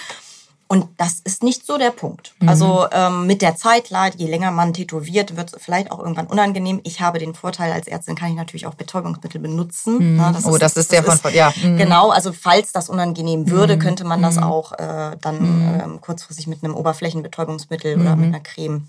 und 0.70 0.88
das 0.98 1.22
ist 1.24 1.44
nicht 1.44 1.66
so 1.66 1.78
der 1.78 1.92
Punkt. 1.92 2.34
Also 2.46 2.86
ähm, 2.92 3.26
mit 3.26 3.42
der 3.42 3.56
Zeit, 3.56 3.86
klar, 3.86 4.12
je 4.16 4.28
länger 4.28 4.52
man 4.52 4.74
tätowiert, 4.74 5.36
wird 5.38 5.54
es 5.54 5.64
vielleicht 5.64 5.92
auch 5.92 6.00
irgendwann 6.00 6.28
unangenehm. 6.28 6.82
Ich 6.84 7.00
habe 7.02 7.20
den 7.20 7.34
Vorteil, 7.36 7.72
als 7.72 7.88
Ärztin 7.88 8.16
kann 8.16 8.30
ich 8.32 8.36
natürlich 8.36 8.66
auch 8.68 8.74
Betäubungsmittel 8.76 9.40
benutzen. 9.40 10.18
Ja, 10.18 10.34
Oh, 10.46 10.58
das 10.58 10.76
ist 10.76 10.92
der 10.92 11.04
von- 11.04 11.34
ja. 11.34 11.54
Mhm. 11.64 11.78
Genau, 11.78 12.10
also 12.10 12.34
falls 12.34 12.72
das 12.74 12.90
unangenehm 12.90 13.50
würde, 13.50 13.78
könnte 13.80 14.04
man 14.04 14.22
das 14.22 14.38
auch 14.38 14.74
äh, 14.74 15.16
dann 15.22 15.80
ähm, 15.84 16.02
kurzfristig 16.02 16.48
mit 16.48 16.64
einem 16.64 16.76
Oberflächenbetäubungsmittel 16.76 18.00
oder 18.00 18.16
mit 18.16 18.28
einer 18.28 18.40
Creme 18.42 18.88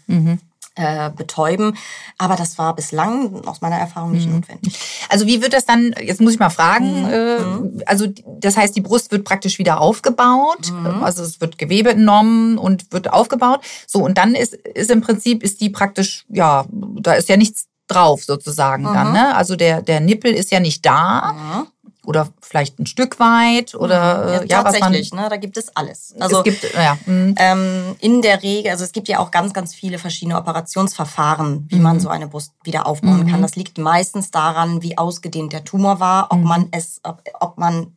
äh, 0.75 1.11
betäuben. 1.11 1.77
Aber 2.19 2.37
das 2.37 2.59
war 2.59 2.75
bislang 2.75 3.47
aus 3.47 3.61
meiner 3.61 3.77
Erfahrung 3.77 4.13
nicht 4.13 4.31
notwendig. 4.31 4.79
Also 5.09 5.27
wie 5.27 5.43
wird 5.43 5.53
das 5.53 5.65
dann, 5.65 5.95
jetzt 6.01 6.21
muss 6.21 6.35
ich 6.35 6.39
mal 6.39 6.51
fragen, 6.51 7.05
äh, 7.11 7.39
also 7.87 8.07
das 8.27 8.57
heißt, 8.57 8.77
die 8.77 8.81
Brust 8.81 9.11
wird 9.11 9.25
praktisch 9.25 9.59
wieder 9.59 9.81
aufgebaut, 9.81 10.73
also 11.03 11.23
es 11.23 11.41
wird 11.41 11.59
Gewebe 11.59 11.91
entnommen 11.91 12.59
und 12.59 12.93
wird 12.93 13.13
aufgebaut. 13.13 13.61
So, 13.87 14.05
und 14.05 14.19
dann 14.19 14.35
ist, 14.35 14.55
ist 14.55 14.91
im 14.91 15.01
Prinzip, 15.01 15.43
ist 15.43 15.61
die 15.61 15.71
praktisch, 15.71 16.25
ja, 16.29 16.65
da 16.71 17.15
ist 17.15 17.29
ja 17.29 17.37
nichts 17.37 17.67
drauf 17.89 18.23
sozusagen 18.23 18.85
dann, 18.85 19.13
ne? 19.13 19.35
Also 19.35 19.57
der, 19.57 19.83
der 19.83 20.01
Nippel 20.01 20.33
ist 20.33 20.53
ja 20.53 20.61
nicht 20.61 20.85
da. 20.85 21.67
Oder 22.09 22.29
vielleicht 22.41 22.79
ein 22.79 22.87
Stück 22.87 23.21
weit 23.21 23.75
oder 23.75 24.41
äh, 24.43 24.47
ja, 24.49 24.65
was 24.65 24.73
man. 24.73 24.81
tatsächlich, 24.81 25.13
ne, 25.13 25.27
da 25.29 25.37
gibt 25.37 25.59
es 25.59 25.77
alles. 25.77 26.15
Also 26.19 26.39
es 26.39 26.45
gibt, 26.45 26.75
ja. 26.75 26.95
mm. 27.05 27.35
Ähm, 27.37 27.97
in 28.01 28.23
der 28.23 28.43
Regel, 28.43 28.71
also 28.71 28.83
es 28.83 28.93
gibt 28.93 29.09
ja 29.09 29.19
auch 29.19 29.31
ganz, 29.31 29.53
ganz 29.53 29.75
viele 29.75 29.99
verschiedene 29.99 30.39
Operationsverfahren, 30.39 31.67
wie 31.69 31.77
Mhm. 31.77 31.83
man 31.83 32.01
so 32.01 32.09
eine 32.09 32.27
Brust 32.27 32.53
wieder 32.65 32.87
aufbauen 32.87 33.27
kann. 33.31 33.43
Das 33.43 33.57
liegt 33.57 33.77
meistens 33.77 34.31
daran, 34.31 34.83
wie 34.83 34.97
ausgedehnt 34.97 35.53
der 35.53 35.65
Tumor 35.65 36.01
war, 36.01 36.33
ob 36.33 36.39
Mhm. 36.39 36.45
man 36.45 36.69
es, 36.71 37.01
ob, 37.03 37.23
ob 37.41 37.59
man 37.59 37.95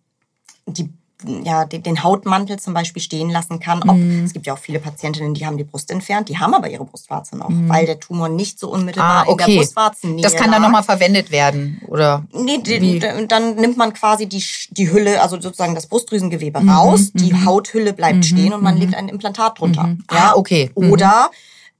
die 0.65 0.91
ja, 1.43 1.65
den, 1.65 1.83
den 1.83 2.03
Hautmantel 2.03 2.57
zum 2.59 2.73
Beispiel 2.73 3.01
stehen 3.01 3.29
lassen 3.29 3.59
kann. 3.59 3.81
Ob, 3.83 3.97
Mhm. 3.97 4.23
Es 4.25 4.33
gibt 4.33 4.45
ja 4.47 4.53
auch 4.53 4.57
viele 4.57 4.79
Patientinnen, 4.79 5.33
die 5.33 5.45
haben 5.45 5.57
die 5.57 5.63
Brust 5.63 5.91
entfernt, 5.91 6.29
die 6.29 6.37
haben 6.39 6.53
aber 6.53 6.69
ihre 6.69 6.85
Brustwarze 6.85 7.37
noch, 7.37 7.49
weil 7.67 7.85
der 7.85 7.99
Tumor 7.99 8.29
nicht 8.29 8.59
so 8.59 8.69
unmittelbar 8.69 9.23
Mhm. 9.23 9.29
Ah, 9.29 9.31
in 9.31 9.37
der 9.37 9.45
okay. 9.47 9.57
Brustwarzennähe 9.57 10.21
Das 10.23 10.35
kann 10.35 10.51
dann 10.51 10.61
lag. 10.61 10.67
nochmal 10.69 10.83
verwendet 10.83 11.31
werden, 11.31 11.81
oder? 11.87 12.23
Nee, 12.33 12.59
Wie? 12.63 12.79
die, 12.79 12.99
d- 12.99 13.27
dann 13.27 13.55
nimmt 13.55 13.77
man 13.77 13.93
quasi 13.93 14.27
die, 14.27 14.43
die 14.71 14.91
Hülle, 14.91 15.21
also 15.21 15.39
sozusagen 15.39 15.75
das 15.75 15.87
Brustdrüsengewebe 15.87 16.61
Mhm, 16.61 16.69
raus, 16.69 17.11
die 17.13 17.33
Hauthülle 17.45 17.93
bleibt 17.93 18.25
stehen 18.25 18.53
und 18.53 18.63
man 18.63 18.77
legt 18.77 18.95
ein 18.95 19.09
Implantat 19.09 19.59
drunter. 19.59 19.95
Ah, 20.07 20.33
okay. 20.35 20.71
Mhm. 20.75 20.91
Oder 20.91 21.29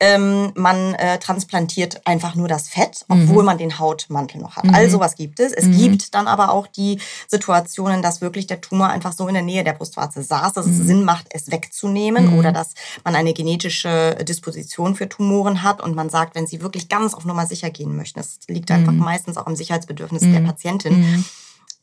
ähm, 0.04 0.52
man 0.56 0.96
äh, 0.96 1.20
transplantiert 1.20 2.02
einfach 2.08 2.34
nur 2.34 2.48
das 2.48 2.68
Fett, 2.68 3.06
Mhm. 3.08 3.22
obwohl 3.30 3.44
man 3.44 3.60
den 3.60 3.78
Hautmantel 3.78 4.42
noch 4.42 4.56
hat. 4.56 4.66
All 4.74 4.90
sowas 4.90 5.16
gibt 5.16 5.40
es. 5.40 5.54
Es 5.54 5.70
gibt 5.78 6.16
dann 6.16 6.28
aber 6.28 6.52
auch 6.52 6.66
die 6.66 7.00
Situationen, 7.28 8.02
dass 8.02 8.20
wirklich 8.20 8.48
der 8.48 8.60
Tumor 8.62 8.90
einfach 8.90 9.14
so 9.14 9.28
in 9.28 9.36
der 9.36 9.44
Nähe 9.44 9.64
der 9.64 9.74
Brustwarze 9.74 10.24
saß, 10.24 10.54
dass 10.54 10.66
Mhm. 10.66 10.72
es 10.72 10.88
Sinn 10.88 11.04
macht, 11.04 11.28
es 11.30 11.52
wegzunehmen 11.52 12.30
oder 12.30 12.52
dass 12.52 12.74
man 13.04 13.16
eine 13.16 13.34
genetische 13.34 14.16
Disposition 14.28 14.96
für 14.96 15.08
Tumoren 15.08 15.62
hat 15.62 15.82
und 15.82 15.96
man 15.96 16.10
sagt, 16.10 16.34
wenn 16.34 16.48
sie 16.48 16.62
wirklich 16.62 16.90
ganz 16.90 17.14
auf 17.14 17.26
Nummer 17.26 17.46
sicher 17.46 17.70
gehen 17.70 17.96
möchten, 17.96 18.20
das 18.20 18.40
liegt 18.48 18.70
Mhm. 18.72 18.76
einfach 18.78 18.94
meistens 18.94 19.38
auch 19.38 19.46
im 19.48 19.56
Sicherheitsbedürfnis 19.56 20.22
der 20.24 20.40
Patientin, 20.42 21.24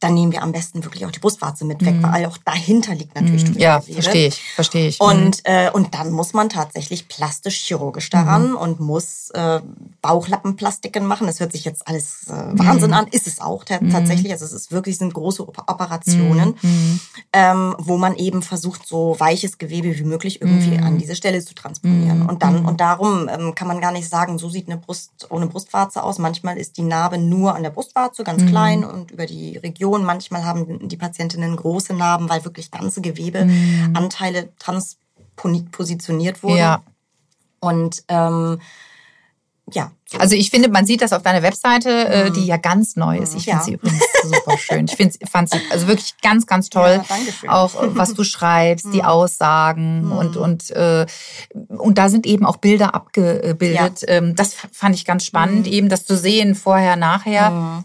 dann 0.01 0.15
nehmen 0.15 0.31
wir 0.33 0.43
am 0.43 0.53
besten 0.53 0.85
wirklich 0.85 1.05
auch 1.07 1.11
die 1.11 1.19
Brustwarze 1.19 1.65
mit 1.65 1.85
weg, 1.85 1.97
weil 2.03 2.27
auch 2.27 2.39
dahinter 2.39 2.95
liegt 2.95 3.15
natürlich 3.15 3.49
Mhm. 3.49 3.59
Ja, 3.59 3.81
verstehe 3.81 4.29
ich, 4.29 4.41
verstehe 4.55 4.89
ich. 4.89 5.01
Mhm. 5.01 5.07
Und, 5.07 5.41
äh, 5.45 5.71
und 5.73 5.95
dann 5.95 6.11
muss 6.13 6.33
man 6.35 6.49
tatsächlich 6.49 7.09
plastisch-chirurgisch 7.09 8.09
daran 8.11 8.55
und 8.55 8.79
muss 8.81 9.31
äh, 9.31 9.61
Bauchlappenplastiken 10.03 11.05
machen. 11.05 11.27
Das 11.27 11.41
hört 11.41 11.53
sich 11.53 11.65
jetzt 11.65 11.87
alles 11.87 12.29
äh, 12.29 12.33
Wahnsinn 12.59 12.93
an, 12.93 13.07
ist 13.09 13.27
es 13.27 13.41
auch 13.41 13.65
ta- 13.65 13.79
tatsächlich. 13.91 14.33
Also 14.33 14.45
es 14.45 14.53
ist 14.53 14.73
wirklich 14.73 14.99
sind 14.99 15.15
große 15.15 15.43
Op- 15.47 15.65
Operationen, 15.67 16.55
ähm, 17.33 17.75
wo 17.79 17.97
man 17.99 18.15
eben 18.17 18.43
versucht, 18.43 18.87
so 18.87 19.17
weiches 19.19 19.59
Gewebe 19.59 19.97
wie 19.99 20.05
möglich 20.05 20.41
irgendwie 20.41 20.79
an 20.79 20.99
diese 20.99 21.15
Stelle 21.17 21.45
zu 21.45 21.55
transponieren. 21.55 22.27
Und 22.27 22.43
dann 22.43 22.65
und 22.67 22.81
darum 22.81 23.29
ähm, 23.29 23.55
kann 23.55 23.69
man 23.69 23.81
gar 23.81 23.93
nicht 23.93 24.09
sagen, 24.09 24.39
so 24.39 24.49
sieht 24.49 24.69
eine 24.69 24.77
Brust 24.79 25.27
ohne 25.31 25.47
Brustwarze 25.47 26.03
aus. 26.03 26.19
Manchmal 26.19 26.57
ist 26.59 26.77
die 26.77 26.83
Narbe 26.83 27.19
nur 27.19 27.55
an 27.55 27.63
der 27.63 27.71
Brustwarze, 27.71 28.25
ganz 28.25 28.45
klein 28.47 28.85
und 28.85 29.11
über 29.11 29.27
die 29.27 29.57
Region. 29.57 29.88
Manchmal 29.97 30.45
haben 30.45 30.89
die 30.89 30.97
Patientinnen 30.97 31.57
große 31.57 31.95
Narben, 31.95 32.29
weil 32.29 32.45
wirklich 32.45 32.71
ganze 32.71 33.01
Gewebeanteile 33.01 34.51
transpositioniert 34.59 36.43
wurden. 36.43 36.57
ja. 36.59 36.83
Und 37.61 38.05
ähm, 38.09 38.61
ja, 39.73 39.91
Also 40.19 40.35
ich 40.35 40.51
finde, 40.51 40.71
man 40.71 40.87
sieht 40.87 41.03
das 41.03 41.13
auf 41.13 41.23
deiner 41.23 41.43
Webseite, 41.43 41.91
äh, 42.09 42.31
die 42.31 42.47
ja 42.47 42.57
ganz 42.57 42.97
neu 42.97 43.19
ist. 43.19 43.35
Ich 43.35 43.45
finde 43.45 43.59
Ja. 43.59 43.65
sie 43.65 43.73
übrigens 43.75 44.03
super 44.23 44.57
schön. 44.57 44.87
Ich 44.87 44.97
finde, 44.97 45.15
fand 45.31 45.51
sie 45.51 45.59
also 45.71 45.89
wirklich 45.89 46.15
ganz, 46.23 46.47
ganz 46.47 46.71
toll. 46.71 47.03
Ja. 47.43 47.51
Auch 47.53 47.83
äh, 47.83 47.95
was 47.97 48.15
du 48.15 48.25
schreibst, 48.25 48.87
die 48.95 49.05
Aussagen 49.05 50.11
und 50.13 50.37
und 50.37 50.71
äh, 50.71 51.05
und 51.69 51.99
da 51.99 52.09
sind 52.09 52.27
eben 52.27 52.47
auch 52.47 52.57
Bilder 52.57 52.95
abgebildet. 52.95 54.05
Ähm, 54.09 54.35
das 54.37 54.55
fand 54.55 54.95
ich 54.95 55.05
ganz 55.05 55.25
spannend, 55.27 55.67
eben 55.67 55.89
das 55.89 56.07
zu 56.07 56.17
sehen 56.17 56.55
vorher, 56.55 56.97
nachher. 56.97 57.85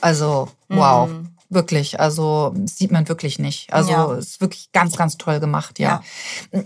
Also 0.00 0.48
wow. 0.68 1.08
Wirklich, 1.50 2.00
also 2.00 2.52
das 2.56 2.78
sieht 2.78 2.90
man 2.90 3.08
wirklich 3.08 3.38
nicht. 3.38 3.72
Also 3.72 3.90
Ja. 3.90 4.14
ist 4.14 4.40
wirklich 4.40 4.72
ganz, 4.72 4.96
ganz 4.96 5.18
toll 5.18 5.40
gemacht, 5.40 5.78
ja. 5.78 6.02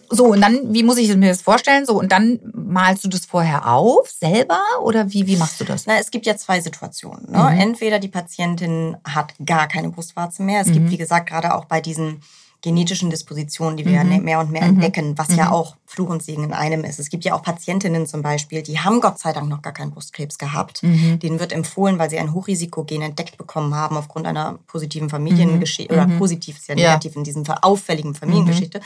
So, 0.09 0.27
und 0.27 0.41
dann, 0.41 0.73
wie 0.73 0.83
muss 0.83 0.99
ich 0.99 1.14
mir 1.17 1.29
das 1.31 1.43
vorstellen? 1.43 1.85
So, 1.85 1.99
und 1.99 2.12
dann 2.12 2.38
malst 2.55 3.05
du 3.05 3.09
das 3.09 3.27
vorher 3.27 3.69
auf, 3.69 4.09
selber? 4.11 4.61
Oder 4.83 5.12
wie, 5.12 5.27
wie 5.27 5.37
machst 5.37 5.61
du 5.61 5.64
das? 5.64 5.87
Na, 5.87 5.99
es 5.99 6.11
gibt 6.11 6.27
ja 6.27 6.37
zwei 6.37 6.61
Situationen. 6.61 7.31
Ne? 7.31 7.57
Entweder 7.61 7.99
die 7.99 8.09
Patientin 8.09 8.97
hat 9.05 9.35
gar 9.45 9.69
keine 9.69 9.91
Brustwarze 9.91 10.43
mehr. 10.43 10.61
Es 10.61 10.71
gibt, 10.73 10.91
wie 10.91 10.97
gesagt, 10.97 11.29
gerade 11.29 11.55
auch 11.55 11.64
bei 11.67 11.81
diesen 11.81 12.23
genetischen 12.61 13.09
Dispositionen, 13.09 13.77
die 13.77 13.85
wir 13.85 13.92
ja 13.92 14.03
mehr 14.05 14.40
und 14.40 14.51
mehr 14.51 14.62
entdecken, 14.62 15.16
was 15.16 15.35
ja 15.37 15.53
auch 15.53 15.77
Fluch 15.87 16.09
und 16.09 16.23
Segen 16.25 16.42
in 16.42 16.53
einem 16.53 16.83
ist. 16.83 16.99
Es 16.99 17.09
gibt 17.09 17.25
ja 17.25 17.35
auch 17.35 17.42
Patientinnen 17.42 18.07
zum 18.07 18.21
Beispiel, 18.21 18.62
die 18.62 18.81
haben 18.81 19.01
Gott 19.01 19.21
sei 19.21 19.33
Dank 19.33 19.49
noch 19.49 19.62
gar 19.62 19.73
keinen 19.73 19.92
Brustkrebs 19.92 20.38
gehabt. 20.38 20.83
Denen 20.83 21.38
wird 21.38 21.53
empfohlen, 21.53 21.99
weil 22.01 22.11
sie 22.11 22.18
ein 22.18 22.35
Hochrisikogen 22.35 23.01
entdeckt 23.03 23.38
bekommen 23.38 23.77
haben 23.77 23.97
aufgrund 23.97 24.27
einer 24.27 24.59
positiven 24.66 25.09
Familiengeschichte, 25.09 25.94
oder 25.94 26.07
positiv 26.18 26.59
ist 26.59 26.68
Ja. 26.68 26.75
negativ 26.75 27.14
in 27.14 27.23
diesem 27.25 27.44
Fall, 27.44 27.59
auffälligen 27.62 28.14
Familiengeschichte, 28.16 28.81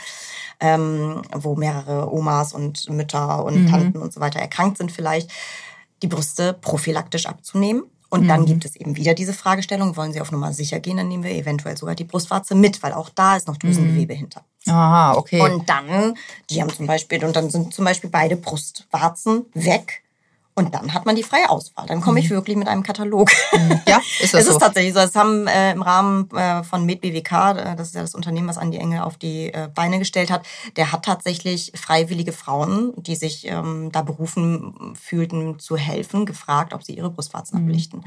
ähm, 0.59 1.23
wo 1.35 1.55
mehrere 1.55 2.13
Omas 2.13 2.53
und 2.53 2.89
Mütter 2.89 3.43
und 3.43 3.67
Tanten 3.67 3.97
und 3.97 4.13
so 4.13 4.19
weiter 4.19 4.39
erkrankt 4.39 4.77
sind 4.77 4.91
vielleicht, 4.91 5.31
die 6.03 6.07
Brüste 6.07 6.53
prophylaktisch 6.53 7.25
abzunehmen. 7.25 7.83
Und 8.13 8.27
dann 8.27 8.45
gibt 8.45 8.63
es 8.63 8.75
eben 8.75 8.95
wieder 8.95 9.15
diese 9.15 9.33
Fragestellung, 9.33 9.97
wollen 9.97 10.13
Sie 10.13 10.21
auf 10.21 10.31
Nummer 10.31 10.53
sicher 10.53 10.79
gehen, 10.79 10.97
dann 10.97 11.07
nehmen 11.07 11.23
wir 11.23 11.31
eventuell 11.31 11.75
sogar 11.75 11.95
die 11.95 12.03
Brustwarze 12.03 12.53
mit, 12.53 12.83
weil 12.83 12.93
auch 12.93 13.09
da 13.09 13.35
ist 13.35 13.47
noch 13.47 13.57
Drüsengewebe 13.57 14.13
hinter. 14.13 14.43
Aha, 14.67 15.15
okay. 15.15 15.41
Und 15.41 15.67
dann, 15.67 16.15
die 16.51 16.61
haben 16.61 16.69
zum 16.69 16.85
Beispiel, 16.85 17.25
und 17.25 17.35
dann 17.35 17.49
sind 17.49 17.73
zum 17.73 17.85
Beispiel 17.85 18.11
beide 18.11 18.35
Brustwarzen 18.35 19.47
weg. 19.55 20.02
Und 20.55 20.73
dann 20.75 20.93
hat 20.93 21.05
man 21.05 21.15
die 21.15 21.23
freie 21.23 21.49
Auswahl. 21.49 21.87
Dann 21.87 21.99
komme 22.01 22.19
ich 22.19 22.29
wirklich 22.29 22.55
mit 22.55 22.67
einem 22.67 22.83
Katalog. 22.83 23.31
ja, 23.87 23.97
ist 24.21 24.33
das 24.33 24.41
es 24.41 24.45
so? 24.47 24.51
ist 24.53 24.59
tatsächlich 24.59 24.93
so. 24.93 24.99
Es 24.99 25.15
haben 25.15 25.47
äh, 25.47 25.71
im 25.71 25.81
Rahmen 25.81 26.29
äh, 26.31 26.63
von 26.63 26.85
MedBWK, 26.85 27.31
äh, 27.57 27.75
das 27.75 27.87
ist 27.87 27.95
ja 27.95 28.01
das 28.01 28.13
Unternehmen, 28.13 28.47
was 28.47 28.57
Andi 28.59 28.77
Engel 28.77 29.01
auf 29.01 29.17
die 29.17 29.51
äh, 29.53 29.69
Beine 29.73 29.97
gestellt 29.99 30.29
hat, 30.29 30.43
der 30.75 30.91
hat 30.91 31.05
tatsächlich 31.05 31.71
freiwillige 31.75 32.33
Frauen, 32.33 32.93
die 32.97 33.15
sich 33.15 33.47
ähm, 33.47 33.89
da 33.91 34.03
berufen 34.03 34.95
fühlten, 35.01 35.57
zu 35.59 35.75
helfen, 35.77 36.25
gefragt, 36.25 36.73
ob 36.73 36.83
sie 36.83 36.93
ihre 36.93 37.09
Brustwarzen 37.09 37.57
ablichten. 37.57 38.03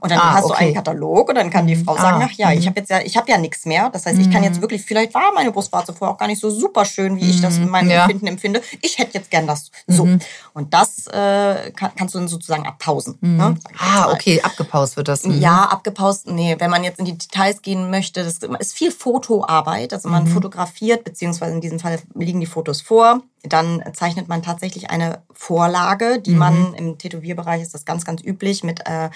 Und 0.00 0.10
dann 0.10 0.18
Ah, 0.20 0.34
hast 0.34 0.44
du 0.44 0.52
okay. 0.54 0.66
einen 0.66 0.74
Katalog 0.74 1.28
und 1.28 1.34
dann 1.34 1.50
kann 1.50 1.66
die 1.66 1.76
Frau 1.76 1.96
sagen, 1.96 2.22
Ah, 2.22 2.28
ach 2.30 2.36
ja, 2.36 2.52
ich 2.52 2.66
habe 2.66 2.78
jetzt 2.78 2.90
ja, 2.90 3.00
ich 3.00 3.16
habe 3.16 3.30
ja 3.30 3.38
nichts 3.38 3.64
mehr. 3.66 3.90
Das 3.90 4.06
heißt, 4.06 4.18
ich 4.18 4.30
kann 4.30 4.44
jetzt 4.44 4.60
wirklich, 4.60 4.82
vielleicht 4.82 5.14
war 5.14 5.32
meine 5.34 5.50
Brustwarze 5.52 5.92
vorher 5.92 6.14
auch 6.14 6.18
gar 6.18 6.26
nicht 6.28 6.40
so 6.40 6.48
super 6.50 6.84
schön, 6.84 7.16
wie 7.16 7.28
ich 7.28 7.40
das 7.40 7.56
in 7.56 7.68
meinem 7.68 7.90
Ja. 7.90 8.02
Empfinden 8.04 8.26
empfinde. 8.28 8.62
Ich 8.82 8.98
hätte 8.98 9.14
jetzt 9.14 9.30
gern 9.30 9.46
das 9.46 9.70
so. 9.86 10.08
Und 10.54 10.74
das 10.74 11.06
äh, 11.08 11.70
kann, 11.72 11.87
kannst 11.96 12.14
du 12.14 12.18
dann 12.18 12.28
sozusagen 12.28 12.66
abpausen. 12.66 13.18
Ne? 13.20 13.56
ich 13.58 13.70
jetzt 13.70 13.80
Ah, 13.80 14.12
okay, 14.12 14.40
abgepaust 14.42 14.96
wird 14.96 15.08
das. 15.08 15.24
Mhm. 15.24 15.40
Ja, 15.40 15.64
abgepaust, 15.64 16.26
nee, 16.26 16.56
wenn 16.58 16.70
man 16.70 16.84
jetzt 16.84 16.98
in 16.98 17.04
die 17.04 17.16
Details 17.16 17.62
gehen 17.62 17.90
möchte, 17.90 18.24
das 18.24 18.38
ist 18.58 18.74
viel 18.74 18.90
Fotoarbeit. 18.90 19.92
Also 19.92 20.08
man 20.08 20.26
fotografiert, 20.26 21.04
beziehungsweise 21.04 21.54
in 21.54 21.60
diesem 21.60 21.80
Fall 21.80 21.98
liegen 22.14 22.40
die 22.40 22.46
Fotos 22.46 22.80
vor. 22.80 23.22
Dann 23.42 23.82
zeichnet 23.94 24.28
man 24.28 24.42
tatsächlich 24.42 24.90
eine 24.90 25.22
Vorlage, 25.32 26.20
die 26.20 26.34
man 26.34 26.74
im 26.74 26.98
Tätowierbereich 26.98 27.62
ist 27.62 27.74
das 27.74 27.84
ganz, 27.84 28.04
ganz 28.04 28.22
üblich 28.22 28.64
mit 28.64 28.80
äh, 28.86 29.10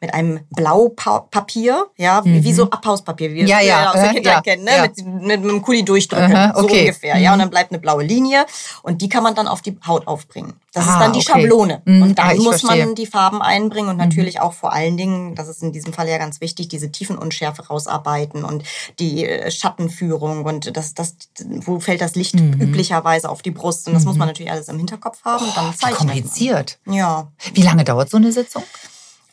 mit 0.00 0.14
einem 0.14 0.40
Blaupapier, 0.50 1.86
ja, 1.96 2.24
wie, 2.24 2.42
wie 2.42 2.52
so 2.52 2.70
Abhauspapier, 2.70 3.30
wie 3.30 3.34
wir 3.36 3.46
Ja, 3.46 3.60
es 3.60 3.66
ja, 3.66 3.88
aus 3.88 3.94
der 3.94 4.10
äh, 4.10 4.14
Kindheit 4.14 4.34
ja, 4.34 4.40
kennen, 4.40 4.64
ne? 4.64 4.70
ja. 4.76 4.82
mit, 4.82 4.96
mit, 5.04 5.22
mit 5.22 5.40
einem 5.50 5.62
Kuli 5.62 5.84
durchdrücken, 5.84 6.34
Aha, 6.34 6.52
so 6.56 6.64
okay. 6.64 6.80
ungefähr, 6.80 7.18
ja, 7.18 7.32
und 7.32 7.38
dann 7.38 7.50
bleibt 7.50 7.70
eine 7.72 7.80
blaue 7.80 8.02
Linie 8.02 8.46
und 8.82 9.02
die 9.02 9.08
kann 9.08 9.22
man 9.22 9.34
dann 9.34 9.46
auf 9.48 9.60
die 9.62 9.76
Haut 9.86 10.06
aufbringen. 10.06 10.54
Das 10.72 10.86
Ah, 10.86 10.92
ist 10.92 11.00
dann 11.00 11.12
die 11.12 11.18
okay. 11.18 11.32
Schablone. 11.42 11.82
Mhm, 11.84 12.02
Und 12.02 12.18
dann 12.18 12.28
ah, 12.30 12.34
muss 12.36 12.60
verstehe. 12.60 12.86
man 12.86 12.94
die 12.94 13.06
Farben 13.06 13.42
einbringen 13.42 13.88
und 13.88 13.96
natürlich 13.96 14.40
auch 14.40 14.52
vor 14.52 14.72
allen 14.72 14.96
Dingen, 14.96 15.34
das 15.34 15.48
ist 15.48 15.62
in 15.64 15.72
diesem 15.72 15.92
Fall 15.92 16.08
ja 16.08 16.16
ganz 16.16 16.40
wichtig, 16.40 16.68
diese 16.68 16.90
Tiefenunschärfe 16.92 17.66
rausarbeiten 17.66 18.44
und 18.44 18.62
die 19.00 19.26
äh, 19.26 19.50
Schattenführung 19.50 20.44
und 20.44 20.76
das, 20.76 20.94
das, 20.94 21.16
wo 21.40 21.80
fällt 21.80 22.00
das 22.00 22.14
Licht 22.14 22.30
Mhm. 22.30 22.60
üblicherweise 22.60 23.28
auf 23.28 23.42
die 23.42 23.50
Brust 23.50 23.88
und 23.88 23.94
das 23.94 24.04
muss 24.04 24.16
man 24.16 24.28
natürlich 24.28 24.52
alles 24.52 24.68
im 24.68 24.78
Hinterkopf 24.78 25.24
haben 25.24 25.44
und 25.44 25.56
dann 25.56 25.72
Wie 25.72 25.76
zeichnet 25.76 25.98
man. 25.98 26.08
kompliziert. 26.10 26.78
Ja, 26.86 27.26
Wie 27.52 27.62
lange 27.62 27.82
dauert 27.82 28.08
so 28.08 28.16
eine 28.18 28.30
Sitzung? 28.30 28.62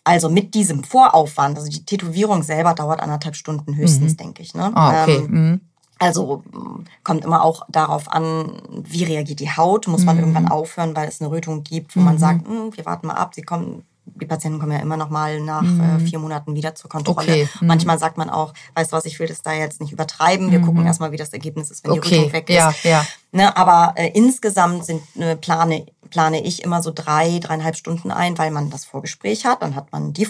Also 0.08 0.30
mit 0.30 0.54
diesem 0.56 0.84
Voraufwand, 0.84 1.58
also 1.58 1.70
die 1.70 1.84
Tätowierung 1.84 2.42
selber 2.42 2.74
dauert 2.74 3.02
anderthalb 3.02 3.36
Stunden 3.36 3.76
höchstens, 3.76 4.16
denke 4.16 4.42
ich. 4.42 4.54
Ne? 4.56 4.72
Ah, 4.74 5.02
okay. 5.04 5.18
Ähm, 5.18 5.32
Mhm. 5.52 5.62
also 6.00 6.44
mh, 6.52 6.84
kommt 7.04 7.26
immer 7.26 7.44
auch 7.44 7.64
darauf 7.70 8.10
an, 8.12 8.62
wie 8.84 9.04
reagiert 9.04 9.40
die 9.42 9.52
Haut. 9.52 9.88
Muss 9.88 10.02
Mhm. 10.02 10.06
man 10.06 10.20
irgendwann 10.20 10.48
aufhören, 10.48 10.96
weil 10.96 11.10
es 11.10 11.20
eine 11.22 11.30
Rötung 11.30 11.64
gibt, 11.64 11.96
wo 11.96 12.00
man 12.00 12.18
sagt, 12.18 12.48
"Hm, 12.48 12.76
wir 12.76 12.86
warten 12.86 13.08
mal 13.08 13.16
ab. 13.16 13.34
Sie 13.36 13.42
kommen, 13.42 13.84
die 14.16 14.26
Patienten 14.26 14.60
kommen 14.60 14.72
ja 14.72 14.80
immer 14.80 14.98
noch 14.98 15.10
mal 15.10 15.40
nach 15.42 15.64
äh, 15.64 16.00
vier 16.00 16.20
Monaten 16.20 16.56
wieder 16.56 16.76
zur 16.76 16.90
Kontrolle. 16.90 17.28
Mhm. 17.28 17.34
Okay. 17.34 17.50
Mhm. 17.62 17.68
Manchmal 17.68 18.00
sagt 18.00 18.18
man 18.18 18.30
auch, 18.30 18.54
weißt 18.76 18.92
du 18.92 18.96
was, 18.96 19.06
ich 19.06 19.20
will 19.20 19.28
das 19.28 19.42
da 19.42 19.54
jetzt 19.54 19.82
nicht 19.82 19.92
übertreiben. 19.92 20.52
Wir 20.52 20.60
gucken 20.62 20.86
erstmal, 20.86 21.12
wie 21.12 21.18
das 21.18 21.34
Ergebnis 21.34 21.72
ist, 21.72 21.84
wenn 21.86 21.94
die 21.94 22.00
Okay, 22.00 22.18
Rötung 22.18 22.34
weg 22.34 22.50
ist. 22.50 22.56
ja, 22.56 22.74
ja. 22.84 23.06
Ne, 23.34 23.56
aber 23.58 23.94
äh, 23.98 24.10
insgesamt 24.14 24.86
sind 24.86 25.02
äh, 25.18 25.36
plane 25.36 25.86
plane 26.10 26.42
ich 26.44 26.64
immer 26.64 26.82
so 26.82 26.92
drei, 26.94 27.40
dreieinhalb 27.40 27.76
Stunden 27.76 28.12
ein, 28.12 28.38
weil 28.38 28.52
man 28.52 28.70
das 28.70 28.86
Vorgespräch 28.86 29.46
hat. 29.46 29.62
Dann 29.62 29.76
hat 29.76 29.92
man 29.92 30.14
die, 30.14 30.28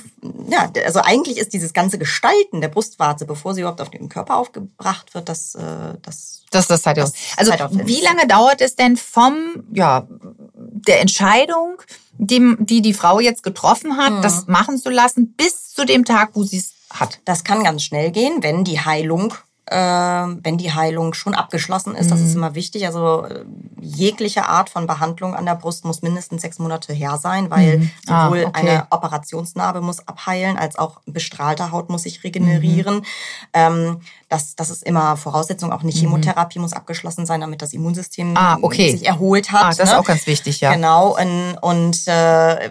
ja, 0.50 0.72
also 0.86 1.02
eigentlich 1.02 1.38
ist 1.38 1.54
dieses 1.54 1.74
ganze 1.74 1.98
Gestalten 1.98 2.62
der 2.62 2.68
Brustwarze, 2.70 3.26
bevor 3.26 3.54
sie 3.54 3.62
überhaupt 3.62 3.82
auf 3.82 3.90
den 3.90 4.10
Körper 4.10 4.38
aufgebracht 4.38 5.14
wird, 5.14 5.30
das, 5.30 5.56
äh, 5.56 5.62
das 6.02 6.44
Das 6.52 6.70
ist 6.70 6.72
das. 6.72 6.82
Das 6.82 7.14
Also 7.38 7.52
Zeitaufwand. 7.52 7.88
wie 7.88 8.02
lange 8.02 8.28
dauert 8.28 8.62
es 8.62 8.76
denn 8.76 8.98
vom, 8.98 9.64
ja, 9.72 10.08
der 10.56 11.02
Entscheidung, 11.02 11.78
die 12.18 12.56
die, 12.60 12.82
die 12.82 12.94
Frau 12.94 13.20
jetzt 13.20 13.44
getroffen 13.44 13.98
hat, 13.98 14.14
Mhm. 14.14 14.22
das 14.22 14.48
machen 14.48 14.78
zu 14.78 14.90
lassen, 14.90 15.34
bis 15.36 15.72
zu 15.74 15.86
dem 15.86 16.06
Tag, 16.06 16.32
wo 16.34 16.44
sie 16.44 16.58
es 16.58 16.74
hat? 16.92 17.20
Das 17.26 17.44
kann 17.44 17.64
ganz 17.64 17.84
schnell 17.84 18.12
gehen, 18.12 18.42
wenn 18.42 18.64
die 18.64 18.80
Heilung 18.80 19.34
wenn 19.70 20.58
die 20.58 20.72
Heilung 20.74 21.14
schon 21.14 21.34
abgeschlossen 21.34 21.96
ist. 21.96 22.10
Das 22.12 22.22
ist 22.22 22.36
immer 22.36 22.56
wichtig. 22.56 22.86
Also 22.86 23.26
äh, 23.26 23.44
jegliche 23.82 24.46
Art 24.48 24.70
von 24.70 24.88
Behandlung 24.88 25.36
an 25.36 25.46
der 25.46 25.56
Brust 25.56 25.86
muss 25.86 26.02
mindestens 26.02 26.42
sechs 26.42 26.60
Monate 26.60 26.94
her 26.94 27.18
sein, 27.18 27.50
weil 27.50 27.78
Mhm. 27.78 27.92
Ah, 28.08 28.26
sowohl 28.26 28.46
okay. 28.46 28.62
eine 28.62 28.88
Operationsnarbe 28.92 29.82
muss 29.82 30.08
abheilen, 30.08 30.58
als 30.58 30.78
auch 30.78 31.02
bestrahlte 31.06 31.72
Haut 31.72 31.90
muss 31.90 32.04
sich 32.04 32.24
regenerieren. 32.24 33.04
Ähm, 33.54 34.00
das, 34.30 34.56
das 34.56 34.70
ist 34.70 34.84
immer 34.84 35.18
Voraussetzung. 35.18 35.72
Auch 35.72 35.82
eine 35.84 35.92
Chemotherapie 35.92 36.60
muss 36.60 36.74
abgeschlossen 36.74 37.26
sein, 37.26 37.42
damit 37.42 37.62
das 37.62 37.74
Immunsystem 37.74 38.36
Ah, 38.38 38.58
okay. 38.62 38.92
sich 38.92 39.06
erholt 39.08 39.52
hat. 39.52 39.64
Ah, 39.64 39.70
das 39.70 39.80
ist 39.80 39.92
ne? 39.92 40.00
auch 40.00 40.06
ganz 40.06 40.28
wichtig, 40.28 40.62
ja. 40.62 40.74
Genau. 40.74 41.18
Und, 41.18 41.58
und 41.62 42.08
äh, 42.08 42.70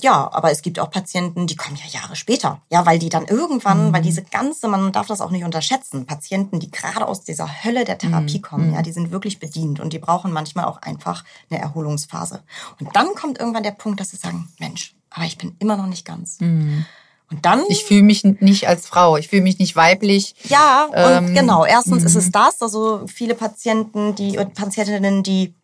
ja, 0.00 0.28
aber 0.32 0.50
es 0.50 0.62
gibt 0.62 0.78
auch 0.78 0.90
Patienten, 0.90 1.46
die 1.46 1.56
kommen 1.56 1.76
ja 1.76 2.00
Jahre 2.00 2.16
später. 2.16 2.60
Ja, 2.70 2.86
weil 2.86 2.98
die 2.98 3.08
dann 3.08 3.26
irgendwann, 3.26 3.88
Mhm. 3.88 3.92
weil 3.92 4.02
diese 4.02 4.22
ganze, 4.22 4.68
man 4.68 4.92
darf 4.92 5.06
das 5.06 5.20
auch 5.20 5.30
nicht 5.30 5.44
unterschätzen, 5.44 6.06
Patienten, 6.06 6.60
die 6.60 6.70
gerade 6.70 7.06
aus 7.06 7.22
dieser 7.22 7.48
Hölle 7.64 7.84
der 7.84 7.98
Therapie 7.98 8.38
Mhm. 8.38 8.42
kommen, 8.42 8.72
ja, 8.74 8.82
die 8.82 8.92
sind 8.92 9.10
wirklich 9.10 9.38
bedient 9.38 9.80
und 9.80 9.92
die 9.92 9.98
brauchen 9.98 10.32
manchmal 10.32 10.64
auch 10.66 10.82
einfach 10.82 11.24
eine 11.50 11.60
Erholungsphase. 11.60 12.42
Und 12.78 12.94
dann 12.94 13.14
kommt 13.14 13.38
irgendwann 13.38 13.62
der 13.62 13.70
Punkt, 13.72 14.00
dass 14.00 14.10
sie 14.10 14.16
sagen, 14.16 14.48
Mensch, 14.58 14.94
aber 15.10 15.24
ich 15.26 15.38
bin 15.38 15.56
immer 15.58 15.76
noch 15.76 15.86
nicht 15.86 16.04
ganz. 16.04 16.38
Und 16.40 17.46
dann 17.46 17.60
Mhm. 17.60 17.64
Ich 17.68 17.84
fühle 17.84 18.02
mich 18.02 18.24
nicht 18.24 18.66
als 18.68 18.86
Frau, 18.86 19.16
ich 19.16 19.28
fühle 19.28 19.42
mich 19.42 19.58
nicht 19.60 19.76
weiblich. 19.76 20.34
ja, 20.48 20.86
und 20.86 21.26
Ähm, 21.28 21.34
genau. 21.34 21.64
Erstens 21.64 22.02
ist 22.02 22.16
es 22.16 22.30
das, 22.32 22.60
also 22.60 23.06
viele 23.06 23.34
Patienten, 23.36 24.14
die 24.16 24.36
und 24.36 24.54
Patientinnen, 24.54 25.22
die 25.22 25.54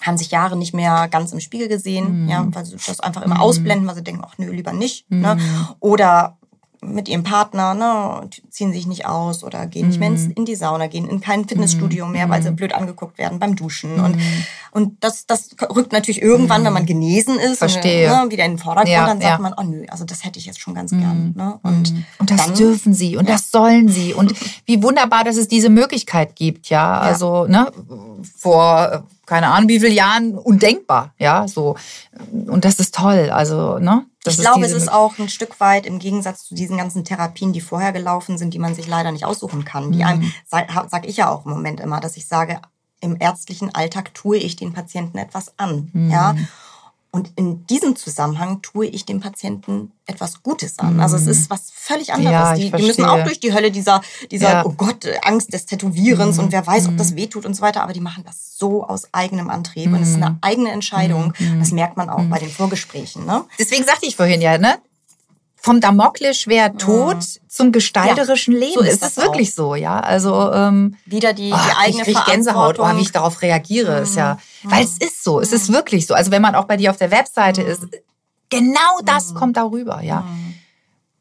haben 0.00 0.16
sich 0.16 0.30
Jahre 0.30 0.56
nicht 0.56 0.74
mehr 0.74 1.08
ganz 1.08 1.32
im 1.32 1.40
Spiegel 1.40 1.68
gesehen, 1.68 2.28
ja, 2.28 2.46
weil 2.50 2.64
sie 2.64 2.76
das 2.76 3.00
einfach 3.00 3.22
immer 3.22 3.40
ausblenden, 3.40 3.86
weil 3.86 3.96
sie 3.96 4.04
denken, 4.04 4.22
ach 4.24 4.38
nö, 4.38 4.50
lieber 4.50 4.72
nicht. 4.72 5.10
Ne? 5.10 5.38
Oder 5.80 6.38
mit 6.80 7.08
ihrem 7.08 7.24
Partner, 7.24 7.74
ne, 7.74 8.28
ziehen 8.50 8.72
sich 8.72 8.86
nicht 8.86 9.06
aus 9.06 9.42
oder 9.42 9.66
gehen 9.66 9.88
nicht 9.88 9.98
mehr 9.98 10.10
ins, 10.10 10.26
in 10.26 10.44
die 10.44 10.54
Sauna, 10.54 10.86
gehen 10.86 11.08
in 11.08 11.20
kein 11.20 11.46
Fitnessstudio 11.46 12.06
mehr, 12.06 12.28
weil 12.28 12.42
sie 12.42 12.52
blöd 12.52 12.72
angeguckt 12.72 13.18
werden 13.18 13.38
beim 13.38 13.56
Duschen. 13.56 13.98
Und, 13.98 14.16
und 14.70 15.02
das, 15.02 15.26
das 15.26 15.50
rückt 15.74 15.92
natürlich 15.92 16.22
irgendwann, 16.22 16.64
wenn 16.64 16.72
man 16.72 16.86
genesen 16.86 17.38
ist, 17.38 17.58
Verstehe. 17.58 18.12
Und, 18.12 18.26
ne, 18.26 18.30
wieder 18.30 18.44
in 18.44 18.52
den 18.52 18.58
Vordergrund, 18.58 18.92
Ja, 18.92 19.06
dann 19.06 19.20
sagt 19.20 19.30
ja. 19.30 19.38
man, 19.38 19.54
oh 19.56 19.62
nö, 19.62 19.84
also 19.88 20.04
das 20.04 20.24
hätte 20.24 20.38
ich 20.38 20.46
jetzt 20.46 20.60
schon 20.60 20.74
ganz 20.74 20.90
gern. 20.90 21.34
Ne? 21.36 21.58
Und, 21.62 21.94
Und 22.18 22.30
das 22.30 22.46
dann, 22.46 22.54
dürfen 22.54 22.94
sie 22.94 23.16
und 23.16 23.28
das 23.28 23.50
sollen 23.50 23.88
sie. 23.88 24.14
Und 24.14 24.34
wie 24.66 24.82
wunderbar, 24.82 25.24
dass 25.24 25.36
es 25.36 25.48
diese 25.48 25.70
Möglichkeit 25.70 26.36
gibt, 26.36 26.68
ja. 26.68 26.98
Also, 26.98 27.46
ne, 27.46 27.72
vor, 28.36 29.04
keine 29.28 29.48
Ahnung, 29.48 29.68
wie 29.68 29.78
vielen 29.78 29.92
Jahren 29.92 30.34
undenkbar, 30.38 31.12
ja, 31.18 31.46
so. 31.46 31.76
Und 32.46 32.64
das 32.64 32.78
ist 32.80 32.94
toll, 32.94 33.30
also, 33.30 33.78
ne. 33.78 34.06
Das 34.24 34.34
ich 34.34 34.40
glaube, 34.40 34.64
es 34.66 34.72
ist 34.72 34.92
auch 34.92 35.18
ein 35.18 35.28
Stück 35.28 35.60
weit 35.60 35.86
im 35.86 35.98
Gegensatz 35.98 36.44
zu 36.44 36.54
diesen 36.54 36.76
ganzen 36.76 37.04
Therapien, 37.04 37.52
die 37.52 37.60
vorher 37.60 37.92
gelaufen 37.92 38.36
sind, 38.36 38.52
die 38.52 38.58
man 38.58 38.74
sich 38.74 38.86
leider 38.86 39.12
nicht 39.12 39.24
aussuchen 39.24 39.64
kann. 39.64 39.92
Die 39.92 39.98
Mhm. 39.98 40.04
einem, 40.04 40.32
sag, 40.46 40.68
sag 40.90 41.06
ich 41.06 41.16
ja 41.16 41.30
auch 41.30 41.46
im 41.46 41.52
Moment 41.52 41.80
immer, 41.80 42.00
dass 42.00 42.16
ich 42.16 42.26
sage, 42.26 42.60
im 43.00 43.16
ärztlichen 43.20 43.74
Alltag 43.74 44.12
tue 44.14 44.38
ich 44.38 44.56
den 44.56 44.72
Patienten 44.72 45.18
etwas 45.18 45.52
an. 45.56 45.90
Mhm. 45.92 46.10
Ja. 46.10 46.34
Und 47.18 47.32
in 47.34 47.66
diesem 47.66 47.96
Zusammenhang 47.96 48.62
tue 48.62 48.86
ich 48.86 49.04
dem 49.04 49.18
Patienten 49.20 49.90
etwas 50.06 50.42
Gutes 50.44 50.78
an. 50.78 51.00
Also 51.00 51.16
es 51.16 51.26
ist 51.26 51.50
was 51.50 51.72
völlig 51.74 52.12
anderes. 52.12 52.30
Mhm. 52.30 52.32
Ja, 52.32 52.54
die, 52.54 52.70
die 52.70 52.86
müssen 52.86 53.04
auch 53.04 53.24
durch 53.24 53.40
die 53.40 53.52
Hölle 53.52 53.72
dieser, 53.72 54.02
dieser 54.30 54.48
Ja. 54.50 54.60
Mhm. 54.64 54.70
oh 54.70 54.74
Gott, 54.76 55.04
Angst 55.22 55.52
des 55.52 55.66
Tätowierens 55.66 56.38
und 56.38 56.52
wer 56.52 56.64
weiß, 56.64 56.86
ob 56.88 56.96
das 56.96 57.16
wehtut 57.16 57.44
und 57.44 57.54
so 57.54 57.62
weiter. 57.62 57.82
Aber 57.82 57.92
die 57.92 58.00
machen 58.00 58.22
das 58.24 58.56
so 58.56 58.84
aus 58.86 59.08
eigenem 59.12 59.50
Antrieb 59.50 59.88
und 59.92 60.00
es 60.00 60.10
ist 60.10 60.16
Mhm. 60.18 60.22
eine 60.22 60.38
eigene 60.42 60.70
Entscheidung. 60.70 61.32
Das 61.58 61.72
merkt 61.72 61.96
man 61.96 62.08
auch 62.08 62.22
bei 62.24 62.38
den 62.38 62.50
Vorgesprächen. 62.50 63.26
Ne? 63.26 63.44
Deswegen 63.58 63.84
sagte 63.84 64.06
ich 64.06 64.14
vorhin 64.14 64.40
ja, 64.40 64.56
ne? 64.58 64.78
Vom 65.60 65.80
Damoklesschwert 65.80 66.80
Tod 66.80 67.18
zum 67.48 67.72
gestalterischen 67.72 68.54
Leben. 68.54 68.74
so 68.74 68.80
ist 68.80 69.02
es 69.02 69.16
wirklich 69.16 69.54
so, 69.54 69.74
ja. 69.74 69.98
Also 69.98 70.52
ähm, 70.52 70.96
Wieder 71.04 71.32
die, 71.32 71.52
oh, 71.52 71.56
die 71.56 71.76
eigene 71.76 72.02
ich 72.08 72.14
krieg 72.14 72.24
Gänsehaut, 72.26 72.78
oh, 72.78 72.86
wie 72.96 73.02
ich 73.02 73.10
darauf 73.12 73.42
reagiere, 73.42 73.98
ist 74.00 74.14
ja, 74.14 74.38
Mhm. 74.62 74.70
weil 74.70 74.84
es 74.84 74.98
ist 74.98 75.24
so, 75.24 75.40
es 75.40 75.52
ist 75.52 75.72
wirklich 75.72 76.06
so. 76.06 76.14
Also 76.14 76.30
wenn 76.30 76.42
man 76.42 76.54
auch 76.54 76.64
bei 76.66 76.76
dir 76.76 76.90
auf 76.90 76.96
der 76.96 77.10
Webseite 77.10 77.62
ist, 77.62 77.82
genau 78.50 79.00
Mhm. 79.00 79.04
das 79.06 79.34
kommt 79.34 79.56
darüber, 79.56 80.00
ja. 80.02 80.24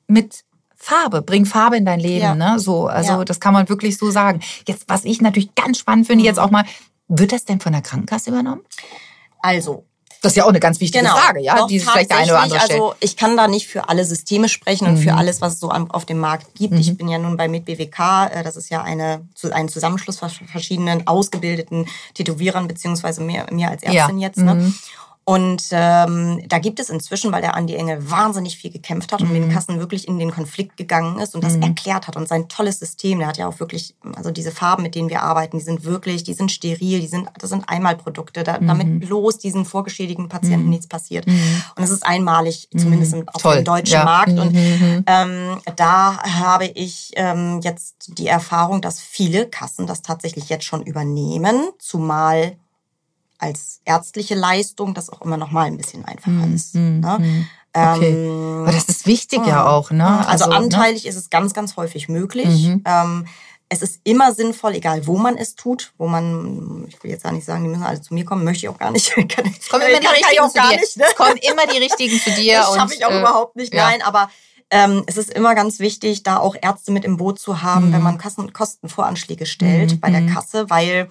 Mit 0.08 0.44
Farbe, 0.76 1.24
bring 1.24 1.46
Farbe 1.46 1.76
in 1.78 1.86
dein 1.86 2.00
Leben, 2.00 2.22
Ja. 2.22 2.36
ne? 2.36 2.60
So, 2.60 2.86
also 2.88 3.14
Ja. 3.14 3.18
Mhm. 3.18 3.26
das 3.26 3.40
kann 3.40 3.54
man 3.54 3.68
wirklich 3.68 3.98
so 3.98 4.12
sagen. 4.12 4.42
Jetzt, 4.68 4.86
was 4.88 5.04
ich 5.04 5.20
natürlich 5.20 5.56
ganz 5.56 5.80
spannend 5.80 6.06
finde, 6.06 6.24
jetzt 6.24 6.40
auch 6.40 6.52
mal, 6.52 6.64
wird 7.08 7.32
das 7.32 7.44
denn 7.46 7.60
von 7.60 7.72
der 7.74 7.82
Krankenkasse 7.82 8.30
übernommen? 8.30 8.62
Also, 9.40 9.87
Das 10.22 10.32
ist 10.32 10.36
ja 10.38 10.46
auch 10.46 10.50
eine 10.50 10.60
ganz 10.60 10.80
wichtige 10.80 11.06
Frage, 11.06 11.42
ja, 11.42 11.56
Doch, 11.58 11.68
die 11.68 11.80
sich 11.80 11.88
vielleicht 11.90 12.10
der 12.10 12.18
eine 12.18 12.32
oder 12.32 12.42
andere 12.42 12.60
stellt. 12.60 12.82
Also 12.82 12.96
ich 13.00 13.18
kann 13.18 13.38
da 13.38 13.48
nicht 13.48 13.68
für 13.68 13.88
alle 13.88 14.04
Systeme 14.04 14.50
sprechen 14.50 14.88
und 14.88 14.96
Mhm. 14.96 15.02
für 15.04 15.14
alles, 15.14 15.42
was 15.42 15.54
es 15.54 15.60
so 15.60 15.70
auf 15.70 16.06
dem 16.06 16.18
Markt 16.20 16.56
gibt. 16.56 16.74
Ich 16.76 16.98
bin 16.98 17.08
ja 17.08 17.18
nun 17.20 17.38
bei 17.38 17.48
MitBWK, 17.48 18.28
äh, 18.32 18.44
das 18.44 18.56
ist 18.56 18.70
ja 18.70 18.82
eine, 18.82 19.22
ein 19.52 19.70
Zusammenschluss 19.70 20.18
von 20.18 20.30
verschiedenen 20.30 21.06
ausgebildeten 21.08 21.88
Tätowierern, 22.16 22.68
beziehungsweise 22.68 23.22
mir, 23.22 23.46
mir 23.52 23.70
als 23.70 23.84
Ärztin 23.84 24.18
Ja. 24.20 24.28
jetzt. 24.28 24.38
Ne? 24.38 24.56
Mhm. 24.56 24.76
Und 25.30 25.62
ähm, 25.72 26.42
da 26.48 26.58
gibt 26.58 26.80
es 26.80 26.90
inzwischen, 26.90 27.34
weil 27.34 27.42
der 27.42 27.54
Andi 27.54 27.76
Engel 27.76 28.10
wahnsinnig 28.10 28.58
viel 28.58 28.72
gekämpft 28.72 29.12
hat 29.12 29.20
und 29.22 29.28
Mhm. 29.28 29.34
mit 29.34 29.44
den 29.44 29.52
Kassen 29.52 29.78
wirklich 29.78 30.08
in 30.08 30.20
den 30.20 30.32
Konflikt 30.32 30.78
gegangen 30.78 31.20
ist 31.20 31.36
und 31.36 31.44
das 31.44 31.58
erklärt 31.58 32.08
hat 32.08 32.16
und 32.16 32.30
sein 32.30 32.48
tolles 32.48 32.80
System, 32.80 33.20
der 33.20 33.28
hat 33.28 33.38
ja 33.38 33.46
auch 33.46 33.60
wirklich, 33.60 33.94
also 34.16 34.32
diese 34.32 34.52
Farben, 34.52 34.84
mit 34.84 34.96
denen 34.96 35.10
wir 35.10 35.24
arbeiten, 35.24 35.58
die 35.58 35.64
sind 35.66 35.84
wirklich, 35.84 36.24
die 36.24 36.34
sind 36.34 36.50
steril, 36.50 37.02
die 37.02 37.08
sind, 37.08 37.28
das 37.40 37.50
sind 37.50 37.68
Einmalprodukte, 37.68 38.46
da, 38.46 38.58
Mhm. 38.62 38.68
damit 38.68 39.00
bloß 39.02 39.38
diesen 39.40 39.66
vorgeschädigten 39.66 40.30
Patienten 40.30 40.70
nichts 40.70 40.88
passiert. 40.88 41.28
Und 41.28 41.84
es 41.84 41.90
ist 41.90 42.06
einmalig, 42.06 42.70
zumindest 42.78 43.14
auf 43.16 43.22
Mhm. 43.36 43.40
Toll, 43.40 43.56
dem 43.58 43.66
deutschen 43.66 43.94
ja. 43.96 44.06
Markt. 44.06 44.32
Mhm, 44.32 44.40
Und 44.40 45.04
ähm, 45.08 45.58
da 45.76 46.24
habe 46.24 46.68
ich 46.68 47.12
ähm, 47.18 47.60
jetzt 47.64 48.18
die 48.18 48.28
Erfahrung, 48.28 48.80
dass 48.82 49.02
viele 49.02 49.46
Kassen 49.50 49.88
das 49.88 50.02
tatsächlich 50.02 50.48
jetzt 50.48 50.64
schon 50.64 50.84
übernehmen, 50.84 51.68
zumal 51.80 52.56
als 53.40 53.82
ärztliche 53.86 54.36
Leistung 54.36 54.94
das 54.94 55.10
auch 55.10 55.22
immer 55.22 55.38
noch 55.38 55.52
mal 55.52 55.66
ein 55.66 55.78
bisschen 55.78 56.06
einfacher 56.06 56.48
ist. 56.54 56.76
Ne? 56.76 57.02
Okay. 57.14 57.46
Ähm, 57.74 58.62
Aber 58.64 58.72
das 58.72 58.86
ist 58.86 59.06
wichtig 59.06 59.46
ja 59.46 59.68
auch, 59.68 59.92
ne? 59.92 60.28
also, 60.28 60.48
ne? 60.50 60.56
anteilig 60.56 61.06
ist 61.06 61.16
es 61.16 61.30
ganz, 61.30 61.54
ganz 61.54 61.76
häufig 61.78 62.10
möglich. 62.10 62.70
Ähm, 62.86 63.28
es 63.70 63.82
ist 63.82 64.00
immer 64.06 64.34
sinnvoll, 64.34 64.76
egal 64.76 65.06
wo 65.08 65.18
man 65.18 65.38
es 65.38 65.56
tut, 65.56 65.92
wo 65.98 66.08
man, 66.08 66.86
ich 66.88 67.04
will 67.04 67.12
jetzt 67.12 67.24
gar 67.24 67.34
nicht 67.34 67.46
sagen, 67.46 67.64
die 67.64 67.70
müssen 67.70 67.84
alle 67.84 68.02
zu 68.02 68.14
mir 68.14 68.24
kommen, 68.26 68.44
möchte 68.46 68.66
ich 68.66 68.70
auch 68.70 68.80
gar 68.80 68.92
nicht. 68.92 69.14
Kann, 69.16 69.46
Es 69.60 69.68
kommen 69.70 69.84
immer 69.88 70.00
die 70.00 70.06
kann, 70.06 70.16
richtigen 70.16 70.50
zu 70.50 70.54
dir. 70.62 70.80
nicht. 70.80 70.98
Ne? 70.98 71.04
Es 71.10 71.16
kommen 71.16 71.38
immer 71.38 71.68
die 71.72 71.78
richtigen 71.78 72.20
zu 72.20 72.32
dir. 72.32 72.60
Das 72.66 72.76
schaffe 72.76 72.94
ich 72.96 73.06
auch 73.06 73.12
äh, 73.12 73.20
überhaupt 73.20 73.56
nicht. 73.58 73.74
ja. 73.74 73.86
Nein, 73.90 74.02
aber 74.02 74.30
ähm, 74.72 75.04
es 75.08 75.18
ist 75.18 75.30
immer 75.32 75.54
ganz 75.54 75.80
wichtig, 75.80 76.24
da 76.24 76.38
auch 76.38 76.56
Ärzte 76.62 76.92
mit 76.92 77.04
im 77.06 77.18
Boot 77.18 77.40
zu 77.40 77.62
haben, 77.62 77.90
Mhm. 77.90 77.94
wenn 77.94 78.02
man 78.04 78.18
Kassen, 78.18 78.52
Kostenvoranschläge 78.54 79.46
stellt 79.46 80.02
bei 80.02 80.10
der 80.12 80.26
Kasse, 80.26 80.70
weil 80.70 81.10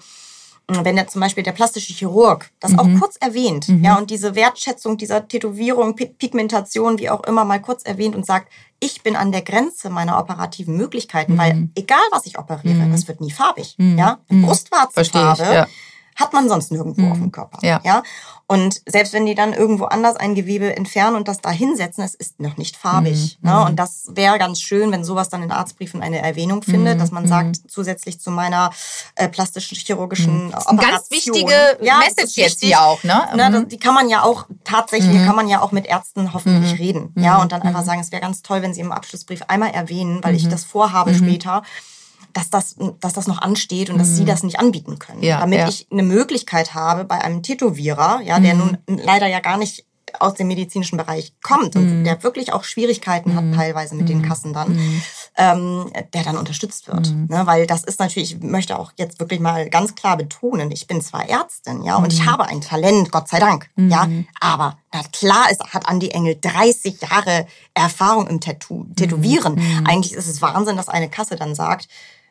wenn 0.69 0.95
der 0.97 1.07
zum 1.07 1.21
Beispiel 1.21 1.43
der 1.43 1.53
plastische 1.53 1.93
Chirurg 1.93 2.49
das 2.59 2.71
Mhm. 2.71 2.79
auch 2.79 2.99
kurz 2.99 3.15
erwähnt, 3.17 3.67
ja, 3.81 3.97
und 3.97 4.09
diese 4.09 4.35
Wertschätzung 4.35 4.97
dieser 4.97 5.25
Tätowierung, 5.27 5.95
Pi- 5.95 6.07
Pigmentation, 6.07 6.99
wie 6.99 7.09
auch 7.09 7.23
immer, 7.23 7.45
mal 7.45 7.61
kurz 7.61 7.83
erwähnt 7.83 8.15
und 8.15 8.25
sagt, 8.25 8.51
ich 8.79 9.01
bin 9.01 9.15
an 9.15 9.31
der 9.31 9.41
Grenze 9.43 9.89
meiner 9.89 10.19
operativen 10.19 10.75
Möglichkeiten, 10.77 11.33
Mhm. 11.33 11.37
weil 11.37 11.69
egal 11.75 11.99
was 12.11 12.25
ich 12.25 12.37
operiere, 12.37 12.87
das 12.91 13.07
wird 13.07 13.21
nie 13.21 13.31
farbig, 13.31 13.75
ja, 13.77 14.19
Brustwarzenfarbe 14.29 14.93
Verstehe 14.93 15.33
ich, 15.33 15.53
ja. 15.53 15.67
hat 16.15 16.33
man 16.33 16.49
sonst 16.49 16.71
nirgendwo 16.71 17.11
auf 17.11 17.17
dem 17.17 17.31
Körper. 17.31 17.59
Ja. 17.61 17.79
ja. 17.83 18.03
Und 18.49 18.81
selbst 18.87 19.11
wenn 19.11 19.25
die 19.25 19.35
dann 19.35 19.51
irgendwo 19.51 19.83
anders 19.85 20.15
ein 20.15 20.33
Gewebe 20.33 20.73
entfernen 20.77 21.17
und 21.17 21.27
das 21.27 21.41
da 21.41 21.51
hinsetzen, 21.51 22.01
es 22.05 22.15
ist 22.15 22.39
noch 22.39 22.55
nicht 22.55 22.77
farbig. 22.77 23.37
Mhm. 23.41 23.49
Ne? 23.49 23.65
Und 23.65 23.75
das 23.75 24.05
wäre 24.11 24.39
ganz 24.39 24.61
schön, 24.61 24.89
wenn 24.93 25.03
sowas 25.03 25.27
dann 25.27 25.43
in 25.43 25.51
Arztbriefen 25.51 26.01
eine 26.01 26.19
Erwähnung 26.21 26.63
findet, 26.63 27.01
dass 27.01 27.11
man 27.11 27.27
sagt, 27.27 27.57
zusätzlich 27.67 28.21
zu 28.21 28.31
meiner 28.31 28.71
äh, 29.15 29.27
plastischen 29.27 29.75
chirurgischen 29.77 30.51
Das 30.51 30.61
ist 30.61 30.67
eine 30.69 30.79
Operation. 30.79 30.97
ganz 30.97 31.11
wichtige 31.11 31.77
Ja, 31.81 31.99
das 31.99 32.05
Message 32.15 32.23
ist 32.23 32.35
jetzt 32.37 32.63
hier 32.63 32.81
auch, 32.81 33.03
ne? 33.03 33.27
Ne, 33.35 33.49
Mhm. 33.49 33.53
das, 33.53 33.67
die 33.67 33.79
kann 33.79 33.93
man 33.93 34.07
ja 34.07 34.23
auch 34.23 34.45
tatsächlich, 34.63 35.25
kann 35.25 35.35
man 35.35 35.49
ja 35.49 35.61
auch 35.61 35.73
mit 35.73 35.85
Ärzten 35.85 36.33
hoffentlich 36.33 36.79
reden. 36.79 37.13
Ja, 37.17 37.41
und 37.41 37.51
dann 37.51 37.59
Mhm. 37.61 37.67
einfach 37.67 37.83
sagen, 37.83 37.99
es 37.99 38.13
wäre 38.13 38.21
ganz 38.21 38.43
toll, 38.43 38.61
wenn 38.61 38.73
sie 38.73 38.79
im 38.79 38.93
Abschlussbrief 38.93 39.41
einmal 39.49 39.71
erwähnen, 39.71 40.23
weil 40.23 40.35
ich 40.35 40.47
das 40.47 40.63
vorhabe 40.63 41.13
später, 41.13 41.63
dass 42.33 42.49
das, 42.49 42.75
dass 42.99 43.13
das 43.13 43.27
noch 43.27 43.41
ansteht 43.41 43.89
und 43.89 43.97
dass 43.97 44.15
sie 44.15 44.25
das 44.25 44.43
nicht 44.43 44.59
anbieten 44.59 44.99
können. 44.99 45.19
Mhm. 45.19 45.23
Ja, 45.25 45.39
damit 45.39 45.59
ja. 45.59 45.65
Mhm. 45.65 45.69
ich 45.69 45.87
eine 45.91 46.03
Möglichkeit 46.03 46.73
habe 46.73 47.03
bei 47.05 47.19
einem 47.19 47.41
Tätowierer, 47.43 48.21
ja, 48.23 48.39
der 48.39 48.53
nun 48.53 48.77
leider 48.87 49.27
ja 49.27 49.39
gar 49.39 49.57
nicht 49.57 49.85
aus 50.19 50.35
dem 50.35 50.47
medizinischen 50.47 50.97
Bereich 50.97 51.33
kommt 51.43 51.75
Mhm. 51.75 51.81
und 51.81 52.03
der 52.03 52.23
wirklich 52.23 52.53
auch 52.53 52.63
Schwierigkeiten 52.63 53.35
hat 53.35 53.43
teilweise 53.53 53.95
mit 53.95 54.07
den 54.09 54.21
Kassen 54.21 54.53
dann, 54.53 54.73
Mhm. 54.75 55.01
Ähm, 55.37 55.91
der 56.13 56.23
dann 56.23 56.35
unterstützt 56.37 56.87
wird. 56.87 57.13
Ne? 57.29 57.45
Weil 57.45 57.67
das 57.67 57.83
ist 57.83 57.99
natürlich, 57.99 58.33
ich 58.33 58.41
möchte 58.41 58.77
auch 58.79 58.91
jetzt 58.97 59.19
wirklich 59.19 59.39
mal 59.39 59.69
ganz 59.69 59.93
klar 59.93 60.17
betonen, 60.17 60.71
ich 60.71 60.87
bin 60.87 60.99
zwar 61.01 61.29
Ärztin, 61.29 61.83
ja, 61.83 61.95
und 61.97 62.11
ich 62.11 62.21
Mhm. 62.21 62.31
habe 62.31 62.45
ein 62.47 62.59
Talent, 62.61 63.11
Gott 63.11 63.27
sei 63.29 63.39
Dank, 63.39 63.69
ja, 63.77 64.07
aber 64.39 64.77
na 64.91 65.03
klar 65.11 65.51
ist, 65.51 65.63
hat 65.73 65.87
Andi 65.87 66.09
Engel 66.09 66.37
30 66.41 66.99
Jahre 67.01 67.45
Erfahrung 67.75 68.27
im 68.27 68.41
Tattoo, 68.41 68.85
Tätowieren. 68.95 69.55
Mhm. 69.55 69.85
Eigentlich 69.87 70.13
ist 70.13 70.27
es 70.27 70.41
Wahnsinn, 70.41 70.75
dass 70.75 70.89
eine 70.89 71.09
Kasse 71.09 71.35
dann 71.35 71.53
sagt, 71.53 71.87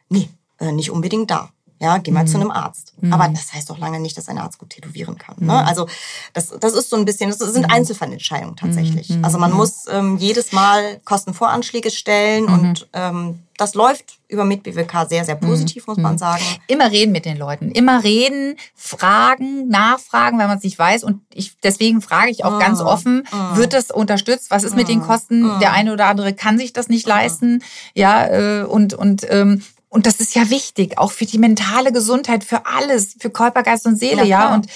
nee, 0.09 0.29
äh, 0.59 0.73
nicht 0.73 0.91
unbedingt 0.91 1.31
da. 1.31 1.51
Ja, 1.79 1.99
geh 1.99 2.11
mal 2.11 2.25
mhm. 2.25 2.29
zu 2.29 2.39
einem 2.39 2.51
Arzt. 2.51 2.95
Mhm. 3.01 3.13
Aber 3.13 3.29
das 3.29 3.53
heißt 3.53 3.69
doch 3.69 3.79
lange 3.79 4.01
nicht, 4.01 4.17
dass 4.17 4.29
ein 4.29 4.39
Arzt 4.39 4.59
gut 4.59 4.71
tätowieren 4.71 5.19
kann. 5.19 5.37
Ne? 5.39 5.45
Mhm. 5.45 5.51
Also 5.51 5.87
das, 6.33 6.55
das 6.59 6.73
ist 6.73 6.89
so 6.89 6.97
ein 6.97 7.05
bisschen, 7.05 7.29
das 7.29 7.39
sind 7.39 7.67
mhm. 7.67 7.73
Einzelfallentscheidungen 7.73 8.57
tatsächlich. 8.57 9.11
Mhm. 9.11 9.25
Also 9.25 9.39
man 9.39 9.53
muss 9.53 9.85
ähm, 9.91 10.17
jedes 10.17 10.53
Mal 10.53 11.01
Kostenvoranschläge 11.05 11.91
stellen 11.91 12.47
und 12.47 12.89
ähm, 12.95 13.41
das 13.59 13.75
läuft 13.75 14.19
über 14.29 14.45
MitBWK 14.45 15.09
sehr, 15.09 15.25
sehr 15.25 15.37
positiv, 15.37 15.87
muss 15.87 15.97
man 15.97 16.19
sagen. 16.19 16.43
Immer 16.67 16.91
reden 16.91 17.13
mit 17.13 17.25
den 17.25 17.39
Leuten. 17.39 17.71
Immer 17.71 18.05
reden, 18.05 18.57
fragen, 18.75 19.69
nachfragen, 19.69 20.39
wenn 20.39 20.49
man 20.49 20.59
es 20.59 20.65
nicht 20.65 20.79
weiß. 20.79 21.05
Und 21.05 21.23
ich, 21.33 21.59
deswegen 21.63 22.03
frage 22.03 22.31
ich 22.31 22.45
auch 22.45 22.59
ganz 22.59 22.81
offen, 22.81 23.27
wird 23.55 23.73
das 23.73 23.91
unterstützt? 23.91 24.51
Was 24.51 24.63
ist 24.63 24.77
mit 24.77 24.89
den 24.89 25.01
Kosten? 25.01 25.59
Der 25.61 25.73
eine 25.73 25.93
oder 25.93 26.07
andere 26.07 26.35
kann 26.35 26.59
sich 26.59 26.75
das 26.75 26.89
nicht 26.89 27.07
leisten. 27.07 27.63
Ja, 27.95 28.27
äh, 28.27 28.65
und, 28.65 28.93
und 28.93 29.27
ähm, 29.31 29.63
und 29.97 30.05
das 30.05 30.21
ist 30.21 30.35
ja 30.35 30.51
wichtig, 30.51 30.99
auch 30.99 31.11
für 31.11 31.25
die 31.25 31.39
mentale 31.39 31.91
Gesundheit, 31.91 32.45
für 32.45 32.67
alles, 32.67 33.17
für 33.19 33.31
Körper, 33.31 33.63
Geist 33.63 33.87
und 33.87 33.99
Seele, 33.99 34.27
ja. 34.27 34.51
ja? 34.51 34.55
Und 34.55 34.67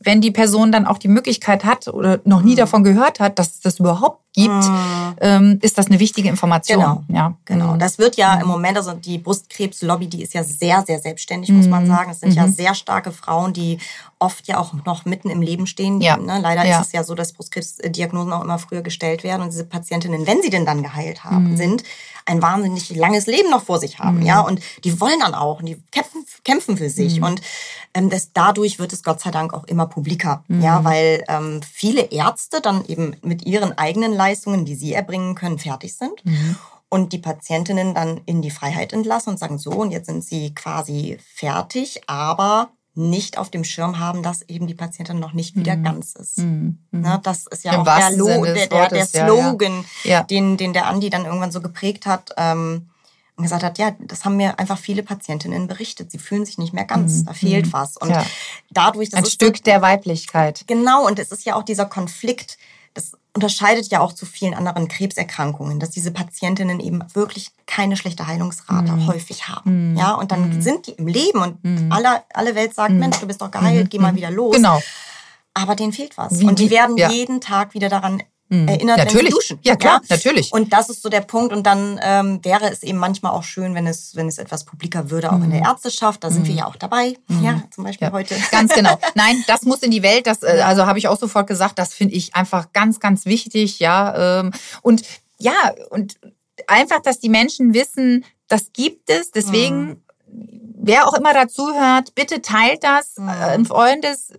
wenn 0.00 0.20
die 0.20 0.30
Person 0.30 0.70
dann 0.70 0.86
auch 0.86 0.98
die 0.98 1.08
Möglichkeit 1.08 1.64
hat 1.64 1.88
oder 1.88 2.20
noch 2.26 2.42
nie 2.42 2.52
mhm. 2.52 2.58
davon 2.58 2.84
gehört 2.84 3.18
hat, 3.18 3.38
dass 3.38 3.54
es 3.54 3.60
das 3.62 3.80
überhaupt 3.80 4.20
gibt, 4.34 4.52
mhm. 4.52 5.60
ist 5.62 5.78
das 5.78 5.86
eine 5.86 5.98
wichtige 5.98 6.28
Information. 6.28 6.78
Genau. 6.78 7.04
Ja, 7.08 7.34
genau. 7.46 7.72
Mhm. 7.72 7.78
Das 7.78 7.98
wird 7.98 8.18
ja 8.18 8.34
im 8.38 8.48
Moment, 8.48 8.76
also 8.76 8.92
die 8.92 9.16
Brustkrebslobby, 9.16 10.08
die 10.08 10.22
ist 10.22 10.34
ja 10.34 10.44
sehr, 10.44 10.84
sehr 10.86 10.98
selbstständig, 10.98 11.50
muss 11.50 11.68
man 11.68 11.86
sagen. 11.86 12.10
Es 12.10 12.20
sind 12.20 12.34
ja 12.34 12.46
sehr 12.46 12.74
starke 12.74 13.12
Frauen, 13.12 13.54
die 13.54 13.78
oft 14.18 14.46
ja 14.46 14.58
auch 14.58 14.74
noch 14.84 15.06
mitten 15.06 15.30
im 15.30 15.40
Leben 15.40 15.66
stehen. 15.66 16.02
Ja. 16.02 16.18
Ne? 16.18 16.38
Leider 16.42 16.66
ja. 16.66 16.80
ist 16.80 16.88
es 16.88 16.92
ja 16.92 17.02
so, 17.02 17.14
dass 17.14 17.32
Brustkrebsdiagnosen 17.32 18.30
auch 18.34 18.44
immer 18.44 18.58
früher 18.58 18.82
gestellt 18.82 19.24
werden 19.24 19.40
und 19.40 19.52
diese 19.52 19.64
Patientinnen, 19.64 20.26
wenn 20.26 20.42
sie 20.42 20.50
denn 20.50 20.66
dann 20.66 20.82
geheilt 20.82 21.24
haben, 21.24 21.52
mhm. 21.52 21.56
sind, 21.56 21.82
ein 22.26 22.42
wahnsinnig 22.42 22.94
langes 22.94 23.26
Leben 23.26 23.50
noch 23.50 23.64
vor 23.64 23.78
sich 23.78 23.98
haben, 23.98 24.18
mhm. 24.18 24.26
ja, 24.26 24.40
und 24.40 24.60
die 24.84 25.00
wollen 25.00 25.20
dann 25.20 25.34
auch 25.34 25.60
und 25.60 25.66
die 25.66 25.82
kämpfen, 25.90 26.24
kämpfen 26.44 26.76
für 26.76 26.90
sich 26.90 27.18
mhm. 27.18 27.26
und 27.26 27.40
ähm, 27.94 28.10
das, 28.10 28.32
dadurch 28.32 28.78
wird 28.78 28.92
es 28.92 29.02
Gott 29.02 29.20
sei 29.20 29.30
Dank 29.30 29.54
auch 29.54 29.64
immer 29.64 29.86
publiker, 29.86 30.44
mhm. 30.48 30.60
ja, 30.60 30.84
weil 30.84 31.24
ähm, 31.28 31.60
viele 31.62 32.02
Ärzte 32.02 32.60
dann 32.60 32.84
eben 32.86 33.16
mit 33.22 33.46
ihren 33.46 33.78
eigenen 33.78 34.12
Leistungen, 34.12 34.64
die 34.64 34.74
sie 34.74 34.92
erbringen 34.92 35.34
können, 35.34 35.58
fertig 35.58 35.96
sind 35.96 36.24
mhm. 36.24 36.56
und 36.88 37.12
die 37.12 37.18
Patientinnen 37.18 37.94
dann 37.94 38.20
in 38.26 38.42
die 38.42 38.50
Freiheit 38.50 38.92
entlassen 38.92 39.30
und 39.30 39.38
sagen, 39.38 39.58
so, 39.58 39.70
und 39.70 39.92
jetzt 39.92 40.06
sind 40.06 40.24
sie 40.24 40.54
quasi 40.54 41.18
fertig, 41.34 42.02
aber 42.08 42.70
nicht 42.96 43.38
auf 43.38 43.50
dem 43.50 43.62
Schirm 43.62 43.98
haben, 43.98 44.22
dass 44.22 44.42
eben 44.42 44.66
die 44.66 44.74
Patientin 44.74 45.20
noch 45.20 45.32
nicht 45.32 45.54
wieder 45.54 45.76
mhm. 45.76 45.84
ganz 45.84 46.14
ist. 46.14 46.38
Mhm. 46.38 46.78
Ne, 46.90 47.20
das 47.22 47.46
ist 47.46 47.64
ja 47.64 47.74
Im 47.74 47.80
auch 47.80 47.84
der, 47.84 48.16
Lo 48.16 48.44
der, 48.44 48.66
der, 48.66 48.88
der 48.88 49.06
Slogan, 49.06 49.84
ja, 50.02 50.10
ja. 50.10 50.22
Den, 50.22 50.56
den 50.56 50.72
der 50.72 50.86
Andi 50.86 51.10
dann 51.10 51.26
irgendwann 51.26 51.52
so 51.52 51.60
geprägt 51.60 52.06
hat. 52.06 52.32
Ähm, 52.36 52.88
und 53.36 53.42
gesagt 53.42 53.62
hat, 53.62 53.78
ja, 53.78 53.94
das 53.98 54.24
haben 54.24 54.36
mir 54.36 54.58
einfach 54.58 54.78
viele 54.78 55.02
Patientinnen 55.02 55.66
berichtet. 55.66 56.10
Sie 56.10 56.18
fühlen 56.18 56.46
sich 56.46 56.56
nicht 56.56 56.72
mehr 56.72 56.86
ganz, 56.86 57.18
mhm. 57.20 57.26
da 57.26 57.32
fehlt 57.34 57.66
mhm. 57.66 57.72
was. 57.74 57.98
Und 57.98 58.08
ja. 58.08 58.24
dadurch, 58.70 59.10
das 59.10 59.18
ein 59.18 59.26
Stück 59.26 59.62
der 59.62 59.82
Weiblichkeit. 59.82 60.64
Genau, 60.66 61.06
und 61.06 61.18
es 61.18 61.32
ist 61.32 61.44
ja 61.44 61.54
auch 61.54 61.62
dieser 61.62 61.84
Konflikt. 61.84 62.56
Unterscheidet 63.36 63.88
ja 63.88 64.00
auch 64.00 64.12
zu 64.12 64.26
vielen 64.26 64.54
anderen 64.54 64.88
Krebserkrankungen, 64.88 65.78
dass 65.78 65.90
diese 65.90 66.10
Patientinnen 66.10 66.80
eben 66.80 67.04
wirklich 67.14 67.52
keine 67.66 67.96
schlechte 67.96 68.26
Heilungsrate 68.26 68.92
mhm. 68.92 69.06
häufig 69.06 69.46
haben. 69.46 69.92
Mhm. 69.92 69.96
Ja, 69.96 70.14
und 70.14 70.32
dann 70.32 70.56
mhm. 70.56 70.62
sind 70.62 70.86
die 70.86 70.92
im 70.92 71.06
Leben 71.06 71.40
und 71.40 71.62
mhm. 71.62 71.92
alle, 71.92 72.22
alle 72.32 72.54
Welt 72.54 72.74
sagt, 72.74 72.92
mhm. 72.92 72.98
Mensch, 72.98 73.18
du 73.18 73.26
bist 73.26 73.40
doch 73.40 73.50
geheilt, 73.50 73.84
mhm. 73.84 73.88
geh 73.90 73.98
mal 73.98 74.16
wieder 74.16 74.30
los. 74.30 74.56
Genau. 74.56 74.80
Aber 75.54 75.76
denen 75.76 75.92
fehlt 75.92 76.16
was. 76.16 76.40
Wie, 76.40 76.46
und 76.46 76.58
die 76.58 76.70
werden 76.70 76.96
ja. 76.96 77.10
jeden 77.10 77.40
Tag 77.40 77.74
wieder 77.74 77.88
daran 77.88 78.22
Mhm. 78.48 78.68
erinnert, 78.68 78.98
natürlich. 78.98 79.16
wenn 79.16 79.26
sie 79.26 79.32
duschen. 79.32 79.58
Ja, 79.62 79.76
klar, 79.76 80.00
ja? 80.02 80.16
natürlich. 80.16 80.52
Und 80.52 80.72
das 80.72 80.88
ist 80.88 81.02
so 81.02 81.08
der 81.08 81.20
Punkt. 81.20 81.52
Und 81.52 81.64
dann 81.64 81.98
ähm, 82.02 82.40
wäre 82.44 82.70
es 82.70 82.82
eben 82.82 82.98
manchmal 82.98 83.32
auch 83.32 83.42
schön, 83.42 83.74
wenn 83.74 83.86
es, 83.86 84.14
wenn 84.14 84.28
es 84.28 84.38
etwas 84.38 84.64
publiker 84.64 85.10
würde, 85.10 85.32
auch 85.32 85.38
mhm. 85.38 85.44
in 85.44 85.50
der 85.50 85.60
mhm. 85.60 85.66
Ärzteschaft. 85.66 86.22
Da 86.22 86.30
sind 86.30 86.42
mhm. 86.42 86.48
wir 86.48 86.54
ja 86.54 86.66
auch 86.66 86.76
dabei. 86.76 87.16
Mhm. 87.28 87.44
Ja, 87.44 87.62
zum 87.74 87.84
Beispiel 87.84 88.08
ja. 88.08 88.12
heute. 88.12 88.36
Ganz 88.50 88.72
genau. 88.72 88.98
Nein, 89.14 89.42
das 89.46 89.62
muss 89.62 89.80
in 89.80 89.90
die 89.90 90.02
Welt. 90.02 90.26
Das, 90.26 90.42
äh, 90.42 90.62
also 90.64 90.86
habe 90.86 90.98
ich 90.98 91.08
auch 91.08 91.18
sofort 91.18 91.46
gesagt, 91.46 91.78
das 91.78 91.92
finde 91.92 92.14
ich 92.14 92.34
einfach 92.34 92.72
ganz, 92.72 93.00
ganz 93.00 93.26
wichtig. 93.26 93.80
Ja, 93.80 94.40
ähm, 94.40 94.52
und 94.82 95.02
ja, 95.38 95.74
und 95.90 96.18
einfach, 96.66 97.00
dass 97.00 97.18
die 97.18 97.28
Menschen 97.28 97.74
wissen, 97.74 98.24
das 98.48 98.72
gibt 98.72 99.10
es. 99.10 99.32
Deswegen 99.32 99.86
mhm 99.86 100.02
wer 100.86 101.06
auch 101.08 101.14
immer 101.14 101.34
dazu 101.34 101.74
hört, 101.74 102.14
bitte 102.14 102.42
teilt 102.42 102.84
das 102.84 103.16
mhm. 103.16 103.28
äh, 103.28 103.54
im 103.54 103.66
Freundes, 103.66 104.32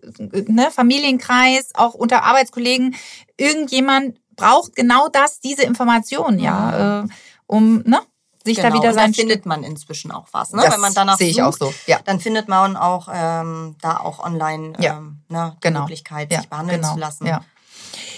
ne, 0.47 0.69
Familienkreis, 0.71 1.69
auch 1.75 1.93
unter 1.93 2.23
Arbeitskollegen. 2.23 2.95
Irgendjemand 3.37 4.17
braucht 4.35 4.75
genau 4.75 5.09
das, 5.09 5.39
diese 5.39 5.63
Information, 5.63 6.39
ja, 6.39 7.03
mhm. 7.03 7.09
äh, 7.09 7.13
um 7.47 7.83
ne, 7.85 7.99
sich 8.43 8.57
genau, 8.57 8.69
da 8.69 8.75
wieder 8.75 8.93
sein. 8.93 9.11
Da 9.11 9.15
findet 9.15 9.45
man 9.45 9.63
inzwischen 9.63 10.11
auch 10.11 10.27
was, 10.31 10.53
ne? 10.53 10.63
Wenn 10.69 10.79
man 10.79 10.93
danach 10.93 11.17
sehe 11.17 11.29
ich 11.29 11.41
auch 11.41 11.53
so. 11.53 11.73
Ja. 11.85 11.99
Dann 12.05 12.19
findet 12.19 12.47
man 12.47 12.77
auch 12.77 13.09
ähm, 13.13 13.75
da 13.81 13.97
auch 13.97 14.19
online 14.19 14.73
ja. 14.79 14.97
ähm, 14.97 15.21
ne, 15.27 15.53
die 15.57 15.67
genau. 15.67 15.81
Möglichkeit, 15.81 16.29
sich 16.29 16.39
ja, 16.39 16.47
behandeln 16.49 16.81
genau. 16.81 16.93
zu 16.93 16.99
lassen. 16.99 17.25
Ja. 17.25 17.41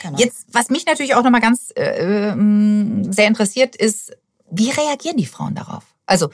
Genau. 0.01 0.17
Jetzt, 0.17 0.45
was 0.51 0.69
mich 0.69 0.85
natürlich 0.85 1.15
auch 1.15 1.23
nochmal 1.23 1.41
ganz 1.41 1.71
äh, 1.75 2.29
ähm, 2.29 3.11
sehr 3.11 3.27
interessiert, 3.27 3.75
ist, 3.75 4.13
wie 4.49 4.69
reagieren 4.69 5.17
die 5.17 5.25
Frauen 5.25 5.55
darauf? 5.55 5.83
Also 6.05 6.29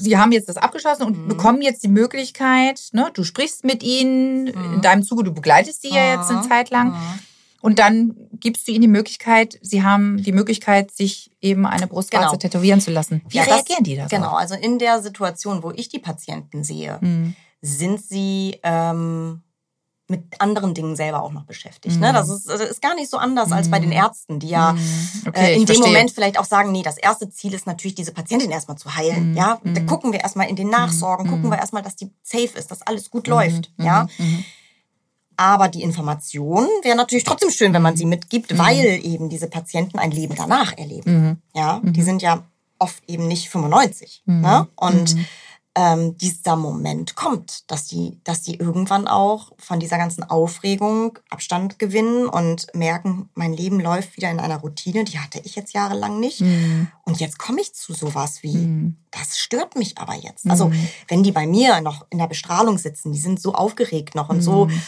Sie 0.00 0.16
haben 0.16 0.32
jetzt 0.32 0.48
das 0.48 0.56
abgeschlossen 0.56 1.02
und 1.02 1.24
mhm. 1.24 1.28
bekommen 1.28 1.60
jetzt 1.60 1.82
die 1.82 1.88
Möglichkeit, 1.88 2.80
ne, 2.92 3.10
du 3.12 3.24
sprichst 3.24 3.64
mit 3.64 3.82
ihnen, 3.82 4.44
mhm. 4.44 4.74
in 4.74 4.80
deinem 4.80 5.02
Zuge, 5.02 5.24
du 5.24 5.32
begleitest 5.32 5.82
sie 5.82 5.90
ja 5.90 6.14
jetzt 6.14 6.30
eine 6.30 6.40
mhm. 6.40 6.48
Zeit 6.48 6.70
lang. 6.70 6.90
Mhm. 6.90 7.18
Und 7.60 7.80
dann 7.80 8.14
gibst 8.34 8.68
du 8.68 8.72
ihnen 8.72 8.82
die 8.82 8.88
Möglichkeit, 8.88 9.58
sie 9.60 9.82
haben 9.82 10.22
die 10.22 10.30
Möglichkeit, 10.30 10.92
sich 10.92 11.32
eben 11.40 11.66
eine 11.66 11.88
Brustwarze 11.88 12.26
genau. 12.26 12.38
tätowieren 12.38 12.80
zu 12.80 12.92
lassen. 12.92 13.22
Wie 13.28 13.38
ja, 13.38 13.42
reagieren 13.42 13.82
das, 13.82 13.88
die 13.88 13.96
da? 13.96 14.06
Genau, 14.06 14.34
also 14.34 14.54
in 14.54 14.78
der 14.78 15.02
Situation, 15.02 15.62
wo 15.64 15.72
ich 15.72 15.88
die 15.88 15.98
Patienten 15.98 16.62
sehe, 16.62 16.98
mhm. 17.00 17.34
sind 17.60 18.00
sie 18.00 18.60
ähm, 18.62 19.42
mit 20.10 20.40
anderen 20.40 20.72
Dingen 20.72 20.96
selber 20.96 21.22
auch 21.22 21.32
noch 21.32 21.44
beschäftigt. 21.44 21.96
Mhm. 21.96 22.00
Ne? 22.00 22.12
Das, 22.14 22.30
ist, 22.30 22.48
das 22.48 22.60
ist 22.62 22.80
gar 22.80 22.94
nicht 22.94 23.10
so 23.10 23.18
anders 23.18 23.48
mhm. 23.48 23.52
als 23.52 23.70
bei 23.70 23.78
den 23.78 23.90
mhm. 23.90 23.96
Ärzten, 23.96 24.40
die 24.40 24.48
ja 24.48 24.72
mhm. 24.72 24.80
okay, 25.26 25.52
äh, 25.52 25.52
in 25.52 25.60
dem 25.60 25.66
verstehe. 25.66 25.86
Moment 25.86 26.10
vielleicht 26.10 26.38
auch 26.38 26.46
sagen, 26.46 26.72
nee, 26.72 26.82
das 26.82 26.96
erste 26.96 27.28
Ziel 27.28 27.52
ist 27.52 27.66
natürlich, 27.66 27.94
diese 27.94 28.12
Patientin 28.12 28.50
erstmal 28.50 28.78
zu 28.78 28.96
heilen. 28.96 29.30
Mhm. 29.30 29.36
Ja, 29.36 29.60
da 29.62 29.80
mhm. 29.80 29.86
gucken 29.86 30.12
wir 30.12 30.20
erstmal 30.20 30.48
in 30.48 30.56
den 30.56 30.70
Nachsorgen, 30.70 31.28
gucken 31.28 31.50
wir 31.50 31.58
erstmal, 31.58 31.82
dass 31.82 31.94
die 31.94 32.10
safe 32.22 32.58
ist, 32.58 32.70
dass 32.70 32.82
alles 32.82 33.10
gut 33.10 33.26
läuft. 33.26 33.70
Ja. 33.76 34.08
Aber 35.36 35.68
die 35.68 35.82
Information 35.82 36.66
wäre 36.82 36.96
natürlich 36.96 37.24
trotzdem 37.24 37.50
schön, 37.50 37.72
wenn 37.72 37.82
man 37.82 37.96
sie 37.96 38.06
mitgibt, 38.06 38.56
weil 38.58 39.00
eben 39.04 39.28
diese 39.28 39.46
Patienten 39.46 39.98
ein 39.98 40.10
Leben 40.10 40.34
danach 40.34 40.76
erleben. 40.76 41.42
Ja, 41.54 41.80
die 41.84 42.02
sind 42.02 42.22
ja 42.22 42.42
oft 42.78 43.02
eben 43.08 43.28
nicht 43.28 43.48
95. 43.48 44.22
Ne? 44.26 44.66
Und 44.74 45.16
ähm, 45.78 46.18
dieser 46.18 46.56
Moment 46.56 47.14
kommt, 47.14 47.70
dass 47.70 47.84
die, 47.84 48.18
dass 48.24 48.42
die 48.42 48.56
irgendwann 48.56 49.06
auch 49.06 49.52
von 49.58 49.78
dieser 49.78 49.96
ganzen 49.96 50.24
Aufregung 50.24 51.16
Abstand 51.30 51.78
gewinnen 51.78 52.26
und 52.26 52.66
merken, 52.74 53.28
mein 53.34 53.52
Leben 53.52 53.78
läuft 53.78 54.16
wieder 54.16 54.28
in 54.28 54.40
einer 54.40 54.56
Routine, 54.56 55.04
die 55.04 55.20
hatte 55.20 55.40
ich 55.44 55.54
jetzt 55.54 55.74
jahrelang 55.74 56.18
nicht. 56.18 56.40
Mhm. 56.40 56.88
Und 57.04 57.20
jetzt 57.20 57.38
komme 57.38 57.60
ich 57.60 57.74
zu 57.74 57.94
sowas 57.94 58.42
wie, 58.42 58.56
mhm. 58.56 58.96
das 59.12 59.38
stört 59.38 59.76
mich 59.76 59.98
aber 59.98 60.16
jetzt. 60.16 60.50
Also 60.50 60.66
mhm. 60.66 60.88
wenn 61.06 61.22
die 61.22 61.30
bei 61.30 61.46
mir 61.46 61.80
noch 61.80 62.04
in 62.10 62.18
der 62.18 62.26
Bestrahlung 62.26 62.76
sitzen, 62.76 63.12
die 63.12 63.20
sind 63.20 63.40
so 63.40 63.54
aufgeregt 63.54 64.16
noch 64.16 64.30
und 64.30 64.42
so 64.42 64.66
mhm. 64.66 64.82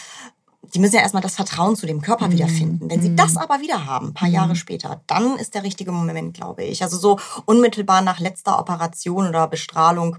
die 0.73 0.79
müssen 0.79 0.95
ja 0.95 1.03
erstmal 1.03 1.23
das 1.23 1.35
Vertrauen 1.35 1.77
zu 1.77 1.85
dem 1.85 2.01
Körper 2.01 2.27
mhm. 2.27 2.33
wiederfinden. 2.33 2.89
Wenn 2.89 3.01
sie 3.01 3.15
das 3.15 3.37
aber 3.37 3.61
wieder 3.61 3.85
haben, 3.85 4.07
ein 4.07 4.13
paar. 4.13 4.27
Jahre 4.27 4.57
später, 4.57 5.01
dann 5.07 5.37
ist 5.37 5.55
der 5.55 5.63
richtige 5.63 5.93
Moment, 5.93 6.33
glaube 6.33 6.65
ich. 6.65 6.83
Also 6.83 6.97
so 6.97 7.17
unmittelbar 7.45 8.01
nach 8.01 8.19
letzter 8.19 8.59
Operation 8.59 9.29
oder 9.29 9.47
Bestrahlung 9.47 10.17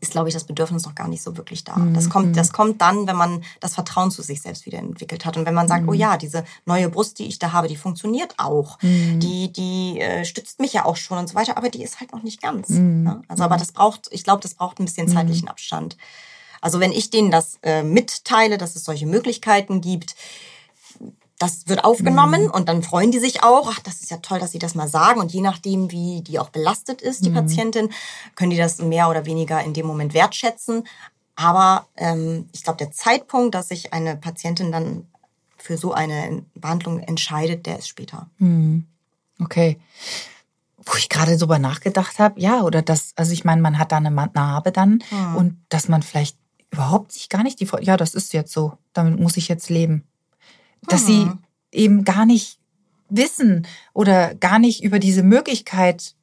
ist, 0.00 0.12
glaube 0.12 0.28
ich, 0.28 0.34
das 0.34 0.44
Bedürfnis 0.44 0.84
noch 0.84 0.94
gar 0.94 1.08
nicht 1.08 1.22
so 1.22 1.36
wirklich 1.36 1.64
da. 1.64 1.76
Mhm. 1.76 1.94
Das, 1.94 2.10
kommt, 2.10 2.36
das 2.36 2.52
kommt 2.52 2.80
dann, 2.80 3.06
wenn 3.06 3.16
man 3.16 3.42
das 3.60 3.74
Vertrauen 3.74 4.10
zu 4.10 4.22
sich 4.22 4.42
selbst 4.42 4.66
wieder 4.66 4.78
entwickelt 4.78 5.24
hat. 5.24 5.36
Und 5.36 5.46
wenn 5.46 5.54
man 5.54 5.68
sagt, 5.68 5.82
mhm. 5.82 5.88
oh 5.90 5.92
ja, 5.92 6.16
diese 6.16 6.44
neue 6.64 6.88
Brust, 6.88 7.18
die 7.18 7.26
ich 7.26 7.38
da 7.38 7.52
habe, 7.52 7.68
die 7.68 7.76
funktioniert 7.76 8.34
auch. 8.38 8.80
Mhm. 8.82 9.20
Die, 9.20 9.52
die 9.52 10.00
äh, 10.00 10.24
stützt 10.24 10.60
mich 10.60 10.72
ja 10.72 10.84
auch 10.84 10.96
schon 10.96 11.18
und 11.18 11.28
so 11.28 11.34
weiter, 11.34 11.56
aber 11.56 11.68
die 11.68 11.82
ist 11.82 12.00
halt 12.00 12.12
noch 12.12 12.22
nicht 12.22 12.42
ganz. 12.42 12.68
Mhm. 12.68 13.02
Ne? 13.02 13.22
Also, 13.28 13.44
aber 13.44 13.56
das 13.56 13.72
braucht, 13.72 14.08
ich 14.10 14.24
glaube, 14.24 14.42
das 14.42 14.54
braucht 14.54 14.78
ein 14.78 14.84
bisschen 14.84 15.08
zeitlichen 15.08 15.44
mhm. 15.44 15.50
Abstand. 15.50 15.96
Also 16.60 16.80
wenn 16.80 16.92
ich 16.92 17.10
denen 17.10 17.30
das 17.30 17.58
äh, 17.62 17.82
mitteile, 17.82 18.58
dass 18.58 18.76
es 18.76 18.84
solche 18.84 19.06
Möglichkeiten 19.06 19.80
gibt, 19.80 20.16
das 21.38 21.68
wird 21.68 21.84
aufgenommen 21.84 22.44
mhm. 22.44 22.50
und 22.50 22.68
dann 22.68 22.82
freuen 22.82 23.10
die 23.10 23.18
sich 23.18 23.42
auch. 23.42 23.70
Ach, 23.70 23.80
das 23.80 24.00
ist 24.00 24.10
ja 24.10 24.18
toll, 24.18 24.38
dass 24.38 24.52
sie 24.52 24.58
das 24.58 24.74
mal 24.74 24.88
sagen. 24.88 25.20
Und 25.20 25.32
je 25.32 25.42
nachdem, 25.42 25.90
wie 25.90 26.22
die 26.22 26.38
auch 26.38 26.48
belastet 26.48 27.02
ist, 27.02 27.24
die 27.24 27.30
mhm. 27.30 27.34
Patientin, 27.34 27.90
können 28.34 28.50
die 28.50 28.56
das 28.56 28.78
mehr 28.78 29.10
oder 29.10 29.26
weniger 29.26 29.62
in 29.62 29.74
dem 29.74 29.86
Moment 29.86 30.14
wertschätzen. 30.14 30.84
Aber 31.34 31.86
ähm, 31.96 32.48
ich 32.52 32.62
glaube, 32.62 32.78
der 32.78 32.92
Zeitpunkt, 32.92 33.54
dass 33.54 33.68
sich 33.68 33.92
eine 33.92 34.16
Patientin 34.16 34.72
dann 34.72 35.06
für 35.58 35.76
so 35.76 35.92
eine 35.92 36.42
Behandlung 36.54 37.00
entscheidet, 37.00 37.66
der 37.66 37.78
ist 37.78 37.88
später. 37.88 38.30
Mhm. 38.38 38.86
Okay. 39.38 39.78
Wo 40.78 40.96
ich 40.96 41.10
gerade 41.10 41.36
drüber 41.36 41.58
nachgedacht 41.58 42.18
habe, 42.18 42.40
ja, 42.40 42.62
oder 42.62 42.80
das, 42.80 43.12
also 43.16 43.32
ich 43.32 43.44
meine, 43.44 43.60
man 43.60 43.78
hat 43.78 43.92
da 43.92 43.98
eine 43.98 44.10
Narbe 44.10 44.72
dann 44.72 45.02
mhm. 45.10 45.36
und 45.36 45.60
dass 45.68 45.88
man 45.88 46.02
vielleicht 46.02 46.38
überhaupt 46.70 47.12
sich 47.12 47.28
gar 47.28 47.42
nicht 47.42 47.60
die, 47.60 47.68
ja, 47.80 47.98
das 47.98 48.14
ist 48.14 48.32
jetzt 48.32 48.52
so, 48.52 48.78
damit 48.94 49.20
muss 49.20 49.36
ich 49.36 49.48
jetzt 49.48 49.68
leben 49.68 50.04
dass 50.88 51.02
mhm. 51.02 51.06
sie 51.06 51.30
eben 51.72 52.04
gar 52.04 52.26
nicht 52.26 52.58
wissen 53.08 53.66
oder 53.92 54.34
gar 54.34 54.58
nicht 54.58 54.82
über 54.82 54.98
diese 54.98 55.22
Möglichkeit 55.22 56.14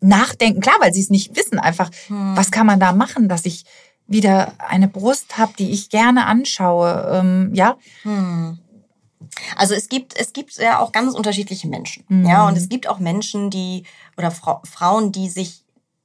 nachdenken. 0.00 0.60
Klar, 0.60 0.76
weil 0.80 0.92
sie 0.92 1.00
es 1.00 1.10
nicht 1.10 1.36
wissen. 1.36 1.58
Einfach, 1.58 1.90
hm. 2.06 2.36
was 2.36 2.50
kann 2.50 2.66
man 2.66 2.78
da 2.78 2.92
machen, 2.92 3.28
dass 3.28 3.44
ich 3.46 3.64
wieder 4.06 4.52
eine 4.58 4.86
Brust 4.88 5.38
habe, 5.38 5.54
die 5.58 5.70
ich 5.70 5.88
gerne 5.88 6.26
anschaue. 6.26 7.08
Ähm, 7.12 7.50
ja. 7.54 7.76
Hm. 8.02 8.58
Also 9.56 9.74
es 9.74 9.88
gibt 9.88 10.14
es 10.16 10.32
gibt 10.32 10.54
ja 10.56 10.78
auch 10.78 10.92
ganz 10.92 11.14
unterschiedliche 11.14 11.66
Menschen, 11.66 12.04
mhm. 12.08 12.26
ja, 12.26 12.46
und 12.46 12.56
es 12.56 12.68
gibt 12.68 12.86
auch 12.88 12.98
Menschen, 12.98 13.50
die 13.50 13.84
oder 14.16 14.30
Fra 14.30 14.60
Frauen, 14.64 15.10
die 15.10 15.28
sich 15.28 15.63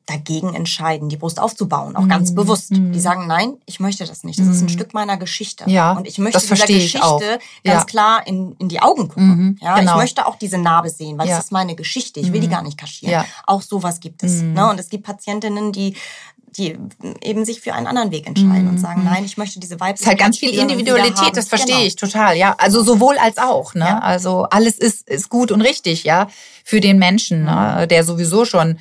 dagegen 0.09 0.55
entscheiden, 0.55 1.09
die 1.09 1.17
Brust 1.17 1.39
aufzubauen, 1.39 1.95
auch 1.95 2.03
mhm. 2.03 2.09
ganz 2.09 2.33
bewusst. 2.33 2.71
Mhm. 2.71 2.91
Die 2.91 2.99
sagen, 2.99 3.27
nein, 3.27 3.53
ich 3.65 3.79
möchte 3.79 4.05
das 4.05 4.23
nicht. 4.23 4.39
Das 4.39 4.45
mhm. 4.47 4.51
ist 4.51 4.61
ein 4.61 4.65
mhm. 4.65 4.69
Stück 4.69 4.93
meiner 4.93 5.17
Geschichte. 5.17 5.65
Ja, 5.67 5.93
und 5.93 6.07
ich 6.07 6.17
möchte 6.17 6.39
dieser 6.39 6.65
Geschichte 6.65 7.39
ja. 7.63 7.73
ganz 7.73 7.85
klar 7.85 8.25
in, 8.25 8.55
in 8.57 8.69
die 8.69 8.81
Augen 8.81 9.07
gucken. 9.07 9.27
Mhm. 9.27 9.57
Ja, 9.61 9.77
genau. 9.77 9.93
ich 9.93 9.97
möchte 9.97 10.25
auch 10.25 10.35
diese 10.35 10.57
Narbe 10.57 10.89
sehen, 10.89 11.17
weil 11.17 11.27
ja. 11.27 11.35
das 11.35 11.45
ist 11.45 11.51
meine 11.51 11.75
Geschichte. 11.75 12.19
Ich 12.19 12.33
will 12.33 12.41
die 12.41 12.47
mhm. 12.47 12.51
gar 12.51 12.63
nicht 12.63 12.77
kaschieren. 12.77 13.13
Ja. 13.13 13.25
Auch 13.45 13.61
sowas 13.61 13.99
gibt 13.99 14.23
es. 14.23 14.41
Ne? 14.41 14.69
Und 14.69 14.79
es 14.79 14.89
gibt 14.89 15.03
Patientinnen, 15.03 15.71
die 15.71 15.95
die 16.57 16.77
eben 17.21 17.45
sich 17.45 17.61
für 17.61 17.73
einen 17.73 17.87
anderen 17.87 18.11
Weg 18.11 18.27
entscheiden 18.27 18.67
und 18.67 18.79
sagen, 18.79 19.03
nein, 19.03 19.23
ich 19.23 19.37
möchte 19.37 19.59
diese 19.59 19.79
Vibes. 19.79 19.95
Es 19.95 20.01
ist 20.01 20.07
halt 20.07 20.19
ganz 20.19 20.37
viel 20.37 20.49
Individualität, 20.49 21.35
das 21.35 21.47
verstehe 21.47 21.75
genau. 21.75 21.87
ich 21.87 21.95
total, 21.95 22.35
ja. 22.37 22.55
Also 22.57 22.83
sowohl 22.83 23.17
als 23.17 23.37
auch, 23.37 23.73
ne? 23.75 23.85
Ja. 23.85 23.99
Also 23.99 24.43
alles 24.49 24.77
ist, 24.77 25.07
ist 25.07 25.29
gut 25.29 25.51
und 25.51 25.61
richtig, 25.61 26.03
ja, 26.03 26.27
für 26.63 26.81
den 26.81 26.97
Menschen, 26.97 27.43
ne? 27.43 27.87
Der 27.87 28.03
sowieso 28.03 28.45
schon 28.45 28.79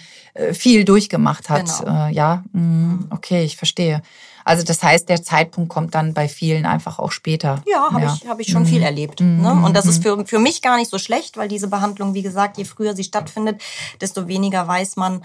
viel 0.52 0.84
durchgemacht 0.84 1.50
hat. 1.50 1.66
Genau. 1.80 2.06
Äh, 2.06 2.12
ja, 2.12 2.44
mhm. 2.52 3.06
okay, 3.10 3.44
ich 3.44 3.56
verstehe. 3.56 4.02
Also 4.44 4.64
das 4.64 4.82
heißt, 4.82 5.10
der 5.10 5.22
Zeitpunkt 5.22 5.68
kommt 5.68 5.94
dann 5.94 6.14
bei 6.14 6.26
vielen 6.26 6.64
einfach 6.64 6.98
auch 6.98 7.12
später. 7.12 7.62
Ja, 7.66 7.90
habe 7.90 8.04
ja. 8.04 8.14
ich, 8.14 8.26
hab 8.28 8.40
ich 8.40 8.50
schon 8.50 8.62
mhm. 8.62 8.66
viel 8.66 8.82
erlebt. 8.82 9.20
Mhm. 9.20 9.42
Ne? 9.42 9.52
Und 9.52 9.76
das 9.76 9.84
ist 9.84 10.02
für, 10.02 10.24
für 10.24 10.38
mich 10.38 10.62
gar 10.62 10.78
nicht 10.78 10.90
so 10.90 10.98
schlecht, 10.98 11.36
weil 11.36 11.48
diese 11.48 11.68
Behandlung, 11.68 12.14
wie 12.14 12.22
gesagt, 12.22 12.56
je 12.56 12.64
früher 12.64 12.96
sie 12.96 13.04
stattfindet, 13.04 13.60
desto 14.00 14.26
weniger 14.26 14.66
weiß 14.66 14.96
man, 14.96 15.22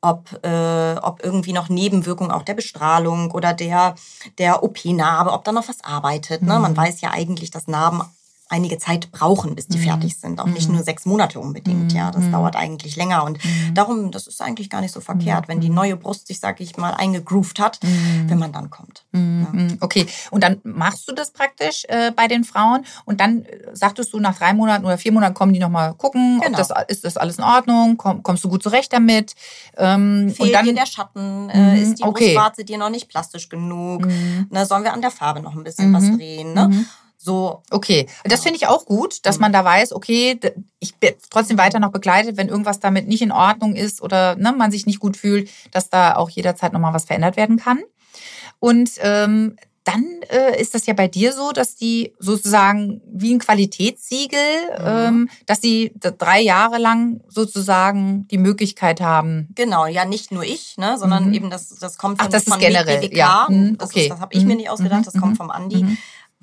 ob, 0.00 0.28
äh, 0.44 0.96
ob 1.00 1.22
irgendwie 1.22 1.52
noch 1.52 1.68
Nebenwirkungen 1.68 2.32
auch 2.32 2.42
der 2.42 2.54
Bestrahlung 2.54 3.30
oder 3.30 3.54
der, 3.54 3.94
der 4.38 4.64
OP-Narbe, 4.64 5.32
ob 5.32 5.44
da 5.44 5.52
noch 5.52 5.68
was 5.68 5.84
arbeitet. 5.84 6.42
Ne? 6.42 6.58
Man 6.58 6.72
mhm. 6.72 6.76
weiß 6.76 7.00
ja 7.00 7.10
eigentlich, 7.12 7.52
dass 7.52 7.68
Narben 7.68 8.02
einige 8.48 8.78
Zeit 8.78 9.10
brauchen, 9.10 9.54
bis 9.54 9.68
die 9.68 9.78
mhm. 9.78 9.82
fertig 9.82 10.18
sind. 10.18 10.40
Auch 10.40 10.46
nicht 10.46 10.68
mhm. 10.68 10.76
nur 10.76 10.84
sechs 10.84 11.06
Monate 11.06 11.40
unbedingt. 11.40 11.92
Ja, 11.92 12.10
das 12.10 12.24
mhm. 12.24 12.32
dauert 12.32 12.56
eigentlich 12.56 12.96
länger. 12.96 13.24
Und 13.24 13.38
darum, 13.72 14.10
das 14.10 14.26
ist 14.26 14.40
eigentlich 14.42 14.70
gar 14.70 14.80
nicht 14.80 14.92
so 14.92 15.00
verkehrt, 15.00 15.48
wenn 15.48 15.60
die 15.60 15.70
neue 15.70 15.96
Brust 15.96 16.26
sich, 16.26 16.40
sag 16.40 16.60
ich 16.60 16.76
mal, 16.76 16.90
eingegroovt 16.90 17.58
hat, 17.58 17.80
wenn 18.26 18.38
man 18.38 18.52
dann 18.52 18.70
kommt. 18.70 19.04
Ja. 19.12 19.46
Okay. 19.80 20.06
Und 20.30 20.42
dann 20.42 20.60
machst 20.62 21.08
du 21.08 21.14
das 21.14 21.30
praktisch 21.30 21.84
äh, 21.88 22.12
bei 22.14 22.28
den 22.28 22.44
Frauen 22.44 22.84
und 23.04 23.20
dann 23.20 23.44
äh, 23.44 23.58
sagtest 23.72 24.12
du 24.12 24.20
nach 24.20 24.36
drei 24.36 24.52
Monaten 24.52 24.84
oder 24.84 24.98
vier 24.98 25.12
Monaten 25.12 25.34
kommen 25.34 25.52
die 25.52 25.58
nochmal 25.58 25.94
gucken, 25.94 26.40
genau. 26.40 26.58
ob 26.58 26.68
das 26.68 26.70
ist 26.88 27.04
das 27.04 27.16
alles 27.16 27.38
in 27.38 27.44
Ordnung, 27.44 27.96
komm, 27.96 28.22
kommst 28.22 28.44
du 28.44 28.48
gut 28.48 28.62
zurecht 28.62 28.92
damit? 28.92 29.34
Ähm, 29.76 30.28
Fehlt 30.30 30.40
und 30.40 30.52
dann, 30.52 30.64
dir 30.66 30.74
der 30.74 30.86
Schatten? 30.86 31.50
Äh, 31.50 31.80
ist 31.80 31.98
die 31.98 32.02
okay. 32.02 32.34
Brustwarze 32.34 32.64
dir 32.64 32.78
noch 32.78 32.90
nicht 32.90 33.08
plastisch 33.08 33.48
genug? 33.48 34.06
Mhm. 34.06 34.48
Ne, 34.50 34.66
sollen 34.66 34.84
wir 34.84 34.92
an 34.92 35.00
der 35.00 35.10
Farbe 35.10 35.40
noch 35.40 35.54
ein 35.54 35.64
bisschen 35.64 35.92
was 35.92 36.04
drehen? 36.16 36.54
Ne? 36.54 36.84
So. 37.24 37.62
Okay, 37.70 38.06
das 38.24 38.42
finde 38.42 38.58
ich 38.58 38.66
auch 38.66 38.84
gut, 38.84 39.24
dass 39.24 39.38
man 39.38 39.50
da 39.50 39.64
weiß, 39.64 39.92
okay, 39.92 40.38
ich 40.78 40.94
bin 40.96 41.14
trotzdem 41.30 41.56
weiter 41.56 41.80
noch 41.80 41.90
begleitet, 41.90 42.36
wenn 42.36 42.48
irgendwas 42.48 42.80
damit 42.80 43.08
nicht 43.08 43.22
in 43.22 43.32
Ordnung 43.32 43.74
ist 43.74 44.02
oder 44.02 44.36
ne, 44.36 44.52
man 44.52 44.70
sich 44.70 44.84
nicht 44.84 45.00
gut 45.00 45.16
fühlt, 45.16 45.48
dass 45.72 45.88
da 45.88 46.16
auch 46.16 46.28
jederzeit 46.28 46.74
nochmal 46.74 46.92
was 46.92 47.06
verändert 47.06 47.38
werden 47.38 47.56
kann. 47.56 47.82
Und 48.60 48.90
ähm, 48.98 49.56
dann 49.84 50.04
äh, 50.30 50.60
ist 50.60 50.74
das 50.74 50.86
ja 50.86 50.94
bei 50.94 51.08
dir 51.08 51.32
so, 51.32 51.52
dass 51.52 51.76
die 51.76 52.14
sozusagen 52.18 53.02
wie 53.06 53.34
ein 53.34 53.38
Qualitätssiegel, 53.38 54.38
mhm. 54.78 54.86
ähm, 54.86 55.28
dass 55.46 55.60
sie 55.60 55.92
drei 55.98 56.40
Jahre 56.40 56.78
lang 56.78 57.20
sozusagen 57.28 58.26
die 58.28 58.38
Möglichkeit 58.38 59.02
haben. 59.02 59.48
Genau, 59.54 59.86
ja, 59.86 60.06
nicht 60.06 60.32
nur 60.32 60.42
ich, 60.42 60.78
ne, 60.78 60.96
sondern 60.98 61.28
mhm. 61.28 61.34
eben 61.34 61.50
das, 61.50 61.68
das 61.68 61.98
kommt 61.98 62.18
von, 62.18 62.26
Ach, 62.26 62.30
das 62.30 62.44
von 62.44 62.54
ist 62.54 62.60
generell, 62.60 63.00
BWK. 63.00 63.16
Ja. 63.16 63.46
Mhm, 63.48 63.76
okay. 63.80 64.08
Das, 64.08 64.16
das 64.16 64.20
habe 64.20 64.34
ich 64.34 64.44
mir 64.44 64.52
mhm. 64.52 64.60
nicht 64.60 64.70
ausgedacht, 64.70 65.06
das 65.06 65.14
kommt 65.14 65.32
mhm. 65.32 65.36
vom 65.36 65.50
Andi. 65.50 65.84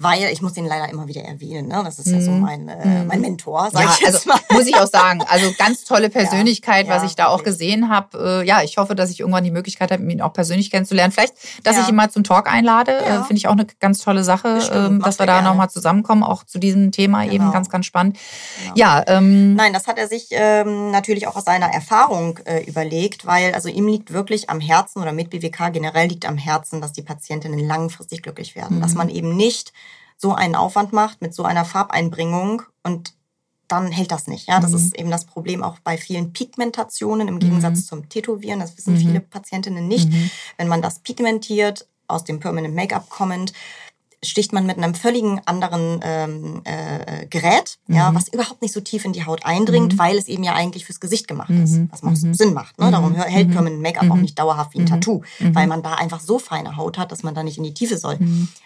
Mhm 0.02 0.12
weil 0.12 0.24
ich 0.32 0.42
muss 0.42 0.58
ihn 0.58 0.66
leider 0.66 0.90
immer 0.90 1.08
wieder 1.08 1.22
erwähnen. 1.22 1.68
Ne? 1.68 1.82
Das 1.84 2.00
ist 2.00 2.08
ja 2.08 2.22
so 2.22 2.32
mhm. 2.32 2.40
mein, 2.40 2.68
äh, 2.68 3.04
mein 3.06 3.22
Mentor, 3.22 3.70
sag 3.72 3.84
ja, 3.84 3.92
ich 3.94 4.00
jetzt 4.00 4.28
also, 4.28 4.30
mal. 4.30 4.40
Muss 4.52 4.66
ich 4.66 4.76
auch 4.76 4.88
sagen. 4.88 5.22
Also 5.28 5.54
ganz 5.58 5.84
tolle 5.84 6.10
Persönlichkeit, 6.22 6.88
ja, 6.88 6.96
was 6.96 7.04
ich 7.04 7.16
da 7.16 7.26
wirklich. 7.26 7.42
auch 7.42 7.44
gesehen 7.44 7.90
habe. 7.90 8.42
Äh, 8.42 8.48
ja, 8.48 8.64
ich 8.64 8.78
hoffe, 8.78 8.96
dass 8.96 9.12
ich 9.12 9.20
irgendwann 9.20 9.44
die 9.44 9.52
Möglichkeit 9.52 9.92
habe, 9.92 10.04
ihn 10.04 10.22
auch 10.22 10.34
persönlich 10.34 10.72
kennenzulernen. 10.72 11.12
Vielleicht, 11.12 11.36
dass 11.64 11.76
ja. 11.76 11.84
ich 11.84 11.90
ihn 11.90 11.96
mal 11.96 12.10
zum 12.10 12.24
Talk 12.24 12.52
einlade, 12.52 12.98
äh, 12.98 13.18
finde 13.24 13.36
ich 13.36 13.48
auch 13.48 13.54
eine 13.54 13.68
ganz 13.80 14.00
tolle 14.00 14.24
Sache, 14.24 14.56
Bestimmt, 14.56 15.02
äh, 15.02 15.06
dass 15.06 15.20
wir 15.20 15.26
da 15.28 15.42
nochmal 15.42 15.70
zusammenkommen, 15.70 16.24
auch 16.24 16.44
zu 16.44 16.58
diesem 16.58 16.92
Thema 16.92 17.22
genau. 17.22 17.34
eben 17.34 17.52
ganz, 17.52 17.70
ganz 17.70 17.86
spannend. 17.86 18.18
Genau. 18.64 18.76
Ja. 18.76 19.04
Ähm, 19.08 19.56
Nein, 19.56 19.74
das 19.74 19.88
hat 19.88 19.98
er 19.98 20.08
sich 20.08 20.28
ähm, 20.32 20.92
natürlich 20.92 21.28
auch 21.28 21.36
aus 21.36 21.46
seiner 21.46 21.68
Erfahrung 21.68 22.40
äh, 22.46 22.64
überlegt, 22.64 23.26
weil 23.26 23.54
also 23.54 23.70
ihm 23.70 23.88
liegt 23.88 24.12
wirklich 24.12 24.50
am 24.50 24.60
Herzen 24.60 25.02
oder 25.02 25.12
mit 25.12 25.30
BWK 25.30 25.72
generell 25.72 26.08
liegt 26.08 26.26
am 26.28 26.38
Herzen, 26.38 26.82
dass 26.82 26.92
die 26.92 27.04
Patientinnen 27.04 27.60
langfristig 27.60 28.24
glücklich 28.24 28.56
werden, 28.56 28.78
mhm. 28.78 28.82
dass 28.82 28.96
man 28.96 29.10
eben 29.10 29.36
nicht 29.36 29.74
so 30.22 30.34
einen 30.34 30.56
Aufwand 30.56 30.94
macht 30.94 31.22
mit 31.22 31.34
so 31.34 31.44
einer 31.44 31.66
Farbeinbringung 31.66 32.62
und 32.84 33.14
dann 33.68 33.92
hält 33.92 34.12
das 34.12 34.28
nicht. 34.28 34.48
Ja, 34.48 34.60
das 34.60 34.72
mhm. 34.72 34.78
ist 34.78 35.00
eben 35.00 35.10
das 35.10 35.26
Problem 35.26 35.64
auch 35.64 35.80
bei 35.80 35.98
vielen 35.98 36.34
Pigmentationen 36.34 37.28
im 37.28 37.40
Gegensatz 37.40 37.80
mhm. 37.80 37.86
zum 37.86 38.10
Tätowieren. 38.10 38.60
Das 38.60 38.78
wissen 38.78 38.94
mhm. 38.94 39.00
viele 39.00 39.20
Patientinnen 39.22 39.88
nicht. 39.88 40.10
Mhm. 40.10 40.30
Wenn 40.58 40.68
man 40.68 40.82
das 40.82 41.00
pigmentiert, 41.00 41.88
aus 42.08 42.24
dem 42.26 42.40
Permanent 42.40 42.76
Make-up 42.76 43.10
kommend, 43.10 43.54
sticht 44.24 44.54
man 44.54 44.66
mit 44.66 44.78
einem 44.78 44.94
völligen 44.94 45.42
anderen 45.46 46.00
ähm, 46.04 46.62
äh, 46.64 47.26
Gerät, 47.26 47.80
mhm. 47.88 47.96
ja, 47.96 48.14
was 48.14 48.28
überhaupt 48.28 48.62
nicht 48.62 48.74
so 48.74 48.80
tief 48.80 49.04
in 49.04 49.14
die 49.14 49.26
Haut 49.26 49.46
eindringt, 49.46 49.94
mhm. 49.94 50.00
weil 50.00 50.18
es 50.18 50.28
eben 50.28 50.44
ja 50.44 50.54
eigentlich 50.54 50.86
fürs 50.86 51.00
Gesicht 51.00 51.28
gemacht 51.28 51.50
ist, 51.50 51.78
mhm. 51.78 51.90
was 51.92 52.04
macht, 52.04 52.22
mhm. 52.22 52.34
Sinn 52.34 52.54
macht. 52.54 52.78
Ne? 52.80 52.92
Darum 52.92 53.16
hält 53.16 53.48
mhm. 53.48 53.54
Permanent 53.54 53.82
Make-up 53.82 54.12
auch 54.12 54.16
nicht 54.16 54.38
dauerhaft 54.38 54.74
wie 54.74 54.80
ein 54.80 54.86
Tattoo, 54.86 55.24
weil 55.40 55.68
man 55.68 55.82
da 55.82 55.96
einfach 55.96 56.20
so 56.20 56.38
feine 56.38 56.78
Haut 56.78 56.98
hat, 56.98 57.12
dass 57.12 57.24
man 57.24 57.34
da 57.34 57.44
nicht 57.44 57.58
in 57.58 57.64
die 57.64 57.74
Tiefe 57.74 57.98
soll. 57.98 58.20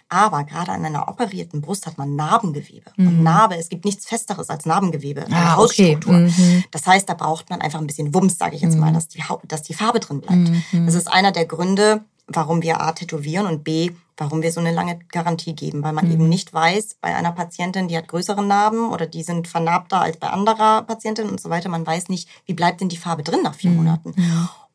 Aber 0.10 0.44
gerade 0.44 0.72
an 0.72 0.84
einer 0.86 1.08
operierten 1.08 1.62
Brust 1.62 1.86
hat 1.88 1.98
man 1.98 2.16
Narbengewebe. 2.16 2.92
Und 2.98 3.24
Narbe, 3.24 3.56
es 3.56 3.70
gibt 3.70 3.86
nichts 3.86 4.06
Festeres 4.06 4.50
als 4.50 4.66
Narbengewebe, 4.66 5.26
eine 5.26 5.36
ah, 5.36 5.56
Hautstruktur. 5.56 6.16
Okay. 6.16 6.64
Das 6.72 6.86
heißt, 6.86 7.08
da 7.08 7.14
braucht 7.14 7.50
man 7.50 7.62
einfach 7.62 7.80
ein 7.80 7.88
bisschen 7.88 8.14
Wumms, 8.14 8.38
sage 8.38 8.56
ich 8.56 8.62
jetzt 8.62 8.78
mal, 8.78 8.92
dass 8.92 9.08
die, 9.08 9.24
Haut, 9.24 9.42
dass 9.48 9.64
die 9.64 9.74
Farbe 9.74 10.00
drin 10.00 10.22
bleibt. 10.22 10.50
Das 10.86 10.96
ist 10.96 11.12
einer 11.12 11.32
der 11.32 11.46
Gründe, 11.46 12.04
warum 12.28 12.62
wir 12.62 12.82
A 12.82 12.92
tätowieren 12.92 13.46
und 13.46 13.64
B, 13.64 13.92
warum 14.18 14.42
wir 14.42 14.52
so 14.52 14.60
eine 14.60 14.72
lange 14.72 15.00
Garantie 15.12 15.54
geben, 15.56 15.84
weil 15.84 15.94
man 15.94 16.06
mhm. 16.06 16.14
eben 16.14 16.30
nicht 16.30 16.54
weiß, 16.54 16.98
bei 17.02 17.16
einer 17.16 17.32
Patientin, 17.32 17.88
die 17.88 17.98
hat 17.98 18.08
größere 18.08 18.44
Narben 18.44 18.90
oder 18.92 19.08
die 19.08 19.24
sind 19.24 19.48
vernarbter 19.48 20.02
als 20.02 20.18
bei 20.18 20.30
anderer 20.30 20.84
Patientin 20.84 21.30
und 21.30 21.42
so 21.42 21.50
weiter, 21.50 21.70
man 21.70 21.86
weiß 21.86 22.10
nicht, 22.10 22.30
wie 22.46 22.54
bleibt 22.54 22.82
denn 22.82 22.90
die 22.90 22.98
Farbe 22.98 23.24
drin 23.24 23.42
nach 23.44 23.56
vier 23.56 23.72
mhm. 23.72 23.78
Monaten. 23.78 24.14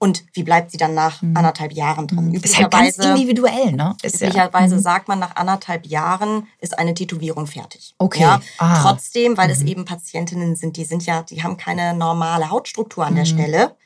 Und 0.02 0.24
wie 0.32 0.44
bleibt 0.44 0.70
sie 0.70 0.78
dann 0.78 0.94
nach 0.94 1.20
mhm. 1.20 1.36
anderthalb 1.36 1.72
Jahren 1.72 2.06
drin? 2.06 2.32
Ist 2.32 2.56
halt 2.56 2.70
ganz 2.70 2.96
individuell, 2.96 3.72
ne? 3.72 3.94
Ist 4.02 4.16
üblicherweise 4.16 4.76
ja. 4.76 4.80
sagt 4.80 5.08
man, 5.08 5.18
nach 5.18 5.36
anderthalb 5.36 5.86
Jahren 5.86 6.46
ist 6.58 6.78
eine 6.78 6.94
Tätowierung 6.94 7.46
fertig. 7.46 7.94
Okay. 7.98 8.22
Ja? 8.22 8.40
Ah. 8.56 8.80
Trotzdem, 8.80 9.36
weil 9.36 9.50
es 9.50 9.60
eben 9.60 9.84
Patientinnen 9.84 10.56
sind, 10.56 10.78
die 10.78 10.84
sind 10.84 11.04
ja, 11.04 11.22
die 11.22 11.42
haben 11.42 11.58
keine 11.58 11.92
normale 11.92 12.50
Hautstruktur 12.50 13.04
an 13.04 13.14
der 13.14 13.26
Stelle. 13.26 13.76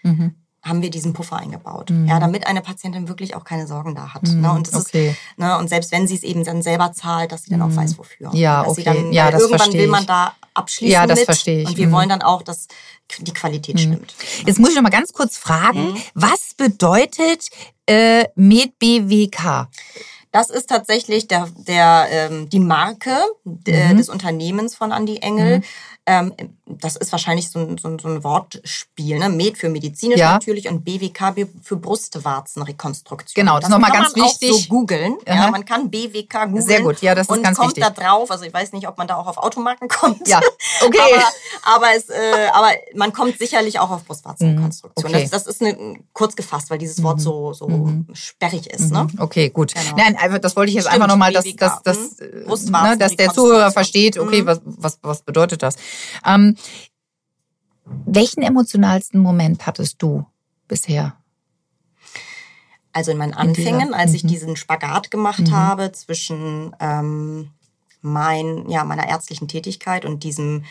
Haben 0.65 0.81
wir 0.81 0.91
diesen 0.91 1.12
Puffer 1.12 1.37
eingebaut. 1.37 1.91
Mhm. 1.91 2.09
Ja, 2.09 2.19
damit 2.19 2.47
eine 2.47 2.62
Patientin 2.62 3.07
wirklich 3.09 3.37
auch 3.37 3.45
keine 3.45 3.67
Sorgen 3.67 3.95
da 3.95 4.15
hat. 4.15 4.23
Mhm. 4.23 4.41
Ne? 4.41 4.53
Und, 4.53 4.75
okay. 4.75 5.11
ist, 5.11 5.39
ne? 5.39 5.59
und 5.59 5.69
selbst 5.69 5.93
wenn 5.93 6.07
sie 6.07 6.15
es 6.15 6.23
eben 6.23 6.43
dann 6.43 6.62
selber 6.62 6.93
zahlt, 6.93 7.33
dass 7.33 7.43
sie 7.43 7.51
dann 7.51 7.62
auch 7.62 7.69
mhm. 7.69 7.77
weiß, 7.77 7.99
wofür. 7.99 8.31
Ja, 8.33 8.62
dass 8.62 8.73
okay. 8.73 8.85
Dann, 8.85 9.12
ja, 9.12 9.31
das 9.31 9.43
irgendwann 9.43 9.73
will 9.73 9.89
man 9.89 10.07
da 10.07 10.35
abschließen 10.55 10.93
ja, 10.93 11.07
das 11.07 11.19
mit. 11.19 11.27
verstehe 11.27 11.62
ich. 11.62 11.69
Und 11.69 11.77
wir 11.77 11.89
mhm. 11.89 11.93
wollen 11.93 12.09
dann 12.09 12.23
auch, 12.23 12.43
dass 12.43 12.69
die 13.19 13.33
Qualität 13.33 13.75
mhm. 13.75 13.81
stimmt. 13.81 14.15
Jetzt 14.47 14.59
muss 14.59 14.71
ich 14.71 14.77
noch 14.77 14.83
mal 14.83 14.91
ganz 14.91 15.12
kurz 15.12 15.37
fragen, 15.37 15.93
mhm. 15.93 16.03
was 16.15 16.55
bedeutet 16.57 17.51
äh, 17.87 18.25
MedBWK? 18.35 19.69
Das 20.33 20.51
ist 20.51 20.69
tatsächlich 20.69 21.29
der, 21.29 21.49
der, 21.69 22.09
ähm, 22.11 22.49
die 22.49 22.59
Marke 22.59 23.17
äh, 23.67 23.95
des 23.95 24.09
Unternehmens 24.09 24.75
von 24.75 24.91
Andy 24.91 25.19
Engel. 25.19 25.62
Ähm, 26.07 26.35
das 26.67 26.97
ist 26.97 27.12
wahrscheinlich 27.12 27.51
so 27.51 27.59
ein, 27.59 27.77
so 27.77 27.89
ein, 27.89 27.99
so 27.99 28.09
ein 28.09 28.25
Wortspiel, 28.25 29.19
ne? 29.19 29.29
Med 29.29 29.59
für 29.59 29.69
medizinisch 29.69 30.19
ja. 30.19 30.33
natürlich 30.33 30.69
und 30.69 30.83
BWK 30.83 31.35
für 31.62 31.77
Brustwarzenrekonstruktion. 31.77 33.45
Genau, 33.45 33.57
das, 33.57 33.69
das 33.69 33.69
ist 33.69 33.73
nochmal 33.73 33.93
ganz 33.93 34.17
wichtig. 34.17 34.51
Auch 34.51 34.59
so 34.61 34.69
googeln. 34.69 35.19
Ja, 35.27 35.51
man 35.51 35.67
kann 35.67 35.91
BWK 35.91 36.47
googeln. 36.47 36.62
Sehr 36.62 36.81
gut, 36.81 37.03
ja, 37.03 37.15
das 37.15 37.29
ist 37.29 37.43
ganz 37.43 37.59
kommt 37.59 37.77
wichtig. 37.77 37.85
da 37.85 37.91
drauf. 37.91 38.31
Also 38.31 38.45
ich 38.45 38.55
weiß 38.55 38.73
nicht, 38.73 38.89
ob 38.89 38.97
man 38.97 39.07
da 39.07 39.17
auch 39.17 39.27
auf 39.27 39.37
Automarken 39.37 39.89
kommt. 39.89 40.27
Ja, 40.27 40.41
okay. 40.87 40.99
aber, 41.62 41.77
aber, 41.77 41.87
es, 41.95 42.09
äh, 42.09 42.49
aber 42.55 42.71
man 42.95 43.12
kommt 43.12 43.39
sicherlich 43.39 43.79
auch 43.79 43.91
auf 43.91 44.05
Brustwarzenrekonstruktion. 44.05 45.11
Mhm. 45.11 45.17
Okay. 45.17 45.29
Das, 45.31 45.45
das, 45.45 45.55
ist 45.55 45.61
eine, 45.61 45.99
kurz 46.15 46.35
gefasst, 46.35 46.71
weil 46.71 46.79
dieses 46.79 47.03
Wort 47.03 47.19
mhm. 47.19 47.23
so, 47.23 47.53
so 47.53 47.69
mhm. 47.69 48.07
sperrig 48.15 48.69
ist. 48.69 48.91
Ne? 48.91 49.05
Mhm. 49.05 49.21
Okay, 49.21 49.51
gut. 49.51 49.75
Genau. 49.75 49.97
Nein, 49.97 50.17
also 50.19 50.39
das 50.39 50.57
wollte 50.57 50.71
ich 50.71 50.77
jetzt 50.77 50.85
Stimmt, 50.85 51.03
einfach 51.03 51.09
nochmal, 51.09 51.33
dass, 51.35 51.45
dass, 51.57 51.83
dass, 51.83 51.99
mhm. 52.21 52.71
ne, 52.71 52.97
dass 52.99 53.17
der 53.17 53.35
Zuhörer 53.35 53.71
versteht, 53.71 54.19
okay, 54.19 54.43
mhm. 54.43 54.47
was, 54.47 54.61
was, 54.65 54.99
was 55.03 55.23
bedeutet 55.23 55.62
das? 55.62 55.77
Ähm, 56.25 56.53
welchen 57.84 58.42
emotionalsten 58.42 59.20
Moment 59.20 59.66
hattest 59.66 60.02
du 60.02 60.26
bisher? 60.68 61.16
Also 62.92 63.11
in 63.11 63.18
meinen 63.18 63.34
Anfängen, 63.34 63.92
als 63.92 64.14
ich 64.14 64.24
mhm. 64.24 64.28
diesen 64.28 64.57
Spagat 64.57 65.11
gemacht 65.11 65.48
mhm. 65.48 65.52
habe 65.52 65.92
zwischen 65.92 66.74
ähm, 66.78 67.50
mein, 68.02 68.68
ja, 68.68 68.84
meiner 68.84 69.09
ärztlichen 69.09 69.48
Tätigkeit 69.48 70.05
und 70.05 70.22
diesem, 70.22 70.64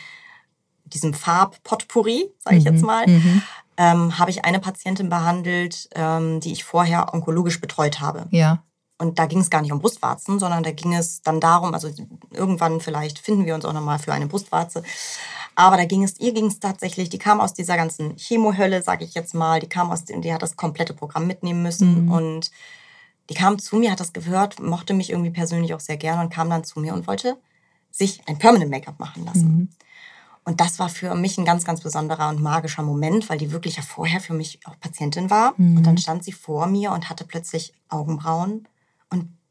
diesem 0.86 1.12
Farbpotpourri, 1.12 2.30
sage 2.38 2.56
ich 2.56 2.64
jetzt 2.64 2.80
mhm. 2.80 2.86
mal, 2.86 3.06
mhm. 3.06 3.42
ähm, 3.76 4.18
habe 4.18 4.30
ich 4.30 4.44
eine 4.44 4.58
Patientin 4.58 5.10
behandelt, 5.10 5.90
ähm, 5.94 6.40
die 6.40 6.52
ich 6.52 6.64
vorher 6.64 7.12
onkologisch 7.12 7.60
betreut 7.60 8.00
habe. 8.00 8.26
Ja. 8.30 8.62
Und 8.96 9.18
da 9.18 9.26
ging 9.26 9.40
es 9.40 9.50
gar 9.50 9.60
nicht 9.60 9.72
um 9.72 9.80
Brustwarzen, 9.80 10.38
sondern 10.38 10.62
da 10.62 10.70
ging 10.70 10.94
es 10.94 11.20
dann 11.20 11.40
darum, 11.40 11.74
also 11.74 11.90
irgendwann 12.30 12.80
vielleicht 12.80 13.18
finden 13.18 13.44
wir 13.44 13.54
uns 13.54 13.64
auch 13.64 13.72
nochmal 13.72 13.98
für 13.98 14.14
eine 14.14 14.28
Brustwarze. 14.28 14.82
Aber 15.56 15.76
da 15.76 15.84
ging 15.84 16.02
es, 16.02 16.18
ihr 16.18 16.32
ging 16.32 16.46
es 16.46 16.58
tatsächlich, 16.60 17.08
die 17.10 17.18
kam 17.18 17.40
aus 17.40 17.54
dieser 17.54 17.76
ganzen 17.76 18.16
Chemohölle, 18.16 18.82
sage 18.82 19.04
ich 19.04 19.14
jetzt 19.14 19.34
mal, 19.34 19.60
die 19.60 19.68
kam 19.68 19.90
aus, 19.90 20.04
die 20.04 20.32
hat 20.32 20.42
das 20.42 20.56
komplette 20.56 20.94
Programm 20.94 21.26
mitnehmen 21.26 21.62
müssen 21.62 22.06
Mhm. 22.06 22.12
und 22.12 22.50
die 23.30 23.34
kam 23.34 23.58
zu 23.58 23.76
mir, 23.76 23.90
hat 23.90 24.00
das 24.00 24.12
gehört, 24.12 24.60
mochte 24.60 24.92
mich 24.94 25.10
irgendwie 25.10 25.30
persönlich 25.30 25.72
auch 25.74 25.80
sehr 25.80 25.96
gerne 25.96 26.22
und 26.22 26.30
kam 26.30 26.50
dann 26.50 26.64
zu 26.64 26.80
mir 26.80 26.92
und 26.92 27.06
wollte 27.06 27.38
sich 27.90 28.20
ein 28.26 28.38
Permanent 28.38 28.70
Make-up 28.70 28.98
machen 28.98 29.24
lassen. 29.24 29.56
Mhm. 29.56 29.68
Und 30.46 30.60
das 30.60 30.78
war 30.78 30.90
für 30.90 31.14
mich 31.14 31.38
ein 31.38 31.46
ganz, 31.46 31.64
ganz 31.64 31.80
besonderer 31.80 32.28
und 32.28 32.42
magischer 32.42 32.82
Moment, 32.82 33.30
weil 33.30 33.38
die 33.38 33.50
wirklich 33.50 33.76
ja 33.76 33.82
vorher 33.82 34.20
für 34.20 34.34
mich 34.34 34.60
auch 34.66 34.78
Patientin 34.78 35.30
war. 35.30 35.54
Mhm. 35.56 35.78
Und 35.78 35.86
dann 35.86 35.96
stand 35.96 36.22
sie 36.22 36.32
vor 36.32 36.66
mir 36.66 36.92
und 36.92 37.08
hatte 37.08 37.24
plötzlich 37.24 37.72
Augenbrauen 37.88 38.68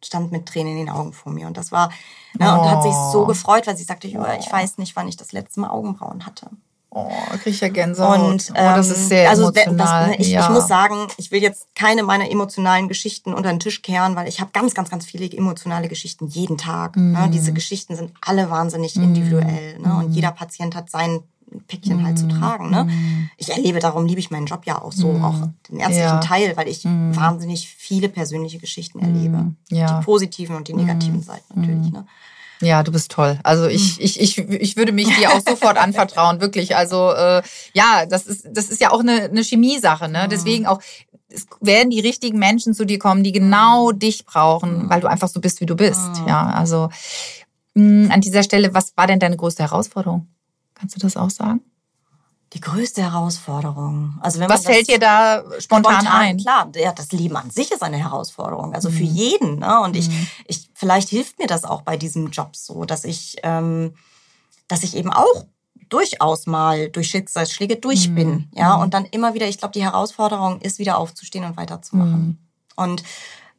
stand 0.05 0.31
mit 0.31 0.45
Tränen 0.45 0.73
in 0.73 0.85
den 0.85 0.89
Augen 0.89 1.13
vor 1.13 1.31
mir. 1.31 1.47
Und 1.47 1.57
das 1.57 1.71
war, 1.71 1.91
ne, 2.37 2.59
und 2.59 2.69
hat 2.69 2.83
sich 2.83 2.93
so 3.11 3.23
Oh. 3.23 3.25
gefreut, 3.25 3.67
weil 3.67 3.77
sie 3.77 3.83
sagte, 3.83 4.07
Jura, 4.07 4.37
ich 4.37 4.51
weiß 4.51 4.77
nicht, 4.77 4.95
wann 4.95 5.07
ich 5.07 5.17
das 5.17 5.31
letzte 5.31 5.59
Mal 5.61 5.69
Augenbrauen 5.69 6.25
hatte. 6.25 6.49
Oh, 6.95 7.09
kriege 7.31 7.49
ich 7.49 7.61
ja 7.61 7.69
Gänsehaut. 7.69 8.19
Und 8.19 8.51
oh, 8.51 8.53
das 8.53 8.87
ähm, 8.87 8.93
ist 8.93 9.09
sehr 9.09 9.29
also 9.29 9.49
das, 9.49 9.65
emotional. 9.65 10.15
ich, 10.19 10.27
ja. 10.27 10.43
ich 10.43 10.49
muss 10.49 10.67
sagen, 10.67 11.07
ich 11.17 11.31
will 11.31 11.41
jetzt 11.41 11.65
keine 11.73 12.03
meiner 12.03 12.29
emotionalen 12.29 12.87
Geschichten 12.87 13.33
unter 13.33 13.49
den 13.49 13.59
Tisch 13.59 13.81
kehren, 13.81 14.15
weil 14.15 14.27
ich 14.27 14.39
habe 14.39 14.51
ganz, 14.53 14.75
ganz, 14.75 14.91
ganz 14.91 15.05
viele 15.05 15.25
emotionale 15.25 15.87
Geschichten 15.87 16.27
jeden 16.27 16.59
Tag. 16.59 16.95
Mhm. 16.95 17.13
Ne? 17.13 17.29
Diese 17.33 17.51
Geschichten 17.51 17.95
sind 17.95 18.11
alle 18.21 18.51
wahnsinnig 18.51 18.95
individuell. 18.95 19.79
Ne? 19.79 19.95
Und 19.95 20.11
jeder 20.11 20.31
Patient 20.31 20.75
hat 20.75 20.91
sein 21.53 21.63
Päckchen 21.67 22.03
halt 22.05 22.15
Mhm. 22.21 22.29
zu 22.29 22.39
tragen. 22.39 22.69
Ne? 22.69 22.87
Ich 23.37 23.49
erlebe, 23.49 23.79
darum 23.79 24.05
liebe 24.05 24.19
ich 24.19 24.31
meinen 24.31 24.45
Job 24.45 24.61
ja 24.65 24.81
auch 24.81 24.91
so, 24.91 25.09
auch 25.11 25.47
den 25.69 25.79
ärztlichen 25.79 26.01
Ja. 26.03 26.19
Teil, 26.19 26.57
weil 26.57 26.67
ich 26.67 26.83
wahnsinnig 26.85 27.67
viele 27.69 28.09
persönliche 28.09 28.59
Geschichten 28.59 28.99
erlebe. 28.99 29.37
Mhm. 29.37 29.55
Ja. 29.69 29.99
Die 29.99 30.05
positiven 30.05 30.55
und 30.55 30.67
die 30.67 30.73
negativen 30.73 31.21
Seiten 31.21 31.59
natürlich. 31.61 31.91
Ne? 31.91 32.05
Ja, 32.61 32.81
du 32.83 32.91
bist 32.93 33.11
toll. 33.11 33.39
Also 33.43 33.67
ich, 33.67 33.99
ich, 33.99 34.21
ich, 34.21 34.37
ich 34.37 34.77
würde 34.77 34.93
mich 34.93 35.07
dir 35.17 35.31
auch 35.33 35.41
sofort 35.45 35.77
anvertrauen, 35.77 36.39
wirklich. 36.39 36.75
Also 36.77 37.11
äh, 37.11 37.41
ja, 37.73 38.05
das 38.05 38.25
ist, 38.25 38.47
das 38.51 38.69
ist 38.69 38.79
ja 38.79 38.91
auch 38.91 39.01
eine, 39.01 39.23
eine 39.23 39.41
Chemiesache. 39.43 40.07
Ne? 40.07 40.27
Deswegen 40.31 40.65
auch, 40.65 40.79
es 41.27 41.45
werden 41.59 41.89
die 41.89 41.99
richtigen 41.99 42.39
Menschen 42.39 42.73
zu 42.73 42.85
dir 42.85 42.99
kommen, 42.99 43.23
die 43.23 43.33
genau 43.33 43.91
dich 43.91 44.25
brauchen, 44.25 44.89
weil 44.89 45.01
du 45.01 45.07
einfach 45.07 45.27
so 45.27 45.41
bist, 45.41 45.59
wie 45.59 45.65
du 45.65 45.75
bist. 45.75 45.99
Ja, 46.25 46.51
also 46.51 46.89
mh, 47.73 48.13
an 48.13 48.21
dieser 48.21 48.43
Stelle, 48.43 48.73
was 48.73 48.93
war 48.95 49.07
denn 49.07 49.19
deine 49.19 49.35
größte 49.35 49.63
Herausforderung? 49.63 50.27
Kannst 50.83 50.97
du 50.97 50.99
das 50.99 51.15
auch 51.15 51.29
sagen? 51.29 51.61
Die 52.51 52.59
größte 52.59 53.01
Herausforderung. 53.01 54.19
Also 54.19 54.41
wenn 54.41 54.49
Was 54.49 54.65
fällt 54.65 54.89
dir 54.89 54.99
da 54.99 55.43
spontan, 55.59 56.05
ein? 56.07 56.37
Klar, 56.37 56.69
ja, 56.75 56.91
das 56.91 57.13
Leben 57.13 57.37
an 57.37 57.49
sich 57.49 57.71
ist 57.71 57.81
eine 57.81 57.95
Herausforderung, 57.95 58.75
also 58.75 58.89
Mhm. 58.89 58.93
für 58.93 59.03
jeden. 59.03 59.59
Ne? 59.59 59.79
Und 59.79 59.95
ich, 59.95 60.09
ich, 60.45 60.69
vielleicht 60.73 61.07
hilft 61.07 61.39
mir 61.39 61.47
das 61.47 61.63
auch 61.63 61.83
bei 61.83 61.95
diesem 61.95 62.31
Job 62.31 62.57
so, 62.57 62.83
dass 62.83 63.05
ich, 63.05 63.37
ähm, 63.43 63.93
dass 64.67 64.83
ich 64.83 64.97
eben 64.97 65.09
auch 65.13 65.45
durchaus 65.87 66.45
mal 66.45 66.89
durch 66.89 67.07
Schicksalsschläge 67.11 67.77
durch 67.77 68.09
Mhm. 68.09 68.15
bin. 68.15 68.49
Ja, 68.53 68.75
und 68.75 68.93
dann 68.93 69.05
immer 69.05 69.33
wieder, 69.33 69.47
ich 69.47 69.57
glaube, 69.59 69.71
die 69.71 69.83
Herausforderung 69.83 70.59
ist, 70.59 70.79
wieder 70.79 70.97
aufzustehen 70.97 71.45
und 71.45 71.55
weiterzumachen. 71.55 72.25
Mhm. 72.25 72.37
Und 72.75 73.03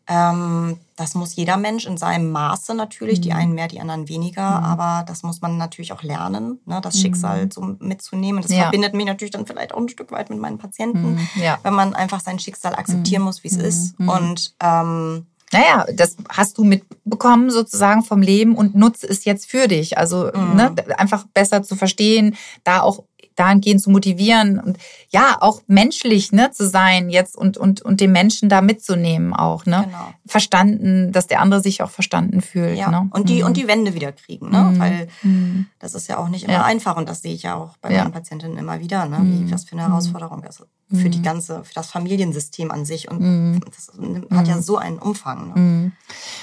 ähm, 0.07 0.79
das 0.97 1.15
muss 1.15 1.35
jeder 1.35 1.57
Mensch 1.57 1.87
in 1.87 1.97
seinem 1.97 2.31
Maße 2.31 2.75
natürlich, 2.75 3.19
Mhm. 3.19 3.23
die 3.23 3.33
einen 3.33 3.53
mehr, 3.55 3.69
die 3.69 3.81
anderen 3.81 4.09
weniger, 4.09 4.43
aber 4.45 5.05
das 5.07 5.23
muss 5.23 5.41
man 5.41 5.57
natürlich 5.57 5.93
auch 5.93 6.03
lernen, 6.03 6.61
ne, 6.67 6.81
das 6.81 7.01
Schicksal 7.01 7.51
so 7.53 7.77
mitzunehmen. 7.81 8.43
Das 8.43 8.51
Mhm. 8.51 8.57
Ja. 8.57 8.63
verbindet 8.65 8.95
mich 8.95 9.07
natürlich 9.07 9.33
dann 9.33 9.47
vielleicht 9.47 9.73
auch 9.75 9.79
ein 9.79 9.89
Stück 9.89 10.13
weit 10.13 10.31
mit 10.31 10.39
meinen 10.39 10.59
Patienten, 10.59 11.15
Mhm, 11.15 11.29
ja. 11.43 11.59
wenn 11.63 11.75
man 11.75 11.95
einfach 11.95 12.21
sein 12.21 12.39
Schicksal 12.39 12.75
akzeptieren 12.75 13.23
muss, 13.23 13.43
wie 13.45 13.49
es 13.49 13.57
ist. 13.57 13.99
Und 13.99 14.55
ähm, 14.61 15.27
Naja, 15.53 15.87
das 15.95 16.17
hast 16.31 16.59
du 16.59 16.65
mitbekommen 16.65 17.49
sozusagen 17.51 18.03
vom 18.03 18.23
Leben 18.23 18.57
und 18.57 18.75
nutze 18.75 19.07
es 19.07 19.25
jetzt 19.25 19.49
für 19.49 19.69
dich. 19.69 19.97
Also 19.99 20.25
ne, 20.33 20.75
einfach 20.99 21.27
besser 21.33 21.63
zu 21.63 21.77
verstehen, 21.77 22.35
da 22.65 22.81
auch 22.81 23.05
dahingehend 23.37 23.81
zu 23.83 23.91
motivieren 23.91 24.59
und 24.61 24.79
ja, 25.11 25.37
auch 25.41 25.61
menschlich 25.67 26.33
ne, 26.33 26.51
zu 26.53 26.69
sein 26.69 27.11
jetzt 27.11 27.37
und, 27.37 27.57
und, 27.59 27.83
und 27.83 28.01
den 28.01 28.13
Menschen 28.13 28.49
da 28.49 28.61
mitzunehmen 28.61 29.33
auch. 29.35 29.67
Ne? 29.67 29.83
Genau. 29.87 30.15
Verstanden, 30.27 31.11
dass 31.13 31.27
der 31.27 31.41
andere 31.41 31.61
sich 31.61 31.83
auch 31.83 31.91
verstanden 31.91 32.41
fühlt. 32.41 32.79
ja, 32.79 32.91
ne? 32.91 33.09
und 33.13 33.29
die 33.29 33.41
Mhm. 33.41 33.47
und 33.47 33.57
die 33.57 33.67
Wände 33.67 33.95
wieder 33.95 34.13
kriegen, 34.13 34.51
ne? 34.51 34.73
Weil 34.77 35.09
Mhm. 35.23 35.67
das 35.79 35.95
ist 35.95 36.09
ja 36.09 36.19
auch 36.19 36.29
nicht 36.29 36.45
immer 36.45 36.53
Ja. 36.55 36.65
einfach 36.65 36.97
und 36.97 37.09
das 37.09 37.23
sehe 37.23 37.35
ich 37.35 37.43
ja 37.43 37.55
auch 37.57 37.77
bei 37.79 37.93
Ja. 37.93 38.03
meinen 38.03 38.13
Patientinnen 38.13 38.57
immer 38.57 38.81
wieder, 38.81 39.07
ne? 39.07 39.19
Mhm. 39.19 39.47
Wie 39.49 39.53
was 39.53 39.65
für 39.65 39.73
eine 39.73 39.83
Herausforderung 39.89 40.43
das 40.43 40.63
für 40.93 41.11
die 41.11 41.23
ganze, 41.23 41.65
für 41.65 41.75
das 41.75 41.91
Familiensystem 41.91 42.71
an 42.71 42.85
sich 42.85 43.11
und 43.11 43.61
das 43.75 43.91
hat 44.31 44.47
ja 44.47 44.61
so 44.63 44.77
einen 44.77 44.99
Umfang. 44.99 45.49
Ne? 45.49 45.61
Mhm. 45.61 45.93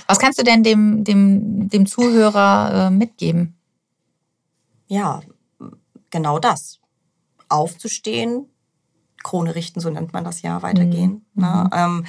Was 0.08 0.20
kannst 0.20 0.40
du 0.40 0.44
denn 0.44 0.62
dem, 0.64 1.04
dem, 1.06 1.70
dem 1.70 1.86
Zuhörer 1.86 2.88
äh, 2.88 2.90
mitgeben? 2.90 3.56
Ja, 4.88 5.22
genau 6.10 6.40
das. 6.40 6.80
Aufzustehen, 7.52 8.46
Krone 9.24 9.54
richten, 9.56 9.80
so 9.80 9.90
nennt 9.90 10.14
man 10.14 10.24
das 10.24 10.42
ja, 10.42 10.62
weitergehen. 10.62 11.26
Mhm. 11.36 11.44
Ne? 11.44 11.70
Ähm, 11.74 12.06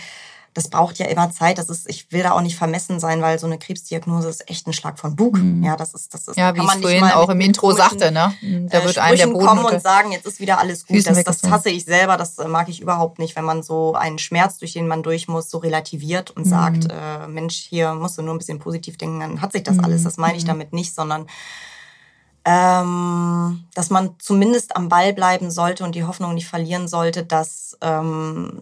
das 0.54 0.68
braucht 0.68 0.98
ja 0.98 1.06
immer 1.06 1.30
Zeit. 1.30 1.56
Das 1.56 1.70
ist, 1.70 1.88
ich 1.88 2.12
will 2.12 2.22
da 2.22 2.32
auch 2.32 2.42
nicht 2.42 2.56
vermessen 2.56 3.00
sein, 3.00 3.22
weil 3.22 3.38
so 3.38 3.46
eine 3.46 3.58
Krebsdiagnose 3.58 4.28
ist 4.28 4.50
echt 4.50 4.66
ein 4.66 4.74
Schlag 4.74 4.98
von 4.98 5.16
Bug. 5.16 5.40
Ja, 5.62 5.76
das 5.76 5.94
ist, 5.94 6.12
das 6.12 6.28
ist. 6.28 6.36
Mhm. 6.36 6.40
Ja, 6.42 6.52
da 6.52 6.62
wie 6.62 6.66
kann 6.66 6.76
ich 6.78 6.82
vorhin 6.82 7.04
auch 7.04 7.30
im 7.30 7.40
Intro 7.40 7.72
sagte, 7.72 8.12
ne? 8.12 8.34
Da 8.68 8.80
äh, 8.80 8.84
wird 8.84 8.98
einem 8.98 9.16
der 9.16 9.26
Boden 9.28 9.46
kommen 9.46 9.64
und 9.64 9.80
sagen, 9.80 10.12
jetzt 10.12 10.26
ist 10.26 10.40
wieder 10.40 10.58
alles 10.58 10.86
gut. 10.86 11.06
Das, 11.06 11.24
das 11.24 11.42
hasse 11.44 11.70
ich 11.70 11.86
selber. 11.86 12.18
Das 12.18 12.36
äh, 12.36 12.46
mag 12.48 12.68
ich 12.68 12.80
überhaupt 12.82 13.18
nicht, 13.18 13.34
wenn 13.34 13.46
man 13.46 13.62
so 13.62 13.94
einen 13.94 14.18
Schmerz, 14.18 14.58
durch 14.58 14.74
den 14.74 14.86
man 14.88 15.02
durch 15.02 15.26
muss, 15.26 15.48
so 15.48 15.56
relativiert 15.56 16.30
und 16.32 16.44
Mhm. 16.44 16.50
sagt, 16.50 16.88
äh, 16.90 17.28
Mensch, 17.28 17.56
hier 17.56 17.94
musst 17.94 18.18
du 18.18 18.22
nur 18.22 18.34
ein 18.34 18.38
bisschen 18.38 18.58
positiv 18.58 18.98
denken, 18.98 19.20
dann 19.20 19.40
hat 19.40 19.52
sich 19.52 19.62
das 19.62 19.76
Mhm. 19.76 19.84
alles. 19.84 20.02
Das 20.04 20.18
meine 20.18 20.36
ich 20.36 20.44
damit 20.44 20.74
nicht, 20.74 20.94
sondern 20.94 21.26
ähm, 22.44 23.64
dass 23.74 23.90
man 23.90 24.10
zumindest 24.18 24.76
am 24.76 24.88
Ball 24.88 25.12
bleiben 25.12 25.50
sollte 25.50 25.84
und 25.84 25.94
die 25.94 26.04
Hoffnung 26.04 26.34
nicht 26.34 26.48
verlieren 26.48 26.88
sollte, 26.88 27.24
dass, 27.24 27.76
ähm, 27.80 28.60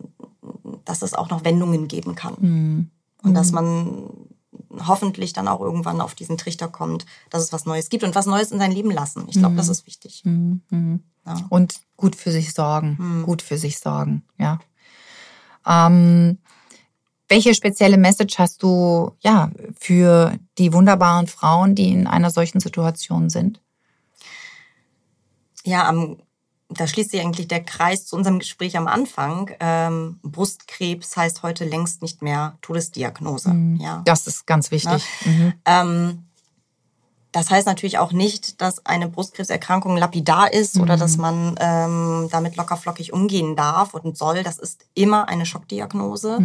dass 0.85 1.03
es 1.03 1.15
auch 1.15 1.31
noch 1.31 1.45
Wendungen 1.45 1.89
geben 1.89 2.15
kann. 2.15 2.35
Mhm. 2.39 2.91
Und 3.23 3.35
dass 3.35 3.53
man 3.53 4.11
hoffentlich 4.87 5.33
dann 5.33 5.49
auch 5.49 5.61
irgendwann 5.61 6.01
auf 6.01 6.15
diesen 6.15 6.39
Trichter 6.39 6.69
kommt, 6.69 7.05
dass 7.29 7.43
es 7.43 7.53
was 7.53 7.67
Neues 7.67 7.89
gibt 7.89 8.05
und 8.05 8.15
was 8.15 8.27
Neues 8.27 8.53
in 8.53 8.59
sein 8.59 8.73
Leben 8.73 8.91
lassen. 8.91 9.25
Ich 9.29 9.37
glaube, 9.37 9.57
das 9.57 9.69
ist 9.69 9.87
wichtig. 9.87 10.23
Mhm. 10.25 10.63
Mhm. 10.71 11.01
Ja. 11.27 11.47
Und 11.49 11.81
gut 11.97 12.17
für 12.17 12.31
sich 12.31 12.55
sorgen. 12.55 12.97
Hm. 12.99 13.23
Gut 13.25 13.43
für 13.43 13.59
sich 13.59 13.79
sorgen, 13.79 14.25
ja. 14.39 14.59
Ähm, 15.67 16.39
welche 17.29 17.55
spezielle 17.55 17.99
Message 17.99 18.39
hast 18.39 18.63
du 18.63 19.13
ja 19.21 19.51
für 19.79 20.33
die 20.59 20.73
wunderbaren 20.73 21.27
Frauen, 21.27 21.75
die 21.75 21.93
in 21.93 22.07
einer 22.07 22.31
solchen 22.31 22.61
Situation 22.61 23.31
sind? 23.31 23.61
Ja, 25.65 25.89
am, 25.89 26.19
da 26.69 26.87
schließt 26.87 27.11
sich 27.11 27.21
eigentlich 27.21 27.49
der 27.49 27.63
Kreis 27.63 28.07
zu 28.07 28.17
unserem 28.17 28.39
Gespräch 28.39 28.77
am 28.77 28.87
Anfang. 28.87 29.51
Ähm, 29.61 30.19
Brustkrebs 30.23 31.17
heißt 31.17 31.43
heute 31.43 31.65
längst 31.65 32.03
nicht 32.03 32.23
mehr 32.23 32.59
Todesdiagnose. 32.63 33.55
Ja. 33.79 34.03
Das 34.05 34.27
ist 34.27 34.47
ganz 34.47 34.71
wichtig. 34.71 35.05
Mhm. 35.25 35.55
Ähm, 35.65 36.30
das 37.33 37.51
heißt 37.51 37.67
natürlich 37.67 37.99
auch 37.99 38.13
nicht, 38.13 38.61
dass 38.61 38.85
eine 38.87 39.09
Brustkrebserkrankung 39.09 39.97
lapidar 39.97 40.53
ist 40.53 40.79
oder 40.79 40.97
dass 40.97 41.17
man 41.17 41.55
ähm, 41.61 42.29
damit 42.33 42.57
lockerflockig 42.57 43.13
umgehen 43.13 43.55
darf 43.55 43.95
und 43.95 44.17
soll. 44.19 44.43
Das 44.43 44.59
ist 44.59 44.85
immer 44.95 45.29
eine 45.29 45.47
Schockdiagnose. 45.47 46.39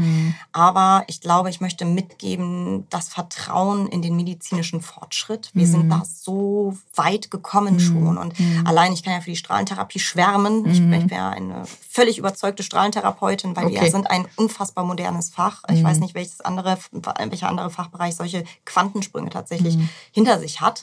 Aber 0.52 1.04
ich 1.08 1.22
glaube, 1.22 1.50
ich 1.50 1.60
möchte 1.62 1.86
mitgeben, 1.86 2.86
das 2.90 3.10
Vertrauen 3.10 3.88
in 3.88 4.02
den 4.02 4.16
medizinischen 4.16 4.82
Fortschritt. 4.82 5.50
Wir 5.54 5.66
sind 5.68 5.90
da 5.90 6.04
so 6.06 6.78
weit 6.96 7.32
gekommen 7.32 7.80
schon. 7.80 8.18
Und 8.18 8.34
allein, 8.66 8.94
ich 8.94 9.02
kann 9.04 9.14
ja 9.14 9.22
für 9.22 9.32
die 9.32 9.36
Strahlentherapie 9.38 10.00
schwärmen. 10.00 10.66
Ich, 10.66 10.80
ich 10.80 10.90
bin 10.90 11.08
ja 11.10 11.30
eine 11.30 11.64
völlig 11.90 12.18
überzeugte 12.18 12.62
Strahlentherapeutin, 12.64 13.56
weil 13.56 13.70
wir 13.70 13.76
Okay. 13.80 13.90
sind 13.90 14.10
ein 14.10 14.26
unfassbar 14.36 14.84
modernes 14.86 15.30
Fach. 15.30 15.64
Ich 15.72 15.84
weiß 15.84 16.00
nicht, 16.00 16.14
welches 16.16 16.42
andere, 16.42 16.78
welcher 16.92 17.50
andere 17.50 17.70
Fachbereich 17.70 18.16
solche 18.16 18.44
Quantensprünge 18.66 19.30
tatsächlich 19.30 19.78
hinter 20.12 20.40
sich 20.40 20.62
hat. 20.62 20.75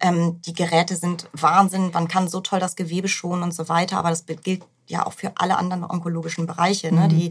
Ähm, 0.00 0.40
die 0.42 0.54
Geräte 0.54 0.96
sind 0.96 1.28
Wahnsinn. 1.32 1.90
Man 1.92 2.08
kann 2.08 2.28
so 2.28 2.40
toll 2.40 2.60
das 2.60 2.76
Gewebe 2.76 3.08
schonen 3.08 3.42
und 3.42 3.54
so 3.54 3.68
weiter. 3.68 3.98
Aber 3.98 4.10
das 4.10 4.24
gilt 4.26 4.62
ja 4.86 5.06
auch 5.06 5.12
für 5.12 5.32
alle 5.36 5.56
anderen 5.56 5.84
onkologischen 5.84 6.46
Bereiche. 6.46 6.94
Ne? 6.94 7.08
Die, 7.08 7.30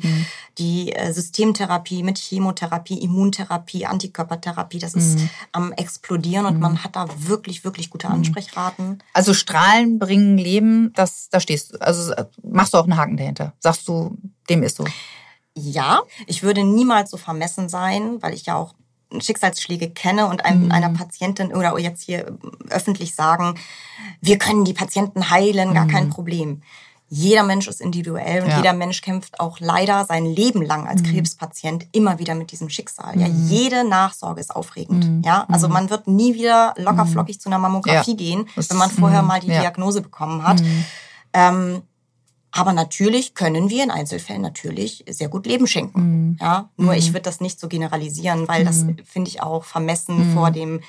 die 0.57 0.91
äh, 0.93 1.11
Systemtherapie 1.13 2.03
mit 2.03 2.17
Chemotherapie, 2.17 2.99
Immuntherapie, 2.99 3.85
Antikörpertherapie, 3.85 4.79
das 4.79 4.95
ist 4.95 5.19
am 5.51 5.71
explodieren 5.73 6.45
und 6.45 6.59
man 6.59 6.83
hat 6.83 6.95
da 6.95 7.07
wirklich, 7.15 7.63
wirklich 7.63 7.89
gute 7.89 8.07
Ansprechraten. 8.09 8.99
Also 9.13 9.33
Strahlen 9.33 9.99
bringen 9.99 10.37
Leben, 10.37 10.91
das, 10.95 11.29
da 11.29 11.39
stehst 11.39 11.73
du. 11.73 11.81
Also 11.81 12.13
äh, 12.13 12.25
machst 12.41 12.73
du 12.73 12.77
auch 12.77 12.83
einen 12.83 12.97
Haken 12.97 13.17
dahinter. 13.17 13.53
Sagst 13.59 13.87
du, 13.87 14.17
dem 14.49 14.63
ist 14.63 14.77
so. 14.77 14.85
Ja, 15.55 16.01
ich 16.25 16.41
würde 16.41 16.63
niemals 16.63 17.11
so 17.11 17.17
vermessen 17.17 17.69
sein, 17.69 18.21
weil 18.21 18.33
ich 18.33 18.47
ja 18.47 18.55
auch 18.55 18.73
Schicksalsschläge 19.21 19.89
kenne 19.91 20.27
und 20.27 20.45
einem, 20.45 20.71
einer 20.71 20.89
Patientin 20.89 21.53
oder 21.53 21.77
jetzt 21.79 22.03
hier 22.03 22.37
öffentlich 22.69 23.15
sagen, 23.15 23.55
wir 24.21 24.37
können 24.37 24.65
die 24.65 24.73
Patienten 24.73 25.29
heilen, 25.29 25.73
gar 25.73 25.87
kein 25.87 26.09
Problem. 26.09 26.61
jeder 27.09 27.43
Mensch 27.43 27.67
ist 27.67 27.79
individuell 27.79 28.41
und 28.41 28.49
Ja. 28.49 28.57
jeder 28.57 28.73
Mensch 28.73 29.01
kämpft 29.03 29.39
auch 29.39 29.59
leider 29.59 30.03
sein 30.05 30.25
Leben 30.25 30.63
lang 30.63 30.87
als 30.87 31.03
Mhm. 31.03 31.11
Krebspatient 31.11 31.85
immer 31.91 32.17
wieder 32.17 32.33
mit 32.33 32.51
diesem 32.51 32.69
Schicksal. 32.69 33.19
Ja, 33.19 33.27
jede 33.27 33.87
Nachsorge 33.87 34.41
ist 34.41 34.55
aufregend. 34.55 35.05
Mhm. 35.07 35.21
Ja, 35.23 35.45
also 35.47 35.67
man 35.67 35.91
wird 35.91 36.07
nie 36.07 36.33
wieder 36.33 36.73
lockerflockig 36.75 37.39
zu 37.39 37.49
einer 37.49 37.59
Mammographie 37.59 38.11
Ja. 38.11 38.17
gehen, 38.17 38.49
wenn 38.55 38.77
man 38.77 38.89
vorher 38.89 39.21
mhm. 39.21 39.27
mal 39.27 39.39
die. 39.39 39.45
Diagnose 39.47 40.01
bekommen 40.01 40.41
hat. 40.43 40.63
Ähm, 41.33 41.83
aber 42.55 42.71
natürlich 42.71 43.33
können 43.33 43.69
wir 43.69 43.83
in 43.83 43.91
Einzelfällen 43.91 44.41
natürlich 44.43 45.03
sehr 45.09 45.27
gut 45.27 45.45
Leben 45.47 45.65
schenken. 45.67 46.01
Mhm. 46.29 46.37
Ja, 46.39 46.69
nur 46.77 46.93
ich 46.93 47.09
würde 47.11 47.23
das 47.23 47.41
nicht 47.41 47.59
so 47.59 47.67
generalisieren, 47.67 48.47
weil 48.47 48.63
das 48.63 48.85
finde 49.03 49.29
ich 49.29 49.41
auch 49.41 49.63
vermessen 49.63 50.33
vor 50.33 50.51
dem 50.51 50.79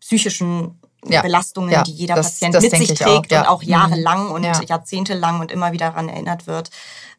psychischen 0.00 0.78
Ja. 1.04 1.22
Belastungen, 1.22 1.70
Ja. 1.70 1.82
die 1.82 1.92
jeder 1.92 2.14
Das- 2.16 2.32
Patient 2.34 2.54
das 2.54 2.62
mit 2.62 2.72
sich 2.72 2.90
ich 2.90 2.98
trägt 2.98 3.26
auch, 3.26 3.30
ja. 3.30 3.40
und 3.42 3.48
auch 3.48 3.62
jahrelang 3.62 4.30
und 4.30 4.44
Ja. 4.44 4.60
jahrzehntelang 4.62 5.40
und 5.40 5.50
immer 5.52 5.72
wieder 5.72 5.86
daran 5.90 6.08
erinnert 6.08 6.46
wird. 6.46 6.70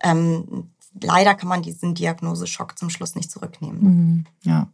Ähm, 0.01 0.71
leider 1.01 1.33
kann 1.35 1.49
man 1.49 1.61
diesen 1.61 1.93
Diagnoseschock 1.95 2.77
zum 2.77 2.89
Schluss 2.89 3.15
nicht 3.15 3.31
zurücknehmen. 3.31 4.27
Ja. 4.43 4.67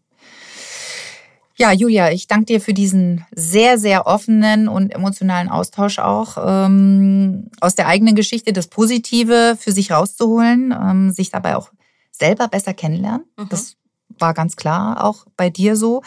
Ja, 1.60 1.74
Julia, 1.74 2.10
ich 2.10 2.28
danke 2.28 2.46
dir 2.46 2.62
für 2.62 2.74
diesen 2.74 3.26
sehr, 3.36 3.78
sehr 3.78 4.08
offenen 4.08 4.70
und 4.70 4.96
emotionalen 4.96 5.50
Austausch 5.50 6.00
auch, 6.00 6.38
ähm, 6.42 7.52
aus 7.60 7.76
der 7.76 7.88
eigenen 7.88 8.16
Geschichte 8.16 8.54
das 8.54 8.68
Positive 8.68 9.58
für 9.60 9.74
sich 9.74 9.92
rauszuholen, 9.92 10.74
ähm, 10.74 11.12
sich 11.12 11.32
dabei 11.32 11.58
auch 11.58 11.70
selber 12.12 12.48
besser 12.48 12.74
kennenlernen. 12.74 13.26
Mhm. 13.38 13.50
Das 13.50 13.76
war 14.08 14.34
ganz 14.34 14.56
klar 14.56 15.04
auch 15.04 15.26
bei 15.36 15.50
dir 15.50 15.76
so. 15.76 16.02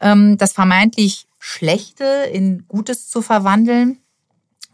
Ähm, 0.00 0.38
das 0.38 0.54
vermeintlich 0.54 1.26
Schlechte 1.38 2.04
in 2.32 2.64
Gutes 2.66 3.06
zu 3.06 3.20
verwandeln 3.20 3.98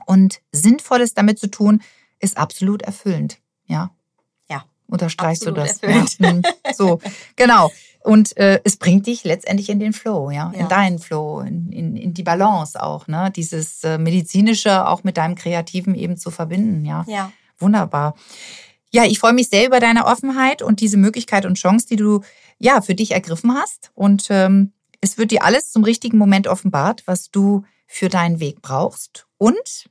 und 0.07 0.43
Sinnvolles 0.53 1.13
damit 1.13 1.41
zu 1.41 1.51
tun, 1.51 1.83
ist 2.21 2.37
absolut 2.37 2.83
erfüllend. 2.83 3.39
Ja. 3.67 3.91
Ja. 4.49 4.65
Unterstreichst 4.87 5.45
du 5.45 5.51
das? 5.51 5.83
erfüllend. 5.83 6.19
Ja. 6.21 6.33
Mhm. 6.35 6.43
So, 6.73 7.01
genau. 7.35 7.73
Und 8.03 8.37
äh, 8.39 8.61
es 8.65 8.77
bringt 8.79 9.07
dich 9.07 9.25
letztendlich 9.25 9.69
in 9.69 9.79
den 9.79 9.93
Flow, 9.93 10.31
ja, 10.31 10.51
in 10.55 10.61
Ja. 10.61 10.67
deinen 10.69 10.99
Flow, 10.99 11.41
in, 11.41 11.71
in, 11.71 11.97
in 11.97 12.15
die 12.15 12.23
Balance 12.23 12.83
auch, 12.83 13.07
ne? 13.09 13.31
Dieses 13.35 13.85
äh, 13.85 13.99
medizinische 13.99 14.89
auch 14.89 15.05
mit 15.05 15.17
deinem 15.19 15.35
Kreativen 15.35 15.95
eben 15.95 16.17
zu 16.17 16.31
verbinden, 16.31 16.85
ja. 16.87 17.05
Ja. 17.07 17.31
Wunderbar. 17.59 18.15
Ja, 18.91 19.05
ich 19.05 19.19
freue 19.19 19.35
mich 19.35 19.49
sehr 19.49 19.67
über 19.67 19.81
deine 19.81 20.07
Offenheit 20.07 20.63
und 20.63 20.81
diese 20.81 20.97
Möglichkeit 20.97 21.45
und 21.47 21.55
Chance, 21.59 21.87
die 21.89 21.97
du 21.97 22.23
ja 22.59 22.81
für 22.81 22.95
dich 22.95 23.13
ergriffen 23.13 23.55
hast. 23.55 23.91
Und 23.95 24.27
ähm, 24.31 24.73
es 25.03 25.19
wird 25.19 25.31
dir 25.31 25.45
alles 25.45 25.71
zum 25.71 25.85
richtigen 25.85 26.19
Moment 26.19 26.49
offenbart, 26.49 27.03
was 27.07 27.31
du 27.31 27.65
für 27.87 28.09
deinen 28.09 28.41
Weg 28.41 28.63
brauchst. 28.63 29.27
Und 29.39 29.89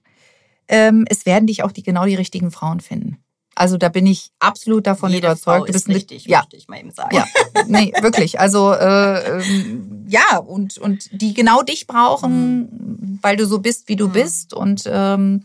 ähm, 0.67 1.05
es 1.09 1.25
werden 1.25 1.47
dich 1.47 1.63
auch 1.63 1.71
die 1.71 1.83
genau 1.83 2.05
die 2.05 2.15
richtigen 2.15 2.51
Frauen 2.51 2.79
finden. 2.79 3.23
Also 3.55 3.77
da 3.77 3.89
bin 3.89 4.07
ich 4.07 4.31
absolut 4.39 4.87
davon 4.87 5.11
Jede 5.11 5.27
überzeugt. 5.27 5.43
Frau 5.43 5.65
du 5.65 5.73
bist 5.73 5.89
ist 5.89 5.95
richtig, 5.95 6.25
ja, 6.25 6.39
möchte 6.39 6.55
ich 6.55 6.67
mal 6.69 6.79
eben 6.79 6.91
sagen. 6.91 7.15
ja, 7.15 7.25
nee, 7.67 7.91
wirklich. 8.01 8.39
Also 8.39 8.71
äh, 8.73 9.39
ähm, 9.41 10.05
ja, 10.07 10.37
und, 10.37 10.77
und 10.77 11.09
die 11.11 11.33
genau 11.33 11.61
dich 11.61 11.85
brauchen, 11.87 13.19
weil 13.21 13.35
du 13.35 13.45
so 13.45 13.59
bist, 13.59 13.89
wie 13.89 13.95
du 13.95 14.07
Mhm. 14.07 14.11
bist. 14.13 14.53
Und, 14.53 14.83
ähm, 14.85 15.43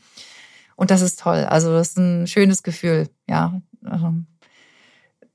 und 0.76 0.90
das 0.90 1.00
ist 1.02 1.20
toll. 1.20 1.44
Also 1.44 1.72
das 1.72 1.88
ist 1.90 1.98
ein 1.98 2.26
schönes 2.26 2.62
Gefühl, 2.62 3.09
ja. 3.28 3.61
Ähm, 3.84 4.26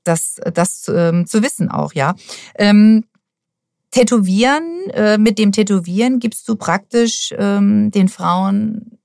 das, 0.04 0.36
das 0.54 0.88
ähm, 0.88 1.26
zu 1.26 1.42
wissen 1.42 1.70
auch, 1.70 1.92
ja. 1.92 2.14
Ähm, 2.56 3.04
Tätowieren, 3.90 4.88
äh, 4.90 5.18
mit 5.18 5.38
dem 5.38 5.50
Tätowieren 5.52 6.20
gibst 6.20 6.48
du 6.48 6.54
praktisch 6.54 7.34
ähm, 7.36 7.90
den 7.90 8.08
Frauen 8.08 8.98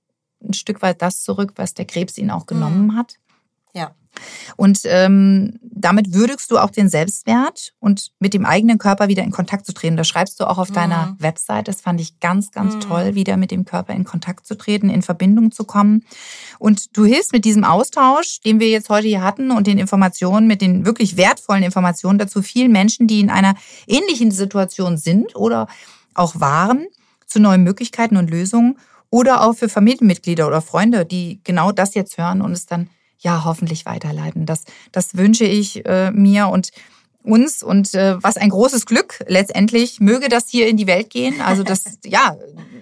ein 0.43 0.53
Stück 0.53 0.82
weit 0.84 1.01
das 1.01 1.24
zurück, 1.24 1.53
was 1.55 1.74
der 1.74 1.86
Krebs 1.86 2.18
ihnen 2.20 2.30
auch 2.30 2.45
genommen 2.45 2.95
hat. 2.95 3.16
Und 4.55 4.80
ähm, 4.86 5.59
damit 5.61 6.13
würdigst 6.13 6.49
du 6.51 6.57
auch 6.57 6.70
den 6.72 6.89
Selbstwert 6.89 7.74
und 7.80 8.11
mit 8.20 8.34
dem 8.34 8.45
eigenen 8.45 8.78
Körper 8.78 9.07
wieder 9.07 9.24
in 9.24 9.32
Kontakt 9.32 9.66
zu 9.66 9.74
treten. 9.74 9.97
Das 9.97 10.07
schreibst 10.07 10.39
du 10.39 10.45
auch 10.49 10.57
auf 10.57 10.70
Mhm. 10.70 10.74
deiner 10.74 11.16
Website. 11.20 11.68
Das 11.68 11.82
fand 11.82 11.99
ich 12.01 12.20
ganz, 12.20 12.51
ganz 12.51 12.76
Mhm. 12.76 12.80
toll, 12.82 13.16
wieder 13.16 13.38
mit 13.38 13.51
dem 13.51 13.66
Körper 13.66 13.93
in 13.93 14.03
Kontakt 14.03 14.45
zu 14.47 14.55
treten, 14.55 14.89
in 14.89 15.01
Verbindung 15.01 15.51
zu 15.51 15.63
kommen. 15.63 16.03
Und 16.59 16.95
du 16.97 17.05
hilfst 17.05 17.34
mit 17.34 17.45
diesem 17.45 17.63
Austausch, 17.63 18.39
den 18.41 18.59
wir 18.59 18.70
jetzt 18.70 18.89
heute 18.89 19.07
hier 19.07 19.22
hatten 19.24 19.51
und 19.51 19.68
den 19.68 19.78
Informationen, 19.78 20.47
mit 20.47 20.61
den 20.61 20.86
wirklich 20.86 21.18
wertvollen 21.18 21.63
Informationen 21.63 22.20
dazu 22.20 22.41
vielen 22.41 22.72
Menschen, 22.72 23.07
die 23.07 23.20
in 23.20 23.30
einer 23.30 23.55
ähnlichen 23.88 24.32
Situation 24.32 24.97
sind 24.97 25.36
oder 25.36 25.68
auch 26.13 26.39
waren, 26.39 26.86
zu 27.28 27.39
neuen 27.39 27.63
Möglichkeiten 27.63 28.18
und 28.18 28.30
Lösungen 28.30 28.78
oder 29.09 29.41
auch 29.43 29.53
für 29.53 29.70
Familienmitglieder 29.70 30.47
oder 30.47 30.61
Freunde, 30.61 31.05
die 31.05 31.39
genau 31.43 31.72
das 31.72 31.93
jetzt 31.95 32.18
hören 32.18 32.41
und 32.41 32.51
es 32.51 32.66
dann 32.66 32.89
ja 33.20 33.43
hoffentlich 33.45 33.86
weiterleiten. 33.86 34.45
Das, 34.45 34.63
das 34.91 35.16
wünsche 35.18 35.45
ich 35.45 35.86
äh, 35.86 36.11
mir 36.11 36.47
und 36.47 36.72
uns 37.24 37.63
und 37.63 37.93
äh, 37.95 38.22
was 38.22 38.38
ein 38.38 38.49
großes 38.49 38.86
Glück 38.86 39.24
letztendlich 39.28 39.99
möge 39.99 40.30
das 40.30 40.47
hier 40.47 40.68
in 40.68 40.78
die 40.78 40.86
Welt 40.88 41.09
gehen. 41.09 41.41
Also 41.41 41.63
das, 41.63 41.84
ja, 42.05 42.36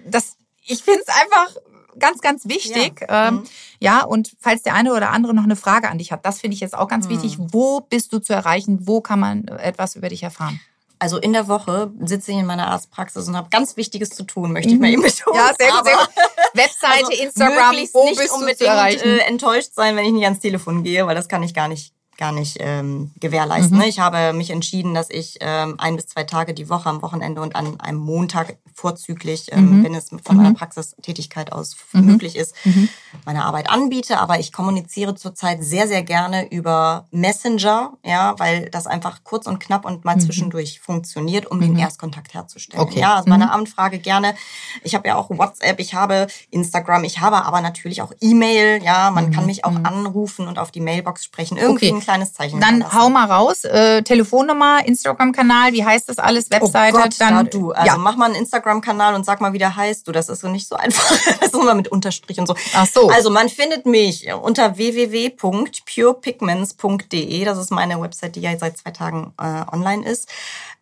das, 0.05 0.35
ich 0.65 0.83
finde 0.83 1.01
es 1.01 1.07
einfach 1.07 1.55
ganz, 1.99 2.19
ganz 2.21 2.47
wichtig. 2.47 3.01
Ja. 3.07 3.27
Ähm, 3.29 3.35
Mhm. 3.35 3.43
ja, 3.79 4.03
und 4.03 4.35
falls 4.39 4.63
der 4.63 4.73
eine 4.73 4.93
oder 4.93 5.11
andere 5.11 5.33
noch 5.33 5.43
eine 5.43 5.55
Frage 5.55 5.89
an 5.89 5.97
dich 5.99 6.11
hat, 6.11 6.25
das 6.25 6.41
finde 6.41 6.55
ich 6.55 6.59
jetzt 6.61 6.75
auch 6.77 6.87
ganz 6.87 7.05
Mhm. 7.05 7.11
wichtig. 7.11 7.37
Wo 7.39 7.79
bist 7.81 8.11
du 8.11 8.19
zu 8.19 8.33
erreichen? 8.33 8.79
Wo 8.87 8.99
kann 8.99 9.19
man 9.19 9.47
etwas 9.47 9.95
über 9.95 10.09
dich 10.09 10.23
erfahren? 10.23 10.59
Also 11.03 11.17
in 11.17 11.33
der 11.33 11.49
Woche 11.49 11.91
sitze 11.99 12.31
ich 12.31 12.37
in 12.37 12.45
meiner 12.45 12.69
Arztpraxis 12.69 13.27
und 13.27 13.35
habe 13.35 13.49
ganz 13.49 13.75
Wichtiges 13.75 14.11
zu 14.11 14.23
tun, 14.23 14.53
möchte 14.53 14.71
ich 14.71 14.79
mal 14.79 14.89
eben 14.89 15.01
betonen. 15.01 15.37
Mhm. 15.37 15.47
Ja, 15.47 15.53
sehr 15.59 15.71
gut, 15.71 15.85
sehr 15.85 15.97
gut. 15.97 16.09
Webseite, 16.53 17.05
Also 17.09 17.23
Instagram, 17.23 17.75
wo 17.91 18.05
nicht 18.05 18.19
bist 18.19 18.31
du 18.31 18.35
unbedingt 18.35 18.57
zu 18.59 18.65
erreichen? 18.65 19.09
Äh, 19.09 19.17
enttäuscht 19.27 19.73
sein, 19.73 19.97
wenn 19.97 20.05
ich 20.05 20.13
nicht 20.13 20.23
ans 20.23 20.39
Telefon 20.39 20.81
gehe, 20.81 21.05
weil 21.05 21.13
das 21.13 21.27
kann 21.27 21.43
ich 21.43 21.53
gar 21.53 21.67
nicht 21.67 21.93
gar 22.17 22.31
nicht 22.31 22.57
ähm, 22.59 23.11
gewährleisten. 23.19 23.77
Mhm. 23.77 23.83
Ich 23.83 23.99
habe 23.99 24.33
mich 24.33 24.49
entschieden, 24.51 24.93
dass 24.93 25.09
ich 25.09 25.37
ähm, 25.41 25.75
ein 25.79 25.95
bis 25.95 26.07
zwei 26.07 26.23
Tage 26.23 26.53
die 26.53 26.69
Woche 26.69 26.87
am 26.89 27.01
Wochenende 27.01 27.41
und 27.41 27.55
an 27.55 27.79
einem 27.79 27.99
Montag 27.99 28.57
vorzüglich, 28.75 29.47
ähm, 29.51 29.79
Mhm. 29.79 29.83
wenn 29.83 29.95
es 29.95 30.09
von 30.23 30.37
meiner 30.37 30.53
Praxistätigkeit 30.53 31.51
aus 31.51 31.75
Mhm. 31.93 32.05
möglich 32.05 32.35
ist, 32.35 32.55
Mhm. 32.65 32.89
meine 33.25 33.45
Arbeit 33.45 33.69
anbiete. 33.69 34.19
Aber 34.19 34.39
ich 34.39 34.51
kommuniziere 34.51 35.15
zurzeit 35.15 35.63
sehr, 35.63 35.87
sehr 35.87 36.03
gerne 36.03 36.51
über 36.51 37.05
Messenger, 37.11 37.93
ja, 38.03 38.35
weil 38.39 38.69
das 38.69 38.87
einfach 38.87 39.23
kurz 39.23 39.47
und 39.47 39.59
knapp 39.59 39.85
und 39.85 40.05
mal 40.05 40.15
Mhm. 40.15 40.21
zwischendurch 40.21 40.79
funktioniert, 40.81 41.45
um 41.47 41.57
Mhm. 41.57 41.61
den 41.61 41.77
Erstkontakt 41.77 42.33
herzustellen. 42.33 42.83
Okay. 42.83 42.99
Ja, 42.99 43.15
also 43.15 43.29
meine 43.29 43.45
Mhm. 43.45 43.51
Anfrage 43.51 43.99
gerne. 43.99 44.35
Ich 44.83 44.95
habe 44.95 45.07
ja 45.07 45.15
auch 45.15 45.29
WhatsApp, 45.29 45.79
ich 45.79 45.93
habe 45.93 46.27
Instagram, 46.51 47.03
ich 47.03 47.19
habe 47.21 47.43
aber 47.45 47.61
natürlich 47.61 48.01
auch 48.01 48.11
E-Mail. 48.21 48.83
Ja, 48.83 49.11
man 49.11 49.27
Mhm. 49.27 49.31
kann 49.31 49.45
mich 49.45 49.65
auch 49.65 49.71
Mhm. 49.71 49.85
anrufen 49.85 50.47
und 50.47 50.59
auf 50.59 50.71
die 50.71 50.81
Mailbox 50.81 51.23
sprechen. 51.23 51.57
Irgendwie 51.57 51.85
Okay. 51.87 51.93
Ein 52.03 52.05
kleines 52.05 52.33
Zeichen. 52.33 52.59
Dann 52.59 52.75
hinterlassen. 52.75 52.99
hau 52.99 53.09
mal 53.09 53.25
raus. 53.25 53.63
Äh, 53.63 54.03
Telefonnummer, 54.03 54.85
Instagram-Kanal, 54.85 55.71
wie 55.73 55.83
heißt 55.85 56.07
das 56.09 56.19
alles? 56.19 56.51
Webseite? 56.51 56.97
oh 56.97 57.01
Gott, 57.01 57.15
dann, 57.19 57.35
da 57.35 57.43
du. 57.43 57.71
Also 57.71 57.87
ja. 57.87 57.97
mach 57.97 58.15
mal 58.15 58.25
einen 58.25 58.35
Instagram-Kanal 58.35 59.15
und 59.15 59.25
sag 59.25 59.41
mal, 59.41 59.53
wie 59.53 59.57
der 59.57 59.75
heißt. 59.75 60.07
Du, 60.07 60.11
das 60.11 60.29
ist 60.29 60.41
so 60.41 60.49
nicht 60.49 60.67
so 60.67 60.75
einfach. 60.75 61.03
Das 61.43 61.51
ist 61.51 61.59
immer 61.59 61.73
mit 61.73 61.87
Unterstrich 61.89 62.39
und 62.39 62.47
so. 62.47 62.55
Ach 62.75 62.87
so. 62.87 63.09
Also 63.09 63.29
man 63.29 63.49
findet 63.49 63.85
mich 63.85 64.31
unter 64.33 64.77
www.purepigments.de. 64.77 67.45
Das 67.45 67.57
ist 67.57 67.71
meine 67.71 67.99
Website, 68.01 68.35
die 68.35 68.41
ja 68.41 68.57
seit 68.57 68.77
zwei 68.77 68.91
Tagen 68.91 69.33
äh, 69.39 69.63
online 69.71 70.05
ist. 70.07 70.29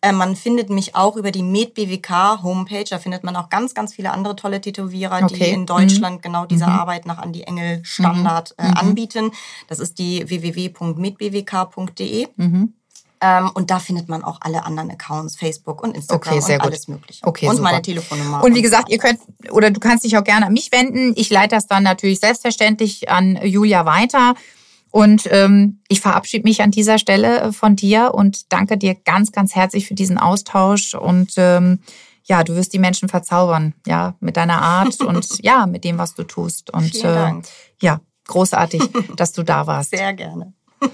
Äh, 0.04 0.10
man 0.12 0.34
findet 0.34 0.68
mich 0.68 0.96
auch 0.96 1.14
über 1.16 1.30
die 1.30 1.44
MedBWK 1.44 2.42
Homepage. 2.42 2.82
Da 2.90 2.98
findet 2.98 3.22
man 3.22 3.36
auch 3.36 3.48
ganz, 3.50 3.72
ganz 3.72 3.94
viele 3.94 4.10
andere 4.10 4.34
tolle 4.34 4.60
Tätowierer, 4.60 5.18
die 5.28 5.34
Okay. 5.36 5.52
in 5.52 5.64
Deutschland 5.64 6.22
genau 6.22 6.44
diese 6.44 6.66
Mhm. 6.66 6.72
Arbeit 6.72 7.06
nach 7.06 7.18
Andi 7.18 7.42
Engel 7.42 7.82
Standard 7.84 8.52
äh, 8.58 8.66
Mhm. 8.68 8.74
anbieten. 8.76 9.30
Das 9.68 9.78
ist 9.78 10.00
die 10.00 10.28
www.medbwk.de. 10.28 12.26
mhm. 12.36 12.74
Ähm, 13.24 13.50
und 13.54 13.70
da 13.70 13.78
findet 13.78 14.08
man 14.08 14.24
auch 14.24 14.38
alle 14.40 14.64
anderen 14.64 14.90
Accounts, 14.90 15.36
Facebook 15.36 15.80
und 15.84 15.94
Instagram 15.94 16.32
Okay, 16.32 16.40
sehr 16.44 16.56
und 16.56 16.62
gut. 16.62 16.70
alles 16.72 16.88
mögliche. 16.88 17.24
Okay, 17.24 17.46
und 17.46 17.52
super. 17.58 17.70
meine 17.70 17.80
Telefonnummer. 17.80 18.42
Und 18.42 18.56
wie 18.56 18.62
gesagt, 18.62 18.88
ihr 18.90 18.98
könnt 18.98 19.20
oder 19.52 19.70
du 19.70 19.78
kannst 19.78 20.02
dich 20.02 20.18
auch 20.18 20.24
gerne 20.24 20.46
an 20.46 20.52
mich 20.52 20.72
wenden. 20.72 21.12
Ich 21.14 21.30
leite 21.30 21.54
das 21.54 21.68
dann 21.68 21.84
natürlich 21.84 22.18
selbstverständlich 22.18 23.08
an 23.10 23.38
Julia 23.44 23.86
weiter. 23.86 24.34
Und 24.92 25.26
ähm, 25.30 25.80
ich 25.88 26.02
verabschiede 26.02 26.44
mich 26.44 26.60
an 26.60 26.70
dieser 26.70 26.98
Stelle 26.98 27.40
äh, 27.40 27.52
von 27.52 27.76
dir 27.76 28.12
und 28.14 28.52
danke 28.52 28.76
dir 28.76 28.94
ganz, 28.94 29.32
ganz 29.32 29.54
herzlich 29.54 29.88
für 29.88 29.94
diesen 29.94 30.18
Austausch. 30.18 30.94
Und 30.94 31.32
ähm, 31.38 31.80
ja, 32.24 32.44
du 32.44 32.54
wirst 32.54 32.74
die 32.74 32.78
Menschen 32.78 33.08
verzaubern, 33.08 33.72
ja, 33.86 34.14
mit 34.20 34.36
deiner 34.36 34.60
Art 34.60 35.00
und 35.04 35.42
ja, 35.42 35.66
mit 35.66 35.84
dem, 35.84 35.96
was 35.96 36.14
du 36.14 36.24
tust. 36.24 36.70
Und 36.70 36.90
Vielen 36.90 37.10
äh, 37.10 37.14
Dank. 37.14 37.48
ja, 37.80 38.00
großartig, 38.26 38.82
dass 39.16 39.32
du 39.32 39.42
da 39.42 39.66
warst. 39.66 39.90
Sehr 39.96 40.12
gerne. 40.12 40.52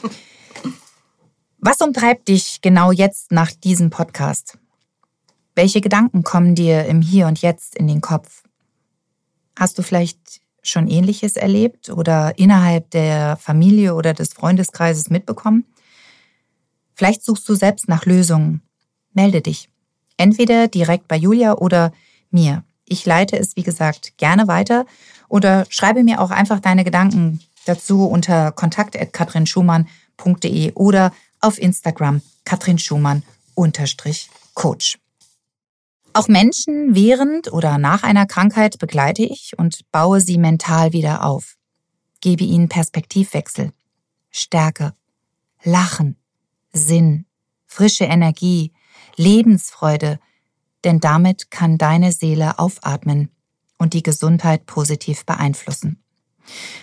Was 1.61 1.81
umtreibt 1.81 2.29
dich 2.29 2.61
genau 2.61 2.93
jetzt 2.93 3.33
nach 3.33 3.51
diesem 3.51 3.91
Podcast? 3.91 4.59
Welche 5.57 5.81
Gedanken 5.81 6.23
kommen 6.23 6.55
dir 6.55 6.85
im 6.85 7.03
Hier 7.03 7.27
und 7.27 7.43
Jetzt 7.43 7.75
in 7.75 7.89
den 7.89 8.01
Kopf? 8.01 8.45
Hast 9.59 9.77
du 9.77 9.83
vielleicht 9.83 10.41
schon 10.69 10.89
ähnliches 10.89 11.37
erlebt 11.37 11.91
oder 11.91 12.39
innerhalb 12.39 12.91
der 12.91 13.37
Familie 13.37 13.95
oder 13.95 14.15
des 14.15 14.33
Freundeskreises 14.33 15.11
mitbekommen? 15.11 15.65
Vielleicht 16.95 17.25
suchst 17.25 17.49
du 17.49 17.55
selbst 17.55 17.89
nach 17.89 18.07
Lösungen. 18.07 18.63
Melde 19.13 19.41
dich. 19.41 19.69
Entweder 20.17 20.69
direkt 20.69 21.09
bei 21.09 21.17
Julia 21.17 21.55
oder 21.55 21.93
mir. 22.31 22.63
Ich 22.85 23.05
leite 23.07 23.39
es, 23.39 23.57
wie 23.57 23.63
gesagt, 23.63 24.17
gerne 24.17 24.49
weiter 24.49 24.87
oder 25.29 25.67
schreibe 25.69 26.03
mir 26.03 26.21
auch 26.21 26.31
einfach 26.31 26.61
deine 26.61 26.85
Gedanken 26.85 27.41
dazu 27.67 28.07
unter 28.07 28.53
kontakt.katrinschumann.de 28.53 30.73
oder 30.75 31.13
auf 31.41 31.59
Instagram 31.59 32.23
katrinschumann-coach. 32.45 34.99
Auch 36.13 36.29
Menschen 36.29 36.95
während 36.95 37.53
oder 37.53 37.79
nach 37.79 38.03
einer 38.03 38.27
Krankheit 38.27 38.79
begleite 38.79 39.23
ich 39.23 39.53
und 39.57 39.91
baue 39.93 40.21
sie 40.21 40.39
mental 40.39 40.93
wieder 40.93 41.25
auf. 41.25 41.57
Gebe 42.21 42.45
ihnen 42.45 42.69
Perspektivwechsel, 42.69 43.73
Stärke, 44.31 44.95
Lachen, 45.63 46.17
Sinn, 46.73 47.27
frische 47.67 48.05
Energie, 48.05 48.73
Lebensfreude, 49.17 50.19
denn 50.85 51.01
damit 51.01 51.51
kann 51.51 51.79
deine 51.79 52.13
Seele 52.13 52.59
aufatmen 52.59 53.31
und 53.79 53.95
die 53.95 54.03
Gesundheit 54.03 54.67
positiv 54.67 55.25
beeinflussen. 55.25 56.03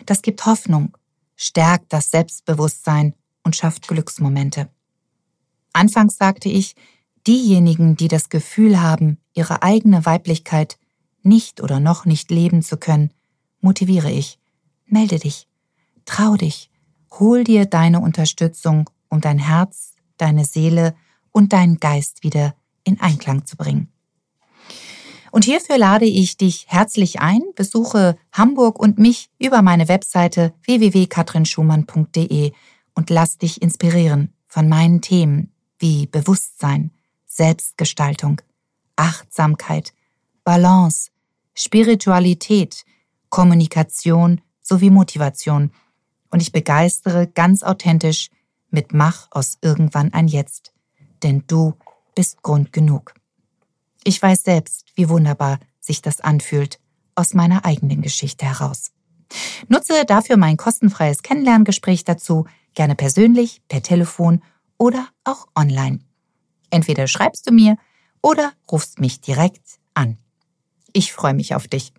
Das 0.06 0.22
gibt 0.22 0.46
Hoffnung, 0.46 0.96
stärkt 1.36 1.92
das 1.92 2.12
Selbstbewusstsein 2.12 3.16
und 3.44 3.56
schafft 3.56 3.88
Glücksmomente. 3.88 4.70
Anfangs 5.74 6.18
sagte 6.18 6.50
ich, 6.50 6.76
diejenigen, 7.28 7.96
die 7.96 8.08
das 8.08 8.30
Gefühl 8.30 8.82
haben, 8.82 9.18
ihre 9.34 9.64
eigene 9.64 10.06
Weiblichkeit 10.06 10.78
nicht 11.24 11.62
oder 11.62 11.80
noch 11.80 12.06
nicht 12.06 12.30
leben 12.32 12.62
zu 12.62 12.78
können, 12.78 13.12
motiviere 13.62 14.12
ich. 14.12 14.40
Melde 14.86 15.18
dich, 15.18 15.48
trau 16.06 16.36
dich, 16.36 16.70
hol 17.12 17.44
dir 17.44 17.66
deine 17.66 18.00
Unterstützung, 18.00 18.90
um 19.10 19.22
dein 19.22 19.40
Herz, 19.40 19.94
deine 20.18 20.46
Seele 20.46 20.96
und 21.32 21.54
deinen 21.54 21.80
Geist 21.80 22.24
wieder 22.24 22.56
in 22.84 23.00
Einklang 23.02 23.46
zu 23.46 23.58
bringen. 23.58 23.90
Und 25.32 25.44
hierfür 25.44 25.78
lade 25.78 26.06
ich 26.06 26.38
dich 26.38 26.66
herzlich 26.70 27.20
ein, 27.20 27.42
besuche 27.56 28.16
Hamburg 28.32 28.80
und 28.80 29.00
mich 29.00 29.30
über 29.38 29.62
meine 29.62 29.90
Webseite 29.90 30.54
www.katrinschumann.de 30.64 32.54
und 32.94 33.10
lass 33.10 33.38
dich 33.38 33.62
inspirieren 33.62 34.34
von 34.48 34.70
meinen 34.70 35.02
Themen 35.02 35.52
wie 35.78 36.08
Bewusstsein, 36.08 36.92
Selbstgestaltung, 37.36 38.42
Achtsamkeit, 38.96 39.94
Balance, 40.46 41.12
Spiritualität, 41.54 42.86
Kommunikation 43.30 44.40
sowie 44.62 44.90
Motivation. 44.90 45.72
Und 46.32 46.42
ich 46.42 46.54
begeistere 46.54 47.28
ganz 47.28 47.62
authentisch 47.62 48.30
mit 48.70 48.94
Mach 48.94 49.28
aus 49.32 49.58
irgendwann 49.62 50.14
ein 50.14 50.30
Jetzt. 50.30 50.72
Denn 51.24 51.44
du 51.48 51.74
bist 52.16 52.42
Grund 52.42 52.72
genug. 52.72 53.14
Ich 54.06 54.22
weiß 54.22 54.44
selbst, 54.44 54.86
wie 54.96 55.10
wunderbar 55.10 55.60
sich 55.82 56.02
das 56.02 56.22
anfühlt, 56.22 56.80
aus 57.16 57.34
meiner 57.34 57.66
eigenen 57.66 58.02
Geschichte 58.02 58.46
heraus. 58.46 58.92
Nutze 59.68 60.06
dafür 60.06 60.38
mein 60.38 60.56
kostenfreies 60.56 61.22
Kennenlerngespräch 61.22 62.06
dazu, 62.06 62.46
gerne 62.76 62.96
persönlich, 62.96 63.62
per 63.68 63.82
Telefon 63.82 64.42
oder 64.78 65.10
auch 65.26 65.48
online. 65.56 66.05
Entweder 66.70 67.08
schreibst 67.08 67.48
du 67.48 67.54
mir 67.54 67.78
oder 68.22 68.54
rufst 68.72 69.00
mich 69.00 69.22
direkt 69.22 69.80
an. 69.94 70.18
Ich 70.94 71.14
freue 71.14 71.34
mich 71.34 71.56
auf 71.56 71.68
dich. 71.68 71.94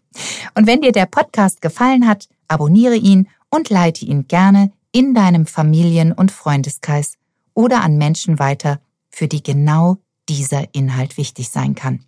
Und 0.54 0.66
wenn 0.66 0.80
dir 0.80 0.92
der 0.92 1.06
Podcast 1.06 1.60
gefallen 1.60 2.06
hat, 2.06 2.28
abonniere 2.48 2.96
ihn 2.96 3.28
und 3.50 3.70
leite 3.70 4.04
ihn 4.04 4.26
gerne 4.26 4.72
in 4.92 5.14
deinem 5.14 5.46
Familien- 5.46 6.12
und 6.12 6.32
Freundeskreis 6.32 7.14
oder 7.54 7.82
an 7.82 7.98
Menschen 7.98 8.38
weiter, 8.38 8.80
für 9.10 9.28
die 9.28 9.42
genau 9.42 9.98
dieser 10.28 10.74
Inhalt 10.74 11.16
wichtig 11.16 11.50
sein 11.50 11.74
kann. 11.74 12.04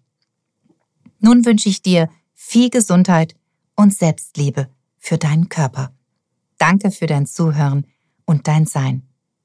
Nun 1.21 1.45
wünsche 1.45 1.69
ich 1.69 1.83
dir 1.83 2.09
viel 2.35 2.71
Gesundheit 2.71 3.35
und 3.77 3.95
Selbstliebe 3.95 4.69
für 4.99 5.19
deinen 5.19 5.49
Körper. 5.49 5.93
Danke 6.59 6.91
für 6.91 7.07
dein 7.07 7.27
Zuhören 7.27 7.87
und 8.25 8.49
dein 8.49 8.67
Sein. 8.67 9.03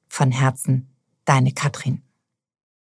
Von 0.08 0.30
Herzen, 0.30 0.88
deine 1.24 1.52
Katrin. 1.52 2.02